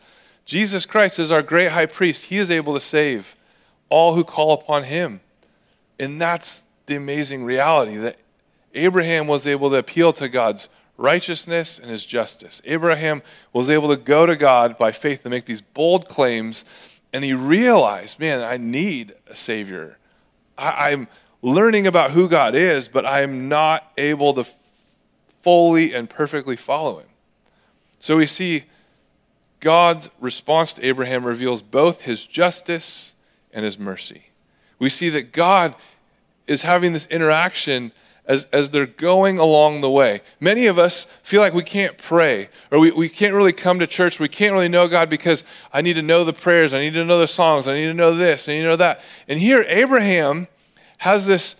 Jesus 0.44 0.84
Christ 0.84 1.20
is 1.20 1.30
our 1.30 1.42
great 1.42 1.70
high 1.70 1.86
priest. 1.86 2.24
He 2.24 2.38
is 2.38 2.50
able 2.50 2.74
to 2.74 2.80
save 2.80 3.36
all 3.88 4.14
who 4.14 4.24
call 4.24 4.52
upon 4.52 4.84
him. 4.84 5.20
And 5.98 6.20
that's 6.20 6.64
the 6.86 6.96
amazing 6.96 7.44
reality 7.44 7.96
that 7.98 8.16
Abraham 8.74 9.28
was 9.28 9.46
able 9.46 9.70
to 9.70 9.76
appeal 9.76 10.12
to 10.14 10.28
God's 10.28 10.68
righteousness 11.00 11.78
and 11.78 11.90
his 11.90 12.04
justice. 12.04 12.60
Abraham 12.64 13.22
was 13.54 13.70
able 13.70 13.88
to 13.88 13.96
go 13.96 14.26
to 14.26 14.36
God 14.36 14.76
by 14.76 14.92
faith 14.92 15.24
and 15.24 15.30
make 15.30 15.46
these 15.46 15.62
bold 15.62 16.06
claims, 16.06 16.64
and 17.12 17.24
he 17.24 17.32
realized, 17.32 18.20
man, 18.20 18.44
I 18.44 18.58
need 18.58 19.14
a 19.26 19.34
Savior. 19.34 19.96
I, 20.58 20.90
am 20.90 21.08
learning 21.40 21.86
about 21.86 22.10
who 22.10 22.28
God 22.28 22.54
is, 22.54 22.86
but 22.86 23.06
I'm 23.06 23.48
not 23.48 23.90
able 23.96 24.34
to 24.34 24.44
fully 25.40 25.94
and 25.94 26.08
perfectly 26.08 26.54
follow 26.54 26.98
him. 26.98 27.08
So 27.98 28.18
we 28.18 28.26
see 28.26 28.64
God's 29.60 30.10
response 30.20 30.74
to 30.74 30.86
Abraham 30.86 31.24
reveals 31.24 31.62
both 31.62 32.02
his 32.02 32.26
justice 32.26 33.14
and 33.52 33.64
his 33.64 33.78
mercy. 33.78 34.24
We 34.78 34.90
see 34.90 35.08
that 35.10 35.32
God 35.32 35.74
is 36.46 36.62
having 36.62 36.92
this 36.92 37.06
interaction 37.06 37.92
as, 38.26 38.46
as 38.52 38.70
they're 38.70 38.86
going 38.86 39.38
along 39.38 39.80
the 39.80 39.90
way. 39.90 40.20
Many 40.38 40.66
of 40.66 40.78
us 40.78 41.06
feel 41.22 41.40
like 41.40 41.54
we 41.54 41.62
can't 41.62 41.98
pray 41.98 42.48
or 42.70 42.78
we, 42.78 42.90
we 42.90 43.08
can't 43.08 43.34
really 43.34 43.52
come 43.52 43.78
to 43.80 43.86
church. 43.86 44.20
We 44.20 44.28
can't 44.28 44.52
really 44.52 44.68
know 44.68 44.88
God 44.88 45.10
because 45.10 45.42
I 45.72 45.80
need 45.80 45.94
to 45.94 46.02
know 46.02 46.24
the 46.24 46.32
prayers. 46.32 46.72
I 46.72 46.78
need 46.78 46.94
to 46.94 47.04
know 47.04 47.18
the 47.18 47.26
songs. 47.26 47.66
I 47.66 47.74
need 47.74 47.86
to 47.86 47.94
know 47.94 48.14
this. 48.14 48.48
I 48.48 48.52
need 48.52 48.62
to 48.62 48.68
know 48.68 48.76
that. 48.76 49.00
And 49.28 49.38
here, 49.38 49.64
Abraham 49.68 50.48
has 50.98 51.26
this 51.26 51.56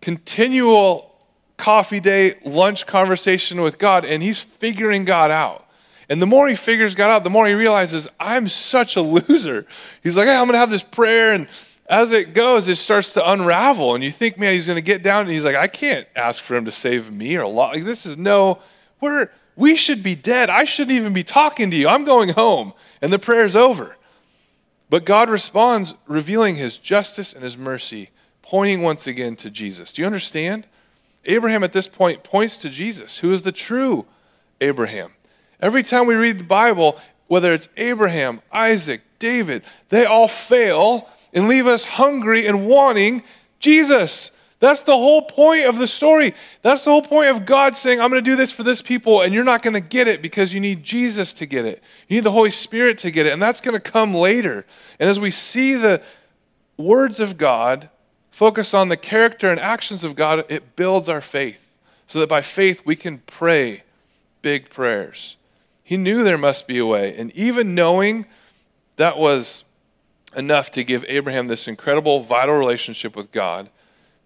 continual 0.00 1.14
coffee 1.56 2.00
day, 2.00 2.34
lunch 2.44 2.86
conversation 2.86 3.60
with 3.62 3.78
God, 3.78 4.04
and 4.04 4.22
he's 4.22 4.40
figuring 4.40 5.04
God 5.04 5.30
out. 5.30 5.66
And 6.08 6.22
the 6.22 6.26
more 6.26 6.48
he 6.48 6.54
figures 6.54 6.94
God 6.94 7.10
out, 7.10 7.24
the 7.24 7.30
more 7.30 7.46
he 7.46 7.54
realizes, 7.54 8.06
I'm 8.20 8.48
such 8.48 8.96
a 8.96 9.00
loser. 9.00 9.66
He's 10.02 10.16
like, 10.16 10.26
hey, 10.26 10.36
I'm 10.36 10.44
going 10.44 10.52
to 10.52 10.58
have 10.58 10.70
this 10.70 10.84
prayer, 10.84 11.32
and 11.32 11.48
as 11.88 12.12
it 12.12 12.34
goes, 12.34 12.68
it 12.68 12.76
starts 12.76 13.12
to 13.12 13.30
unravel, 13.30 13.94
and 13.94 14.02
you 14.02 14.10
think, 14.10 14.38
man, 14.38 14.52
he's 14.52 14.66
going 14.66 14.76
to 14.76 14.82
get 14.82 15.02
down, 15.02 15.22
and 15.22 15.30
he's 15.30 15.44
like, 15.44 15.56
I 15.56 15.68
can't 15.68 16.06
ask 16.16 16.42
for 16.42 16.56
him 16.56 16.64
to 16.64 16.72
save 16.72 17.12
me 17.12 17.36
or 17.36 17.42
a 17.42 17.48
lot. 17.48 17.74
Like, 17.74 17.84
this 17.84 18.04
is 18.04 18.16
no, 18.16 18.60
we're, 19.00 19.30
we 19.54 19.76
should 19.76 20.02
be 20.02 20.14
dead. 20.14 20.50
I 20.50 20.64
shouldn't 20.64 20.96
even 20.96 21.12
be 21.12 21.22
talking 21.22 21.70
to 21.70 21.76
you. 21.76 21.88
I'm 21.88 22.04
going 22.04 22.30
home, 22.30 22.72
and 23.00 23.12
the 23.12 23.18
prayer's 23.18 23.54
over. 23.54 23.96
But 24.90 25.04
God 25.04 25.30
responds, 25.30 25.94
revealing 26.06 26.56
his 26.56 26.78
justice 26.78 27.32
and 27.32 27.42
his 27.42 27.56
mercy, 27.56 28.10
pointing 28.42 28.82
once 28.82 29.06
again 29.06 29.36
to 29.36 29.50
Jesus. 29.50 29.92
Do 29.92 30.02
you 30.02 30.06
understand? 30.06 30.66
Abraham 31.24 31.64
at 31.64 31.72
this 31.72 31.88
point 31.88 32.22
points 32.22 32.56
to 32.58 32.70
Jesus, 32.70 33.18
who 33.18 33.32
is 33.32 33.42
the 33.42 33.52
true 33.52 34.06
Abraham. 34.60 35.12
Every 35.60 35.82
time 35.82 36.06
we 36.06 36.14
read 36.14 36.38
the 36.38 36.44
Bible, 36.44 37.00
whether 37.26 37.52
it's 37.52 37.68
Abraham, 37.76 38.40
Isaac, 38.52 39.02
David, 39.18 39.64
they 39.88 40.04
all 40.04 40.28
fail 40.28 41.08
and 41.32 41.48
leave 41.48 41.66
us 41.66 41.84
hungry 41.84 42.46
and 42.46 42.66
wanting 42.66 43.22
Jesus. 43.58 44.30
That's 44.58 44.80
the 44.80 44.96
whole 44.96 45.22
point 45.22 45.66
of 45.66 45.78
the 45.78 45.86
story. 45.86 46.34
That's 46.62 46.82
the 46.82 46.90
whole 46.90 47.02
point 47.02 47.28
of 47.28 47.44
God 47.44 47.76
saying, 47.76 48.00
I'm 48.00 48.10
going 48.10 48.24
to 48.24 48.30
do 48.30 48.36
this 48.36 48.50
for 48.50 48.62
this 48.62 48.80
people, 48.80 49.20
and 49.20 49.34
you're 49.34 49.44
not 49.44 49.62
going 49.62 49.74
to 49.74 49.80
get 49.80 50.08
it 50.08 50.22
because 50.22 50.54
you 50.54 50.60
need 50.60 50.82
Jesus 50.82 51.34
to 51.34 51.46
get 51.46 51.66
it. 51.66 51.82
You 52.08 52.16
need 52.16 52.24
the 52.24 52.32
Holy 52.32 52.50
Spirit 52.50 52.96
to 52.98 53.10
get 53.10 53.26
it, 53.26 53.32
and 53.32 53.42
that's 53.42 53.60
going 53.60 53.74
to 53.74 53.80
come 53.80 54.14
later. 54.14 54.64
And 54.98 55.10
as 55.10 55.20
we 55.20 55.30
see 55.30 55.74
the 55.74 56.02
words 56.78 57.20
of 57.20 57.36
God 57.36 57.90
focus 58.30 58.72
on 58.72 58.88
the 58.88 58.96
character 58.96 59.50
and 59.50 59.60
actions 59.60 60.04
of 60.04 60.16
God, 60.16 60.44
it 60.48 60.74
builds 60.74 61.08
our 61.08 61.20
faith 61.20 61.70
so 62.06 62.20
that 62.20 62.28
by 62.28 62.40
faith 62.40 62.82
we 62.86 62.96
can 62.96 63.18
pray 63.18 63.82
big 64.40 64.70
prayers. 64.70 65.36
He 65.84 65.96
knew 65.98 66.24
there 66.24 66.38
must 66.38 66.66
be 66.66 66.78
a 66.78 66.86
way, 66.86 67.14
and 67.16 67.30
even 67.32 67.74
knowing 67.74 68.24
that 68.96 69.18
was 69.18 69.64
enough 70.36 70.70
to 70.72 70.84
give 70.84 71.04
Abraham 71.08 71.46
this 71.48 71.66
incredible, 71.66 72.20
vital 72.20 72.54
relationship 72.54 73.16
with 73.16 73.32
God. 73.32 73.70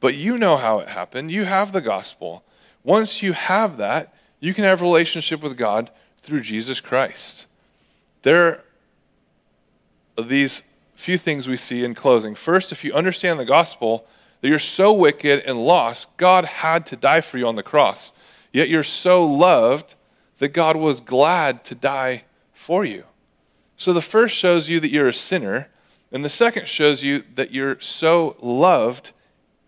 But 0.00 0.14
you 0.14 0.36
know 0.36 0.56
how 0.56 0.80
it 0.80 0.88
happened. 0.88 1.30
You 1.30 1.44
have 1.44 1.72
the 1.72 1.80
gospel. 1.80 2.42
Once 2.82 3.22
you 3.22 3.32
have 3.32 3.76
that, 3.76 4.14
you 4.40 4.54
can 4.54 4.64
have 4.64 4.80
a 4.80 4.84
relationship 4.84 5.42
with 5.42 5.56
God 5.56 5.90
through 6.22 6.40
Jesus 6.40 6.80
Christ. 6.80 7.46
There 8.22 8.62
are 10.18 10.24
these 10.24 10.62
few 10.94 11.16
things 11.16 11.46
we 11.46 11.56
see 11.56 11.84
in 11.84 11.94
closing. 11.94 12.34
First, 12.34 12.72
if 12.72 12.84
you 12.84 12.92
understand 12.92 13.38
the 13.38 13.44
gospel, 13.44 14.06
that 14.40 14.48
you're 14.48 14.58
so 14.58 14.92
wicked 14.92 15.42
and 15.46 15.64
lost, 15.64 16.16
God 16.16 16.44
had 16.44 16.86
to 16.86 16.96
die 16.96 17.20
for 17.20 17.38
you 17.38 17.46
on 17.46 17.56
the 17.56 17.62
cross. 17.62 18.12
Yet 18.52 18.68
you're 18.68 18.82
so 18.82 19.24
loved 19.26 19.94
that 20.38 20.48
God 20.48 20.76
was 20.76 21.00
glad 21.00 21.64
to 21.66 21.74
die 21.74 22.24
for 22.52 22.84
you. 22.84 23.04
So 23.76 23.92
the 23.92 24.02
first 24.02 24.34
shows 24.34 24.68
you 24.68 24.80
that 24.80 24.90
you're 24.90 25.08
a 25.08 25.14
sinner. 25.14 25.68
And 26.12 26.24
the 26.24 26.28
second 26.28 26.68
shows 26.68 27.02
you 27.02 27.22
that 27.34 27.52
you're 27.52 27.80
so 27.80 28.36
loved 28.40 29.12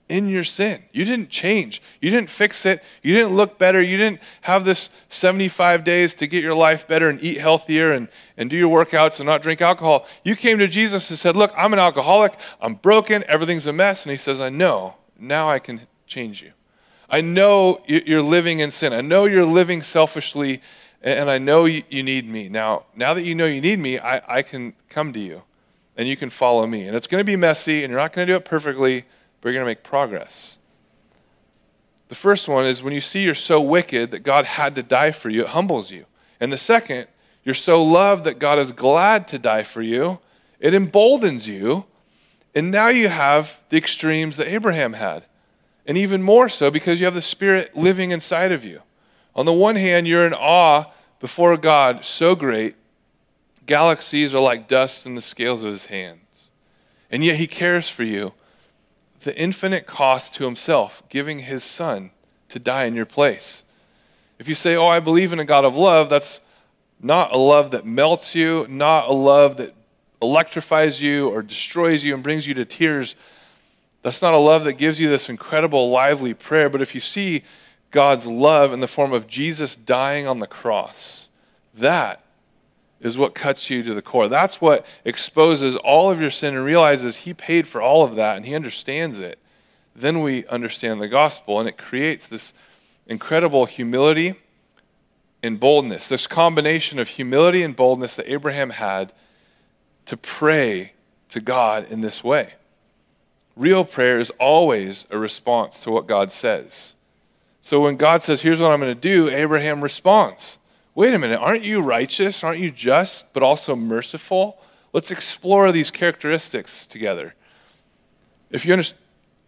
in 0.09 0.29
your 0.29 0.45
sin. 0.45 0.83
You 0.93 1.05
didn't 1.05 1.31
change. 1.31 1.81
You 2.01 2.11
didn't 2.11 2.29
fix 2.29 2.67
it. 2.67 2.83
You 3.03 3.15
didn't 3.15 3.35
look 3.35 3.59
better. 3.59 3.81
You 3.81 3.97
didn't 3.97 4.21
have 4.43 4.65
this 4.65 4.91
75 5.09 5.85
days 5.85 6.15
to 6.17 6.27
get 6.27 6.43
your 6.43 6.55
life 6.55 6.87
better 6.87 7.09
and 7.09 7.23
eat 7.23 7.39
healthier 7.39 7.93
and, 7.93 8.09
and 8.37 8.51
do 8.51 8.57
your 8.57 8.85
workouts 8.85 9.21
and 9.21 9.27
not 9.27 9.41
drink 9.41 9.63
alcohol. 9.63 10.07
You 10.25 10.37
came 10.37 10.59
to 10.59 10.69
Jesus 10.69 11.09
and 11.09 11.19
said, 11.19 11.37
Look, 11.37 11.53
I'm 11.57 11.73
an 11.73 11.79
alcoholic. 11.79 12.35
I'm 12.61 12.75
broken. 12.75 13.25
Everything's 13.27 13.67
a 13.67 13.73
mess. 13.73 14.05
And 14.05 14.11
he 14.11 14.19
says, 14.19 14.41
I 14.41 14.51
know. 14.51 14.97
Now 15.19 15.49
I 15.49 15.59
can 15.59 15.83
change 16.07 16.43
you. 16.43 16.53
I 17.09 17.21
know 17.21 17.83
you're 17.87 18.23
living 18.23 18.61
in 18.61 18.71
sin. 18.71 18.93
I 18.93 19.03
know 19.03 19.27
you're 19.27 19.45
living 19.45 19.83
selfishly, 19.83 20.63
and 21.03 21.31
I 21.31 21.37
know 21.39 21.67
you 21.67 22.03
need 22.03 22.29
me. 22.29 22.49
Now, 22.49 22.85
now 22.97 23.13
that 23.13 23.25
you 23.25 23.35
know 23.35 23.45
you 23.45 23.61
need 23.61 23.79
me, 23.79 23.99
I, 23.99 24.39
I 24.39 24.43
can 24.43 24.75
come 24.89 25.13
to 25.13 25.21
you 25.21 25.43
and 25.97 26.09
you 26.09 26.17
can 26.17 26.31
follow 26.31 26.67
me. 26.67 26.87
And 26.87 26.97
it's 26.97 27.07
going 27.07 27.21
to 27.21 27.25
be 27.25 27.37
messy, 27.37 27.83
and 27.83 27.91
you're 27.91 28.01
not 28.01 28.13
going 28.13 28.27
to 28.27 28.33
do 28.33 28.37
it 28.37 28.45
perfectly, 28.45 29.05
but 29.41 29.49
you're 29.49 29.55
going 29.55 29.65
to 29.65 29.71
make 29.71 29.83
progress. 29.83 30.59
The 32.09 32.15
first 32.15 32.49
one 32.49 32.67
is 32.67 32.83
when 32.83 32.93
you 32.93 33.01
see 33.01 33.25
you're 33.25 33.35
so 33.35 33.61
wicked 33.61 34.11
that 34.11 34.21
God 34.21 34.45
had 34.45 34.75
to 34.75 34.83
die 34.83 35.13
for 35.13 35.31
you, 35.31 35.43
it 35.43 35.49
humbles 35.49 35.91
you. 35.91 36.07
And 36.41 36.53
the 36.53 36.59
second, 36.59 37.07
you're 37.45 37.55
so 37.55 37.83
loved 37.83 38.25
that 38.25 38.39
God 38.39 38.59
is 38.59 38.73
glad 38.73 39.27
to 39.29 39.39
die 39.39 39.63
for 39.63 39.83
you, 39.83 40.19
it 40.61 40.75
emboldens 40.75 41.49
you. 41.49 41.87
And 42.55 42.71
now 42.71 42.89
you 42.89 43.09
have 43.09 43.59
the 43.71 43.79
extremes 43.79 44.37
that 44.37 44.47
Abraham 44.47 44.93
had. 44.93 45.25
And 45.87 45.97
even 45.97 46.23
more 46.23 46.51
so 46.51 46.71
because 46.71 47.01
you 47.01 47.07
have 47.07 47.15
the 47.15 47.23
Spirit 47.23 47.75
living 47.75 48.11
inside 48.11 48.53
of 48.53 48.63
you. 48.63 48.83
On 49.35 49.47
the 49.47 49.53
one 49.53 49.77
hand, 49.77 50.07
you're 50.07 50.27
in 50.27 50.35
awe 50.35 50.85
before 51.19 51.57
God 51.57 52.05
so 52.05 52.35
great 52.35 52.77
Galaxies 53.67 54.35
are 54.35 54.41
like 54.41 54.69
dust 54.69 55.07
in 55.07 55.15
the 55.15 55.23
scales 55.23 55.63
of 55.63 55.73
his 55.73 55.87
hands. 55.87 56.51
And 57.11 57.25
yet 57.25 57.37
he 57.37 57.47
cares 57.47 57.89
for 57.89 58.05
you. 58.05 58.33
The 59.21 59.37
infinite 59.37 59.87
cost 59.87 60.35
to 60.35 60.45
himself, 60.45 61.03
giving 61.09 61.41
his 61.41 61.63
son 61.63 62.11
to 62.49 62.59
die 62.59 62.85
in 62.85 62.95
your 62.95 63.07
place. 63.07 63.63
If 64.39 64.49
you 64.49 64.55
say, 64.55 64.75
Oh, 64.75 64.89
I 64.89 64.99
believe 64.99 65.33
in 65.33 65.39
a 65.39 65.45
God 65.45 65.65
of 65.65 65.77
love, 65.77 66.09
that's 66.09 66.41
not 67.01 67.35
a 67.35 67.39
love 67.39 67.71
that 67.73 67.87
melts 67.87 68.35
you, 68.35 68.67
not 68.69 69.09
a 69.09 69.13
love 69.13 69.57
that 69.59 69.75
electrifies 70.21 71.03
you 71.03 71.29
or 71.29 71.43
destroys 71.43 72.05
you 72.05 72.15
and 72.15 72.23
brings 72.23 72.47
you 72.47 72.55
to 72.55 72.65
tears. 72.65 73.15
That's 74.03 74.23
not 74.23 74.35
a 74.35 74.39
love 74.39 74.65
that 74.65 74.75
gives 74.75 74.99
you 74.99 75.09
this 75.09 75.29
incredible, 75.29 75.91
lively 75.91 76.35
prayer, 76.35 76.69
but 76.69 76.83
if 76.83 76.95
you 76.95 77.01
see 77.01 77.43
God's 77.91 78.27
love 78.27 78.73
in 78.73 78.81
the 78.81 78.89
form 78.89 79.13
of 79.13 79.27
Jesus 79.27 79.77
dying 79.77 80.27
on 80.27 80.39
the 80.39 80.47
cross, 80.47 81.29
that 81.75 82.22
is 83.03 83.19
what 83.19 83.35
cuts 83.35 83.69
you 83.69 83.83
to 83.83 83.95
the 83.95 84.03
core. 84.03 84.29
That's 84.29 84.61
what 84.61 84.87
exposes 85.05 85.77
all 85.77 86.11
of 86.11 86.21
your 86.21 86.31
sin 86.31 86.55
and 86.55 86.65
realizes 86.65 87.19
He 87.19 87.35
paid 87.35 87.67
for 87.67 87.83
all 87.83 88.05
of 88.05 88.17
that 88.17 88.37
and 88.37 88.47
He 88.47 88.55
understands 88.55 89.19
it. 89.19 89.39
Then 89.95 90.21
we 90.21 90.47
understand 90.47 91.03
the 91.03 91.09
gospel, 91.09 91.61
and 91.61 91.69
it 91.69 91.77
creates 91.77 92.27
this 92.27 92.55
incredible 93.07 93.67
humility 93.67 94.35
and 95.43 95.61
boldness, 95.61 96.09
this 96.09 96.27
combination 96.27 96.99
of 96.99 97.09
humility 97.09 97.63
and 97.63 97.77
boldness 97.77 98.17
that 98.17 98.31
Abraham 98.33 98.71
had 98.71 99.13
to 100.07 100.17
pray 100.17 100.93
to 101.29 101.41
God 101.41 101.91
in 101.91 102.01
this 102.01 102.25
way. 102.25 102.55
Real 103.57 103.85
prayer 103.85 104.19
is 104.19 104.31
always 104.39 105.07
a 105.11 105.19
response 105.19 105.81
to 105.81 105.91
what 105.91 106.07
God 106.07 106.31
says. 106.31 106.95
So 107.61 107.81
when 107.81 107.97
God 107.97 108.23
says, 108.23 108.43
Here's 108.43 108.61
what 108.61 108.73
I'm 108.73 108.81
going 108.81 108.95
to 108.95 109.01
do, 109.01 109.29
Abraham 109.29 109.83
responds, 109.83 110.59
Wait 110.95 111.15
a 111.15 111.19
minute, 111.19 111.39
aren't 111.39 111.65
you 111.65 111.81
righteous? 111.81 112.45
Aren't 112.45 112.61
you 112.61 112.71
just, 112.71 113.33
but 113.33 113.43
also 113.43 113.75
merciful? 113.75 114.59
Let's 114.93 115.11
explore 115.11 115.73
these 115.73 115.91
characteristics 115.91 116.87
together. 116.87 117.35
If 118.51 118.67
you, 118.67 118.75
under, 118.75 118.85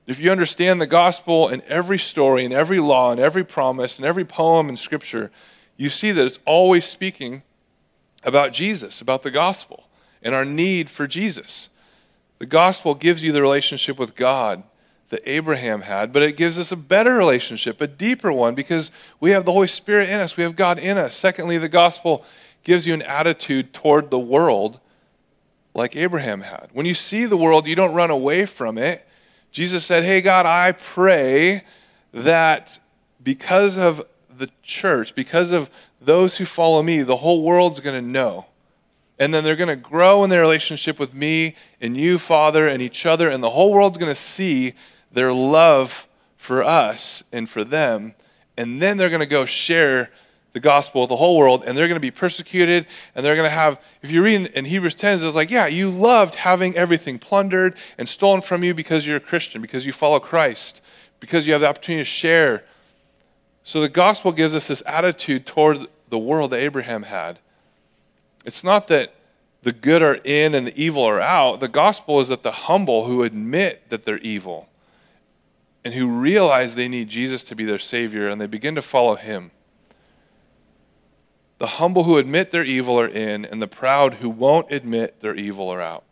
if 0.06 0.18
you 0.18 0.30
understand 0.30 0.80
the 0.80 0.86
gospel 0.86 1.48
in 1.48 1.62
every 1.68 1.98
story, 1.98 2.46
in 2.46 2.52
every 2.52 2.80
law, 2.80 3.12
in 3.12 3.18
every 3.18 3.44
promise, 3.44 3.98
in 3.98 4.06
every 4.06 4.24
poem 4.24 4.70
in 4.70 4.78
Scripture, 4.78 5.30
you 5.76 5.90
see 5.90 6.12
that 6.12 6.24
it's 6.24 6.38
always 6.46 6.86
speaking 6.86 7.42
about 8.22 8.54
Jesus, 8.54 9.02
about 9.02 9.22
the 9.22 9.30
gospel, 9.30 9.84
and 10.22 10.34
our 10.34 10.46
need 10.46 10.88
for 10.88 11.06
Jesus. 11.06 11.68
The 12.38 12.46
gospel 12.46 12.94
gives 12.94 13.22
you 13.22 13.32
the 13.32 13.42
relationship 13.42 13.98
with 13.98 14.14
God 14.14 14.62
that 15.10 15.22
Abraham 15.26 15.82
had, 15.82 16.12
but 16.12 16.22
it 16.22 16.36
gives 16.36 16.58
us 16.58 16.72
a 16.72 16.76
better 16.76 17.14
relationship, 17.14 17.80
a 17.80 17.86
deeper 17.86 18.32
one, 18.32 18.54
because 18.54 18.90
we 19.20 19.30
have 19.30 19.44
the 19.44 19.52
Holy 19.52 19.68
Spirit 19.68 20.08
in 20.08 20.20
us, 20.20 20.36
we 20.36 20.42
have 20.42 20.56
God 20.56 20.78
in 20.78 20.98
us. 20.98 21.14
Secondly, 21.14 21.58
the 21.58 21.68
gospel 21.68 22.24
gives 22.64 22.86
you 22.86 22.94
an 22.94 23.02
attitude 23.02 23.72
toward 23.72 24.10
the 24.10 24.18
world 24.18 24.80
like 25.74 25.96
Abraham 25.96 26.40
had. 26.40 26.68
When 26.72 26.86
you 26.86 26.94
see 26.94 27.26
the 27.26 27.36
world, 27.36 27.66
you 27.66 27.74
don't 27.76 27.94
run 27.94 28.10
away 28.10 28.46
from 28.46 28.78
it. 28.78 29.06
Jesus 29.50 29.84
said, 29.84 30.04
Hey, 30.04 30.20
God, 30.20 30.46
I 30.46 30.72
pray 30.72 31.64
that 32.12 32.78
because 33.22 33.76
of 33.76 34.04
the 34.36 34.50
church, 34.62 35.14
because 35.14 35.52
of 35.52 35.70
those 36.00 36.38
who 36.38 36.44
follow 36.44 36.82
me, 36.82 37.02
the 37.02 37.16
whole 37.16 37.42
world's 37.42 37.80
going 37.80 38.02
to 38.02 38.10
know. 38.10 38.46
And 39.18 39.32
then 39.32 39.44
they're 39.44 39.56
going 39.56 39.68
to 39.68 39.76
grow 39.76 40.24
in 40.24 40.30
their 40.30 40.40
relationship 40.40 40.98
with 40.98 41.14
me 41.14 41.54
and 41.80 41.96
you, 41.96 42.18
Father, 42.18 42.66
and 42.66 42.82
each 42.82 43.06
other, 43.06 43.28
and 43.28 43.42
the 43.42 43.50
whole 43.50 43.72
world's 43.72 43.98
going 43.98 44.10
to 44.10 44.20
see 44.20 44.74
their 45.14 45.32
love 45.32 46.06
for 46.36 46.62
us 46.62 47.24
and 47.32 47.48
for 47.48 47.64
them. 47.64 48.14
And 48.56 48.80
then 48.80 48.96
they're 48.96 49.08
going 49.08 49.20
to 49.20 49.26
go 49.26 49.44
share 49.44 50.10
the 50.52 50.60
gospel 50.60 51.00
with 51.00 51.08
the 51.08 51.16
whole 51.16 51.36
world, 51.36 51.64
and 51.66 51.76
they're 51.76 51.88
going 51.88 51.96
to 51.96 52.00
be 52.00 52.12
persecuted, 52.12 52.86
and 53.14 53.26
they're 53.26 53.34
going 53.34 53.48
to 53.48 53.50
have, 53.50 53.80
if 54.02 54.12
you 54.12 54.22
read 54.22 54.46
in 54.46 54.64
Hebrews 54.66 54.94
10, 54.94 55.24
it's 55.24 55.34
like, 55.34 55.50
yeah, 55.50 55.66
you 55.66 55.90
loved 55.90 56.36
having 56.36 56.76
everything 56.76 57.18
plundered 57.18 57.74
and 57.98 58.08
stolen 58.08 58.40
from 58.40 58.62
you 58.62 58.72
because 58.72 59.04
you're 59.04 59.16
a 59.16 59.20
Christian, 59.20 59.60
because 59.60 59.84
you 59.84 59.92
follow 59.92 60.20
Christ, 60.20 60.80
because 61.18 61.48
you 61.48 61.54
have 61.54 61.62
the 61.62 61.68
opportunity 61.68 62.02
to 62.02 62.08
share 62.08 62.62
so 63.64 63.80
the 63.80 63.88
gospel 63.88 64.30
gives 64.30 64.54
us 64.54 64.68
this 64.68 64.82
attitude 64.86 65.46
toward 65.46 65.86
the 66.10 66.18
world 66.18 66.50
that 66.50 66.60
Abraham 66.60 67.04
had. 67.04 67.38
It's 68.44 68.62
not 68.62 68.88
that 68.88 69.14
the 69.62 69.72
good 69.72 70.02
are 70.02 70.18
in 70.22 70.54
and 70.54 70.66
the 70.66 70.80
evil 70.80 71.02
are 71.02 71.20
out. 71.20 71.60
The 71.60 71.68
gospel 71.68 72.20
is 72.20 72.28
that 72.28 72.42
the 72.42 72.52
humble 72.52 73.06
who 73.06 73.22
admit 73.22 73.88
that 73.88 74.04
they're 74.04 74.18
evil 74.18 74.68
and 75.84 75.94
who 75.94 76.06
realize 76.06 76.74
they 76.74 76.88
need 76.88 77.08
Jesus 77.08 77.42
to 77.44 77.54
be 77.54 77.64
their 77.64 77.78
Savior 77.78 78.28
and 78.28 78.40
they 78.40 78.46
begin 78.46 78.74
to 78.74 78.82
follow 78.82 79.16
Him. 79.16 79.50
The 81.58 81.66
humble 81.66 82.04
who 82.04 82.18
admit 82.18 82.50
they're 82.50 82.64
evil 82.64 82.98
are 82.98 83.08
in, 83.08 83.44
and 83.44 83.62
the 83.62 83.68
proud 83.68 84.14
who 84.14 84.28
won't 84.28 84.72
admit 84.72 85.20
they're 85.20 85.36
evil 85.36 85.68
are 85.68 85.80
out. 85.80 86.04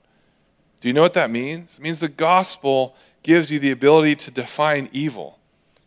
Do 0.81 0.89
you 0.89 0.95
know 0.95 1.03
what 1.03 1.15
that 1.15 1.31
means? 1.31 1.79
It 1.79 1.83
means 1.83 1.99
the 1.99 2.09
gospel 2.09 2.95
gives 3.23 3.51
you 3.51 3.59
the 3.59 3.71
ability 3.71 4.17
to 4.17 4.31
define 4.31 4.89
evil. 4.93 5.39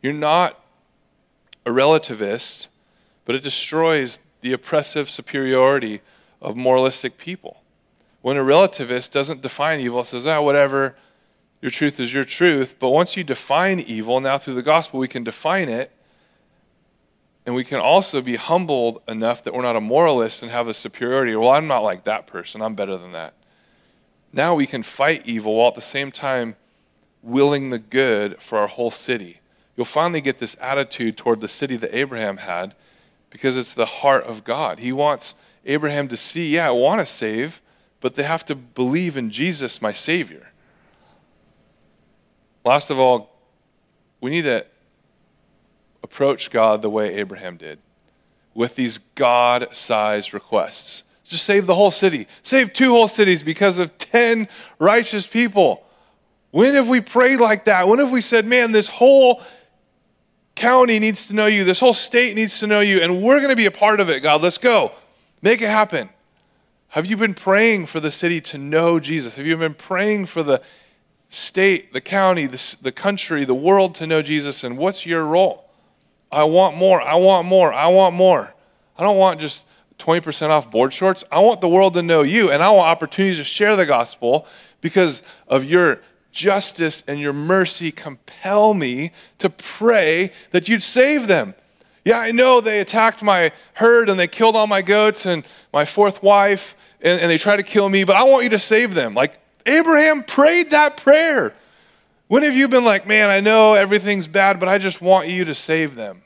You're 0.01 0.13
not 0.13 0.59
a 1.65 1.71
relativist, 1.71 2.67
but 3.25 3.35
it 3.35 3.43
destroys 3.43 4.19
the 4.41 4.53
oppressive 4.53 5.09
superiority 5.09 6.01
of 6.41 6.55
moralistic 6.55 7.17
people. 7.17 7.61
When 8.21 8.37
a 8.37 8.43
relativist 8.43 9.11
doesn't 9.11 9.41
define 9.41 9.79
evil, 9.79 10.03
says, 10.03 10.27
ah, 10.27 10.41
whatever, 10.41 10.95
your 11.61 11.71
truth 11.71 11.99
is 11.99 12.13
your 12.13 12.23
truth. 12.23 12.75
But 12.79 12.89
once 12.89 13.17
you 13.17 13.23
define 13.23 13.79
evil, 13.79 14.19
now 14.19 14.37
through 14.37 14.55
the 14.55 14.61
gospel, 14.61 14.99
we 14.99 15.07
can 15.07 15.23
define 15.23 15.69
it. 15.69 15.91
And 17.45 17.53
we 17.53 17.63
can 17.63 17.79
also 17.79 18.21
be 18.21 18.37
humbled 18.37 19.01
enough 19.07 19.43
that 19.43 19.53
we're 19.53 19.61
not 19.61 19.75
a 19.75 19.81
moralist 19.81 20.41
and 20.41 20.51
have 20.51 20.67
a 20.67 20.73
superiority. 20.73 21.35
Well, 21.35 21.51
I'm 21.51 21.67
not 21.67 21.79
like 21.79 22.03
that 22.05 22.25
person, 22.25 22.61
I'm 22.61 22.75
better 22.75 22.97
than 22.97 23.11
that. 23.11 23.33
Now 24.33 24.55
we 24.55 24.65
can 24.65 24.83
fight 24.83 25.25
evil 25.25 25.55
while 25.55 25.69
at 25.69 25.75
the 25.75 25.81
same 25.81 26.11
time 26.11 26.55
willing 27.21 27.69
the 27.69 27.79
good 27.79 28.41
for 28.41 28.57
our 28.57 28.67
whole 28.67 28.91
city 28.91 29.41
you'll 29.75 29.85
finally 29.85 30.21
get 30.21 30.37
this 30.37 30.55
attitude 30.59 31.17
toward 31.17 31.41
the 31.41 31.47
city 31.47 31.75
that 31.77 31.95
Abraham 31.95 32.37
had 32.37 32.73
because 33.29 33.57
it's 33.57 33.73
the 33.73 33.85
heart 33.85 34.23
of 34.23 34.43
God. 34.43 34.79
He 34.79 34.91
wants 34.91 35.35
Abraham 35.65 36.07
to 36.09 36.17
see, 36.17 36.55
yeah, 36.55 36.67
I 36.67 36.71
want 36.71 37.01
to 37.01 37.05
save, 37.05 37.61
but 37.99 38.15
they 38.15 38.23
have 38.23 38.45
to 38.45 38.55
believe 38.55 39.17
in 39.17 39.29
Jesus, 39.29 39.81
my 39.81 39.91
Savior. 39.91 40.51
Last 42.65 42.89
of 42.89 42.97
all, 42.97 43.29
we 44.19 44.31
need 44.31 44.41
to 44.41 44.65
approach 46.03 46.49
God 46.49 46.81
the 46.81 46.89
way 46.89 47.13
Abraham 47.15 47.57
did 47.57 47.79
with 48.55 48.75
these 48.75 48.97
God 49.13 49.67
sized 49.71 50.33
requests. 50.33 51.03
Just 51.23 51.45
save 51.45 51.67
the 51.67 51.75
whole 51.75 51.91
city, 51.91 52.27
save 52.41 52.73
two 52.73 52.91
whole 52.91 53.07
cities 53.07 53.43
because 53.43 53.77
of 53.77 53.95
10 53.97 54.47
righteous 54.79 55.27
people. 55.27 55.83
When 56.51 56.73
have 56.73 56.87
we 56.87 57.01
prayed 57.01 57.39
like 57.39 57.65
that? 57.65 57.87
When 57.87 57.99
have 57.99 58.11
we 58.11 58.21
said, 58.21 58.45
man, 58.45 58.71
this 58.71 58.87
whole 58.87 59.43
county 60.55 60.99
needs 60.99 61.27
to 61.27 61.33
know 61.33 61.47
you. 61.47 61.65
This 61.65 61.79
whole 61.79 61.93
state 61.93 62.35
needs 62.35 62.59
to 62.59 62.67
know 62.67 62.79
you. 62.79 63.01
And 63.01 63.21
we're 63.21 63.39
going 63.39 63.49
to 63.49 63.55
be 63.55 63.65
a 63.65 63.71
part 63.71 63.99
of 63.99 64.09
it, 64.09 64.21
God. 64.21 64.41
Let's 64.41 64.57
go. 64.57 64.91
Make 65.41 65.61
it 65.61 65.69
happen. 65.69 66.09
Have 66.89 67.05
you 67.05 67.17
been 67.17 67.33
praying 67.33 67.87
for 67.87 67.99
the 67.99 68.11
city 68.11 68.39
to 68.41 68.57
know 68.57 68.99
Jesus? 68.99 69.35
Have 69.35 69.45
you 69.45 69.57
been 69.57 69.73
praying 69.73 70.27
for 70.27 70.43
the 70.43 70.61
state, 71.35 71.91
the 71.91 72.01
county, 72.01 72.47
the, 72.47 72.77
the 72.81 72.91
country, 72.91 73.43
the 73.43 73.53
world 73.53 73.93
to 73.95 74.07
know 74.07 74.21
Jesus? 74.21 74.63
And 74.63 74.77
what's 74.77 75.05
your 75.05 75.25
role? 75.25 75.69
I 76.31 76.45
want 76.45 76.77
more. 76.77 77.01
I 77.01 77.15
want 77.15 77.47
more. 77.47 77.73
I 77.73 77.87
want 77.87 78.15
more. 78.15 78.53
I 78.97 79.03
don't 79.03 79.17
want 79.17 79.39
just 79.39 79.63
20% 79.99 80.49
off 80.49 80.71
board 80.71 80.93
shorts. 80.93 81.23
I 81.31 81.39
want 81.39 81.61
the 81.61 81.67
world 81.67 81.93
to 81.95 82.01
know 82.01 82.21
you, 82.21 82.51
and 82.51 82.63
I 82.63 82.69
want 82.69 82.87
opportunities 82.87 83.37
to 83.37 83.43
share 83.43 83.75
the 83.75 83.85
gospel 83.85 84.47
because 84.81 85.21
of 85.47 85.65
your 85.65 86.01
justice 86.31 87.03
and 87.07 87.19
your 87.19 87.33
mercy 87.33 87.91
compel 87.91 88.73
me 88.73 89.11
to 89.39 89.49
pray 89.49 90.31
that 90.51 90.67
you'd 90.67 90.83
save 90.83 91.27
them. 91.27 91.53
Yeah, 92.03 92.19
I 92.19 92.31
know 92.31 92.61
they 92.61 92.79
attacked 92.79 93.23
my 93.23 93.51
herd 93.73 94.09
and 94.09 94.19
they 94.19 94.27
killed 94.27 94.55
all 94.55 94.67
my 94.67 94.81
goats 94.81 95.25
and 95.25 95.45
my 95.73 95.85
fourth 95.85 96.21
wife 96.21 96.75
and, 97.01 97.19
and 97.21 97.31
they 97.31 97.37
tried 97.37 97.57
to 97.57 97.63
kill 97.63 97.89
me, 97.89 98.03
but 98.03 98.15
I 98.15 98.23
want 98.23 98.43
you 98.43 98.49
to 98.51 98.59
save 98.59 98.93
them. 98.93 99.13
Like 99.13 99.39
Abraham 99.65 100.23
prayed 100.23 100.71
that 100.71 100.97
prayer. 100.97 101.53
When 102.27 102.43
have 102.43 102.55
you 102.55 102.67
been 102.67 102.85
like, 102.85 103.07
man, 103.07 103.29
I 103.29 103.39
know 103.39 103.73
everything's 103.73 104.27
bad, 104.27 104.59
but 104.59 104.69
I 104.69 104.77
just 104.77 105.01
want 105.01 105.27
you 105.27 105.45
to 105.45 105.55
save 105.55 105.95
them? 105.95 106.23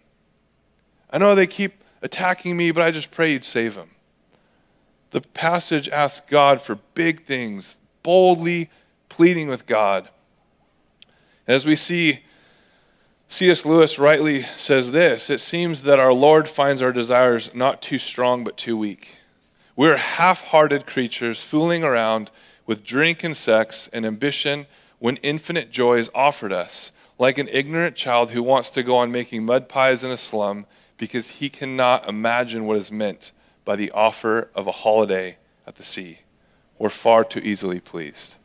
I 1.12 1.18
know 1.18 1.36
they 1.36 1.48
keep 1.48 1.84
attacking 2.02 2.56
me, 2.56 2.72
but 2.72 2.84
I 2.84 2.92
just 2.92 3.12
pray 3.12 3.34
you'd 3.34 3.46
save 3.46 3.76
them. 3.76 3.92
The 5.12 5.22
passage 5.22 5.90
asks 5.90 6.26
God 6.30 6.62
for 6.62 6.76
big 6.94 7.26
things, 7.26 7.76
boldly 8.04 8.70
pleading 9.10 9.48
with 9.48 9.66
God. 9.66 10.10
As 11.48 11.66
we 11.66 11.76
see, 11.76 12.22
C.S. 13.28 13.66
Lewis 13.66 14.00
rightly 14.00 14.44
says 14.56 14.92
this 14.92 15.30
it 15.30 15.40
seems 15.40 15.82
that 15.84 16.00
our 16.00 16.14
Lord 16.14 16.48
finds 16.48 16.82
our 16.82 16.92
desires 16.92 17.52
not 17.54 17.82
too 17.82 18.00
strong 18.00 18.44
but 18.44 18.58
too 18.58 18.78
weak. 18.78 19.18
We're 19.76 19.98
half 19.98 20.44
hearted 20.46 20.86
creatures 20.86 21.42
fooling 21.42 21.84
around 21.84 22.32
with 22.70 22.84
drink 22.84 23.24
and 23.24 23.36
sex 23.36 23.90
and 23.92 24.06
ambition 24.06 24.68
when 25.00 25.18
infinite 25.24 25.72
joy 25.72 25.98
is 25.98 26.12
offered 26.14 26.54
us, 26.54 26.92
like 27.18 27.40
an 27.40 27.50
ignorant 27.52 27.96
child 27.96 28.30
who 28.30 28.44
wants 28.44 28.70
to 28.70 28.84
go 28.84 28.96
on 28.96 29.12
making 29.12 29.44
mud 29.44 29.68
pies 29.68 30.04
in 30.04 30.12
a 30.12 30.18
slum 30.18 30.68
because 30.96 31.30
he 31.30 31.50
cannot 31.50 32.08
imagine 32.08 32.68
what 32.68 32.78
is 32.78 32.92
meant 32.92 33.32
by 33.66 33.76
the 33.76 33.90
offer 33.90 34.50
of 34.54 34.68
a 34.68 34.72
holiday 34.72 35.36
at 35.66 35.78
the 35.78 35.84
sea. 35.84 36.20
We're 36.78 36.90
far 36.90 37.24
too 37.24 37.40
easily 37.40 37.80
pleased 37.80 38.36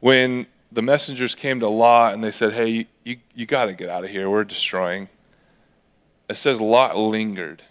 when 0.00 0.46
the 0.70 0.82
messengers 0.82 1.34
came 1.34 1.60
to 1.60 1.68
Lot 1.68 2.12
and 2.12 2.22
they 2.22 2.30
said, 2.30 2.52
Hey, 2.52 2.68
you, 2.68 2.84
you, 3.04 3.16
you 3.34 3.46
got 3.46 3.66
to 3.66 3.72
get 3.72 3.88
out 3.88 4.04
of 4.04 4.10
here. 4.10 4.28
We're 4.28 4.44
destroying. 4.44 5.08
It 6.28 6.36
says 6.36 6.60
Lot 6.60 6.94
lingered. 6.94 7.62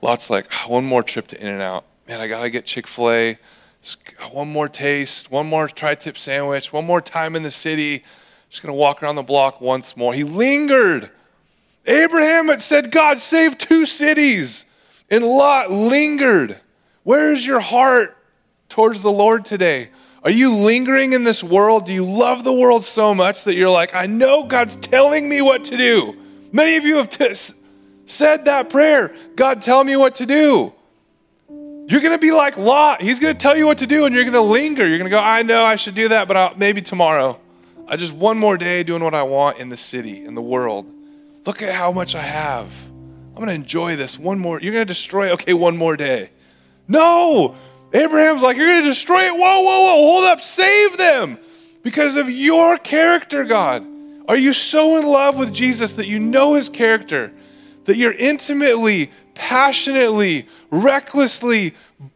Lot's 0.00 0.30
like, 0.30 0.46
oh, 0.50 0.72
one 0.72 0.86
more 0.86 1.02
trip 1.02 1.26
to 1.28 1.38
In 1.38 1.48
N 1.48 1.60
Out. 1.60 1.84
Man, 2.08 2.22
I 2.22 2.26
got 2.26 2.40
to 2.40 2.48
get 2.48 2.64
Chick 2.64 2.86
fil 2.86 3.10
A. 3.10 3.38
one 4.32 4.48
more 4.48 4.66
taste, 4.66 5.30
one 5.30 5.46
more 5.46 5.68
tri 5.68 5.94
tip 5.94 6.16
sandwich, 6.16 6.72
one 6.72 6.86
more 6.86 7.02
time 7.02 7.36
in 7.36 7.42
the 7.42 7.50
city. 7.50 8.02
Just 8.48 8.62
to 8.64 8.72
walk 8.72 9.02
around 9.02 9.16
the 9.16 9.22
block 9.22 9.60
once 9.60 9.94
more. 9.94 10.14
He 10.14 10.24
lingered. 10.24 11.10
Abraham 11.84 12.48
had 12.48 12.62
said, 12.62 12.90
God, 12.90 13.18
save 13.18 13.58
two 13.58 13.84
cities. 13.84 14.64
And 15.10 15.22
Lot 15.22 15.70
lingered. 15.70 16.58
Where 17.02 17.30
is 17.30 17.46
your 17.46 17.60
heart 17.60 18.16
towards 18.70 19.02
the 19.02 19.12
Lord 19.12 19.44
today? 19.44 19.90
Are 20.24 20.30
you 20.30 20.54
lingering 20.54 21.12
in 21.12 21.24
this 21.24 21.44
world? 21.44 21.84
Do 21.84 21.92
you 21.92 22.06
love 22.06 22.42
the 22.42 22.54
world 22.54 22.84
so 22.84 23.14
much 23.14 23.44
that 23.44 23.54
you're 23.54 23.68
like, 23.68 23.94
I 23.94 24.06
know 24.06 24.44
God's 24.44 24.76
telling 24.76 25.28
me 25.28 25.42
what 25.42 25.66
to 25.66 25.76
do? 25.76 26.16
Many 26.52 26.76
of 26.76 26.84
you 26.84 26.96
have 26.96 27.10
t- 27.10 27.34
said 28.06 28.46
that 28.46 28.70
prayer 28.70 29.14
God, 29.36 29.60
tell 29.60 29.84
me 29.84 29.94
what 29.96 30.14
to 30.16 30.24
do. 30.24 30.72
You're 31.88 32.02
going 32.02 32.12
to 32.12 32.18
be 32.18 32.32
like 32.32 32.58
Lot. 32.58 33.00
He's 33.00 33.18
going 33.18 33.34
to 33.34 33.38
tell 33.38 33.56
you 33.56 33.66
what 33.66 33.78
to 33.78 33.86
do, 33.86 34.04
and 34.04 34.14
you're 34.14 34.24
going 34.24 34.34
to 34.34 34.42
linger. 34.42 34.86
You're 34.86 34.98
going 34.98 35.10
to 35.10 35.16
go, 35.16 35.20
I 35.20 35.42
know 35.42 35.64
I 35.64 35.76
should 35.76 35.94
do 35.94 36.08
that, 36.08 36.28
but 36.28 36.36
I'll, 36.36 36.54
maybe 36.54 36.82
tomorrow. 36.82 37.40
I 37.86 37.96
just 37.96 38.12
one 38.12 38.38
more 38.38 38.58
day 38.58 38.82
doing 38.82 39.02
what 39.02 39.14
I 39.14 39.22
want 39.22 39.58
in 39.58 39.70
the 39.70 39.76
city, 39.78 40.22
in 40.22 40.34
the 40.34 40.42
world. 40.42 40.86
Look 41.46 41.62
at 41.62 41.72
how 41.72 41.90
much 41.90 42.14
I 42.14 42.20
have. 42.20 42.70
I'm 43.30 43.36
going 43.36 43.48
to 43.48 43.54
enjoy 43.54 43.96
this 43.96 44.18
one 44.18 44.38
more. 44.38 44.60
You're 44.60 44.74
going 44.74 44.86
to 44.86 44.92
destroy, 44.92 45.30
okay, 45.30 45.54
one 45.54 45.78
more 45.78 45.96
day. 45.96 46.28
No! 46.86 47.56
Abraham's 47.94 48.42
like, 48.42 48.58
You're 48.58 48.66
going 48.66 48.82
to 48.82 48.88
destroy 48.88 49.22
it. 49.24 49.32
Whoa, 49.32 49.60
whoa, 49.60 49.80
whoa. 49.80 49.94
Hold 49.94 50.24
up. 50.24 50.42
Save 50.42 50.98
them 50.98 51.38
because 51.82 52.16
of 52.16 52.28
your 52.28 52.76
character, 52.76 53.44
God. 53.44 53.86
Are 54.28 54.36
you 54.36 54.52
so 54.52 54.98
in 54.98 55.06
love 55.06 55.38
with 55.38 55.54
Jesus 55.54 55.92
that 55.92 56.06
you 56.06 56.18
know 56.18 56.52
his 56.52 56.68
character, 56.68 57.32
that 57.84 57.96
you're 57.96 58.12
intimately, 58.12 59.10
passionately, 59.32 60.46
recklessly, 60.70 61.74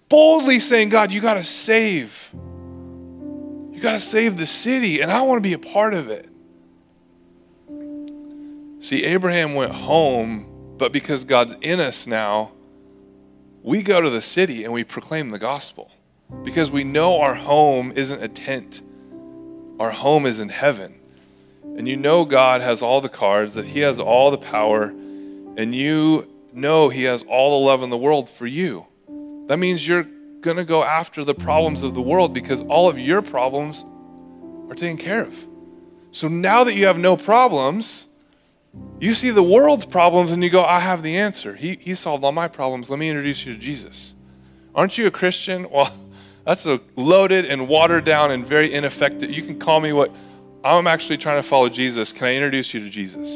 boldly 0.09 0.61
saying, 0.61 0.91
God, 0.91 1.13
you 1.13 1.21
got 1.21 1.35
to 1.35 1.43
save. 1.43 2.31
You 2.33 3.79
got 3.81 3.93
to 3.93 4.01
save 4.01 4.37
the 4.37 4.47
city, 4.47 5.01
and 5.01 5.11
I 5.11 5.23
want 5.23 5.39
to 5.39 5.49
be 5.49 5.55
a 5.55 5.59
part 5.59 5.95
of 5.95 6.09
it. 6.09 6.29
See, 8.81 9.05
Abraham 9.05 9.55
went 9.55 9.73
home, 9.73 10.75
but 10.77 10.93
because 10.93 11.25
God's 11.25 11.55
in 11.61 11.81
us 11.81 12.07
now, 12.07 12.53
we 13.63 13.83
go 13.83 14.01
to 14.01 14.11
the 14.11 14.21
city 14.21 14.65
and 14.65 14.73
we 14.73 14.83
proclaim 14.83 15.31
the 15.31 15.39
gospel 15.39 15.91
because 16.43 16.71
we 16.71 16.83
know 16.83 17.21
our 17.21 17.35
home 17.35 17.93
isn't 17.95 18.23
a 18.23 18.29
tent, 18.29 18.83
our 19.79 19.91
home 19.91 20.27
is 20.27 20.41
in 20.41 20.49
heaven. 20.49 20.99
And 21.63 21.89
you 21.89 21.97
know 21.97 22.25
God 22.25 22.61
has 22.61 22.83
all 22.83 23.01
the 23.01 23.09
cards, 23.09 23.55
that 23.55 23.67
He 23.67 23.81
has 23.81 23.99
all 24.01 24.31
the 24.31 24.39
power, 24.39 24.85
and 24.85 25.75
you 25.75 26.29
know 26.55 26.89
He 26.89 27.05
has 27.05 27.23
all 27.29 27.61
the 27.61 27.67
love 27.67 27.83
in 27.83 27.91
the 27.91 27.99
world 27.99 28.29
for 28.29 28.47
you. 28.47 28.87
That 29.47 29.59
means 29.59 29.87
you're 29.87 30.07
going 30.41 30.57
to 30.57 30.65
go 30.65 30.83
after 30.83 31.25
the 31.25 31.35
problems 31.35 31.83
of 31.83 31.95
the 31.95 32.03
world 32.03 32.35
because 32.35 32.61
all 32.63 32.89
of 32.89 32.99
your 32.99 33.23
problems 33.23 33.85
are 34.69 34.75
taken 34.75 34.97
care 34.97 35.25
of. 35.25 35.47
So 36.11 36.29
now 36.29 36.65
that 36.65 36.75
you 36.75 36.87
have 36.87 36.99
no 36.99 37.17
problems, 37.17 38.09
you 39.01 39.15
see 39.15 39.31
the 39.31 39.43
world's 39.43 39.87
problems 39.87 40.31
and 40.31 40.43
you 40.43 40.51
go, 40.51 40.63
I 40.63 40.81
have 40.81 41.03
the 41.03 41.17
answer. 41.17 41.55
He, 41.55 41.77
he 41.81 41.95
solved 41.95 42.25
all 42.25 42.33
my 42.33 42.49
problems. 42.49 42.91
Let 42.91 42.99
me 42.99 43.09
introduce 43.09 43.47
you 43.47 43.55
to 43.55 43.59
Jesus. 43.59 44.15
Aren't 44.75 44.99
you 44.99 45.07
a 45.07 45.11
Christian? 45.11 45.67
Well, 45.83 45.91
that's 46.45 46.67
a 46.67 46.81
loaded 46.97 47.45
and 47.45 47.69
watered 47.69 48.05
down 48.05 48.33
and 48.33 48.45
very 48.45 48.73
ineffective. 48.73 49.31
You 49.31 49.43
can 49.43 49.61
call 49.61 49.79
me 49.79 49.93
what 49.93 50.13
I'm 50.65 50.89
actually 50.89 51.19
trying 51.19 51.37
to 51.37 51.43
follow 51.45 51.69
Jesus. 51.69 52.11
Can 52.11 52.27
I 52.27 52.35
introduce 52.35 52.75
you 52.75 52.81
to 52.81 52.91
Jesus? 52.91 53.29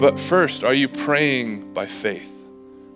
But 0.00 0.18
first, 0.18 0.64
are 0.64 0.72
you 0.72 0.88
praying 0.88 1.74
by 1.74 1.84
faith 1.84 2.32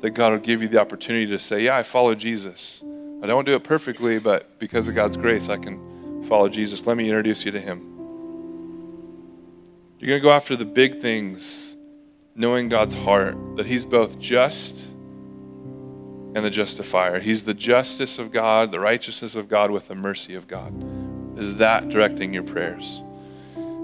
that 0.00 0.12
God 0.12 0.32
will 0.32 0.38
give 0.38 0.62
you 0.62 0.68
the 0.68 0.80
opportunity 0.80 1.26
to 1.26 1.38
say, 1.38 1.62
Yeah, 1.64 1.76
I 1.76 1.82
follow 1.82 2.14
Jesus? 2.14 2.82
I 3.22 3.26
don't 3.26 3.44
do 3.44 3.52
it 3.52 3.62
perfectly, 3.62 4.18
but 4.18 4.59
because 4.59 4.88
of 4.88 4.94
God's 4.94 5.18
grace, 5.18 5.50
I 5.50 5.59
can 5.59 6.24
follow 6.24 6.48
Jesus. 6.48 6.86
Let 6.86 6.96
me 6.96 7.05
introduce 7.05 7.44
you 7.44 7.50
to 7.50 7.61
Him. 7.61 7.80
You're 9.98 10.09
going 10.09 10.20
to 10.20 10.22
go 10.22 10.30
after 10.30 10.57
the 10.57 10.64
big 10.64 11.02
things, 11.02 11.76
knowing 12.34 12.70
God's 12.70 12.94
heart, 12.94 13.36
that 13.57 13.66
He's 13.66 13.84
both 13.84 14.18
just 14.18 14.86
and 14.86 16.36
the 16.36 16.48
justifier. 16.48 17.20
He's 17.20 17.44
the 17.44 17.52
justice 17.52 18.18
of 18.18 18.32
God, 18.32 18.72
the 18.72 18.80
righteousness 18.80 19.34
of 19.34 19.50
God 19.50 19.70
with 19.70 19.88
the 19.88 19.94
mercy 19.94 20.34
of 20.34 20.48
God. 20.48 20.72
Is 21.38 21.57
that 21.57 21.90
directing 21.90 22.32
your 22.32 22.44
prayers? 22.44 23.02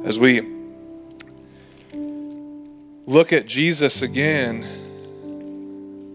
As 0.05 0.19
we 0.19 0.60
look 3.07 3.33
at 3.33 3.47
Jesus 3.47 4.03
again 4.03 4.67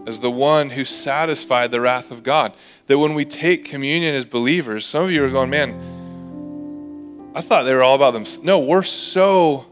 as 0.08 0.20
the 0.20 0.32
one 0.32 0.70
who 0.70 0.86
satisfied 0.86 1.72
the 1.72 1.82
wrath 1.82 2.12
of 2.12 2.24
God, 2.24 2.54
that 2.88 2.98
when 2.98 3.16
we 3.16 3.26
take 3.26 3.66
communion 3.66 4.14
as 4.16 4.26
believers, 4.26 4.86
some 4.86 5.04
of 5.04 5.12
you 5.12 5.24
are 5.24 5.30
going, 5.30 5.50
man, 5.50 7.32
I 7.34 7.42
thought 7.42 7.64
they 7.64 7.74
were 7.74 7.84
all 7.84 7.96
about 7.96 8.12
them. 8.12 8.26
No, 8.44 8.60
we're 8.60 8.84
so 8.84 9.66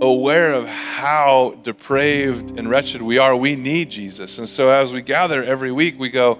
aware 0.00 0.52
of 0.52 0.66
how 0.66 1.58
depraved 1.62 2.58
and 2.58 2.68
wretched 2.68 3.02
we 3.02 3.18
are. 3.18 3.34
We 3.34 3.56
need 3.56 3.90
Jesus. 3.90 4.38
And 4.38 4.48
so 4.48 4.68
as 4.68 4.92
we 4.92 5.00
gather 5.00 5.42
every 5.42 5.72
week, 5.72 5.98
we 5.98 6.10
go, 6.10 6.38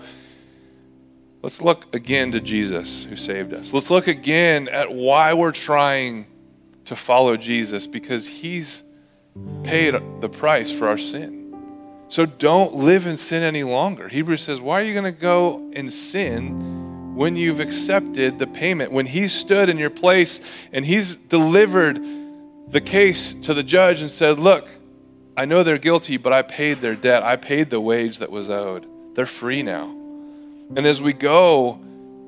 let's 1.42 1.62
look 1.62 1.94
again 1.94 2.32
to 2.32 2.40
Jesus 2.40 3.04
who 3.04 3.16
saved 3.16 3.54
us. 3.54 3.72
Let's 3.72 3.90
look 3.90 4.06
again 4.06 4.68
at 4.68 4.92
why 4.92 5.32
we're 5.32 5.52
trying 5.52 6.26
to 6.84 6.96
follow 6.96 7.36
Jesus 7.36 7.86
because 7.86 8.26
he's 8.26 8.82
paid 9.64 9.94
the 10.20 10.28
price 10.28 10.70
for 10.70 10.88
our 10.88 10.98
sin. 10.98 11.38
So 12.08 12.24
don't 12.24 12.74
live 12.74 13.06
in 13.06 13.16
sin 13.16 13.42
any 13.42 13.64
longer. 13.64 14.08
Hebrews 14.08 14.42
says, 14.42 14.60
why 14.60 14.80
are 14.80 14.84
you 14.84 14.94
going 14.94 15.12
to 15.12 15.20
go 15.20 15.70
in 15.72 15.90
sin 15.90 17.14
when 17.14 17.36
you've 17.36 17.60
accepted 17.60 18.38
the 18.38 18.46
payment? 18.46 18.92
When 18.92 19.06
he 19.06 19.28
stood 19.28 19.68
in 19.68 19.76
your 19.76 19.90
place 19.90 20.40
and 20.72 20.86
he's 20.86 21.14
delivered 21.14 22.00
the 22.70 22.80
case 22.80 23.34
to 23.34 23.54
the 23.54 23.62
judge 23.62 24.00
and 24.00 24.10
said, 24.10 24.38
Look, 24.38 24.68
I 25.36 25.44
know 25.44 25.62
they're 25.62 25.78
guilty, 25.78 26.16
but 26.16 26.32
I 26.32 26.42
paid 26.42 26.80
their 26.80 26.96
debt. 26.96 27.22
I 27.22 27.36
paid 27.36 27.70
the 27.70 27.80
wage 27.80 28.18
that 28.18 28.30
was 28.30 28.50
owed. 28.50 28.86
They're 29.14 29.26
free 29.26 29.62
now. 29.62 29.86
And 30.76 30.80
as 30.86 31.00
we 31.00 31.12
go 31.12 31.80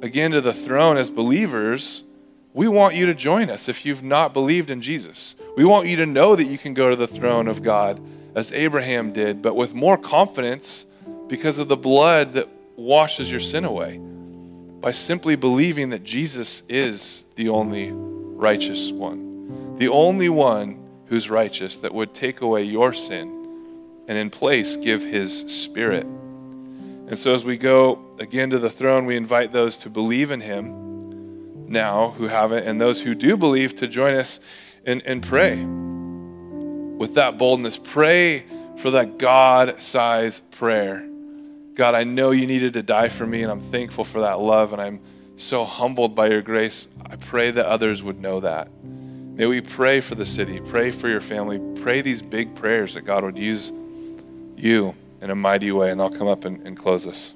again 0.02 0.30
to 0.30 0.40
the 0.40 0.54
throne 0.54 0.96
as 0.96 1.10
believers, 1.10 2.04
we 2.52 2.68
want 2.68 2.94
you 2.94 3.06
to 3.06 3.14
join 3.14 3.50
us 3.50 3.68
if 3.68 3.86
you've 3.86 4.02
not 4.02 4.32
believed 4.34 4.70
in 4.70 4.82
Jesus. 4.82 5.36
We 5.56 5.64
want 5.64 5.86
you 5.86 5.96
to 5.96 6.06
know 6.06 6.34
that 6.36 6.44
you 6.44 6.58
can 6.58 6.74
go 6.74 6.90
to 6.90 6.96
the 6.96 7.06
throne 7.06 7.48
of 7.48 7.62
God 7.62 8.00
as 8.34 8.52
Abraham 8.52 9.12
did, 9.12 9.42
but 9.42 9.54
with 9.54 9.74
more 9.74 9.96
confidence 9.96 10.86
because 11.28 11.58
of 11.58 11.68
the 11.68 11.76
blood 11.76 12.34
that 12.34 12.48
washes 12.76 13.30
your 13.30 13.40
sin 13.40 13.64
away 13.64 13.98
by 13.98 14.90
simply 14.90 15.36
believing 15.36 15.90
that 15.90 16.02
Jesus 16.02 16.62
is 16.68 17.24
the 17.36 17.50
only 17.50 17.90
righteous 17.92 18.90
one 18.90 19.30
the 19.80 19.88
only 19.88 20.28
one 20.28 20.78
who's 21.06 21.30
righteous 21.30 21.78
that 21.78 21.94
would 21.94 22.12
take 22.12 22.42
away 22.42 22.62
your 22.62 22.92
sin 22.92 23.48
and 24.06 24.18
in 24.18 24.28
place 24.28 24.76
give 24.76 25.02
his 25.02 25.40
spirit. 25.46 26.04
And 26.04 27.18
so 27.18 27.34
as 27.34 27.44
we 27.44 27.56
go 27.56 27.98
again 28.18 28.50
to 28.50 28.58
the 28.58 28.68
throne, 28.68 29.06
we 29.06 29.16
invite 29.16 29.52
those 29.52 29.78
to 29.78 29.88
believe 29.88 30.30
in 30.30 30.42
him 30.42 30.79
now 31.70 32.10
who 32.10 32.26
haven't, 32.26 32.66
and 32.66 32.80
those 32.80 33.00
who 33.00 33.14
do 33.14 33.36
believe 33.36 33.76
to 33.76 33.86
join 33.86 34.14
us 34.14 34.40
and, 34.84 35.02
and 35.06 35.22
pray 35.22 35.56
with 37.00 37.14
that 37.14 37.38
boldness. 37.38 37.78
Pray 37.78 38.44
for 38.78 38.90
that 38.90 39.18
God 39.18 39.80
sized 39.80 40.50
prayer. 40.50 41.06
God, 41.74 41.94
I 41.94 42.04
know 42.04 42.30
you 42.30 42.46
needed 42.46 42.74
to 42.74 42.82
die 42.82 43.08
for 43.08 43.26
me, 43.26 43.42
and 43.42 43.50
I'm 43.50 43.60
thankful 43.60 44.04
for 44.04 44.20
that 44.20 44.40
love, 44.40 44.72
and 44.72 44.82
I'm 44.82 45.00
so 45.36 45.64
humbled 45.64 46.14
by 46.14 46.28
your 46.28 46.42
grace. 46.42 46.88
I 47.08 47.16
pray 47.16 47.50
that 47.52 47.66
others 47.66 48.02
would 48.02 48.20
know 48.20 48.40
that. 48.40 48.68
May 48.84 49.46
we 49.46 49.62
pray 49.62 50.00
for 50.02 50.14
the 50.14 50.26
city, 50.26 50.60
pray 50.60 50.90
for 50.90 51.08
your 51.08 51.22
family, 51.22 51.58
pray 51.80 52.02
these 52.02 52.20
big 52.20 52.54
prayers 52.54 52.94
that 52.94 53.02
God 53.02 53.24
would 53.24 53.38
use 53.38 53.72
you 54.56 54.94
in 55.22 55.30
a 55.30 55.34
mighty 55.34 55.72
way. 55.72 55.90
And 55.90 56.02
I'll 56.02 56.10
come 56.10 56.28
up 56.28 56.44
and, 56.44 56.66
and 56.66 56.76
close 56.76 57.06
us. 57.06 57.32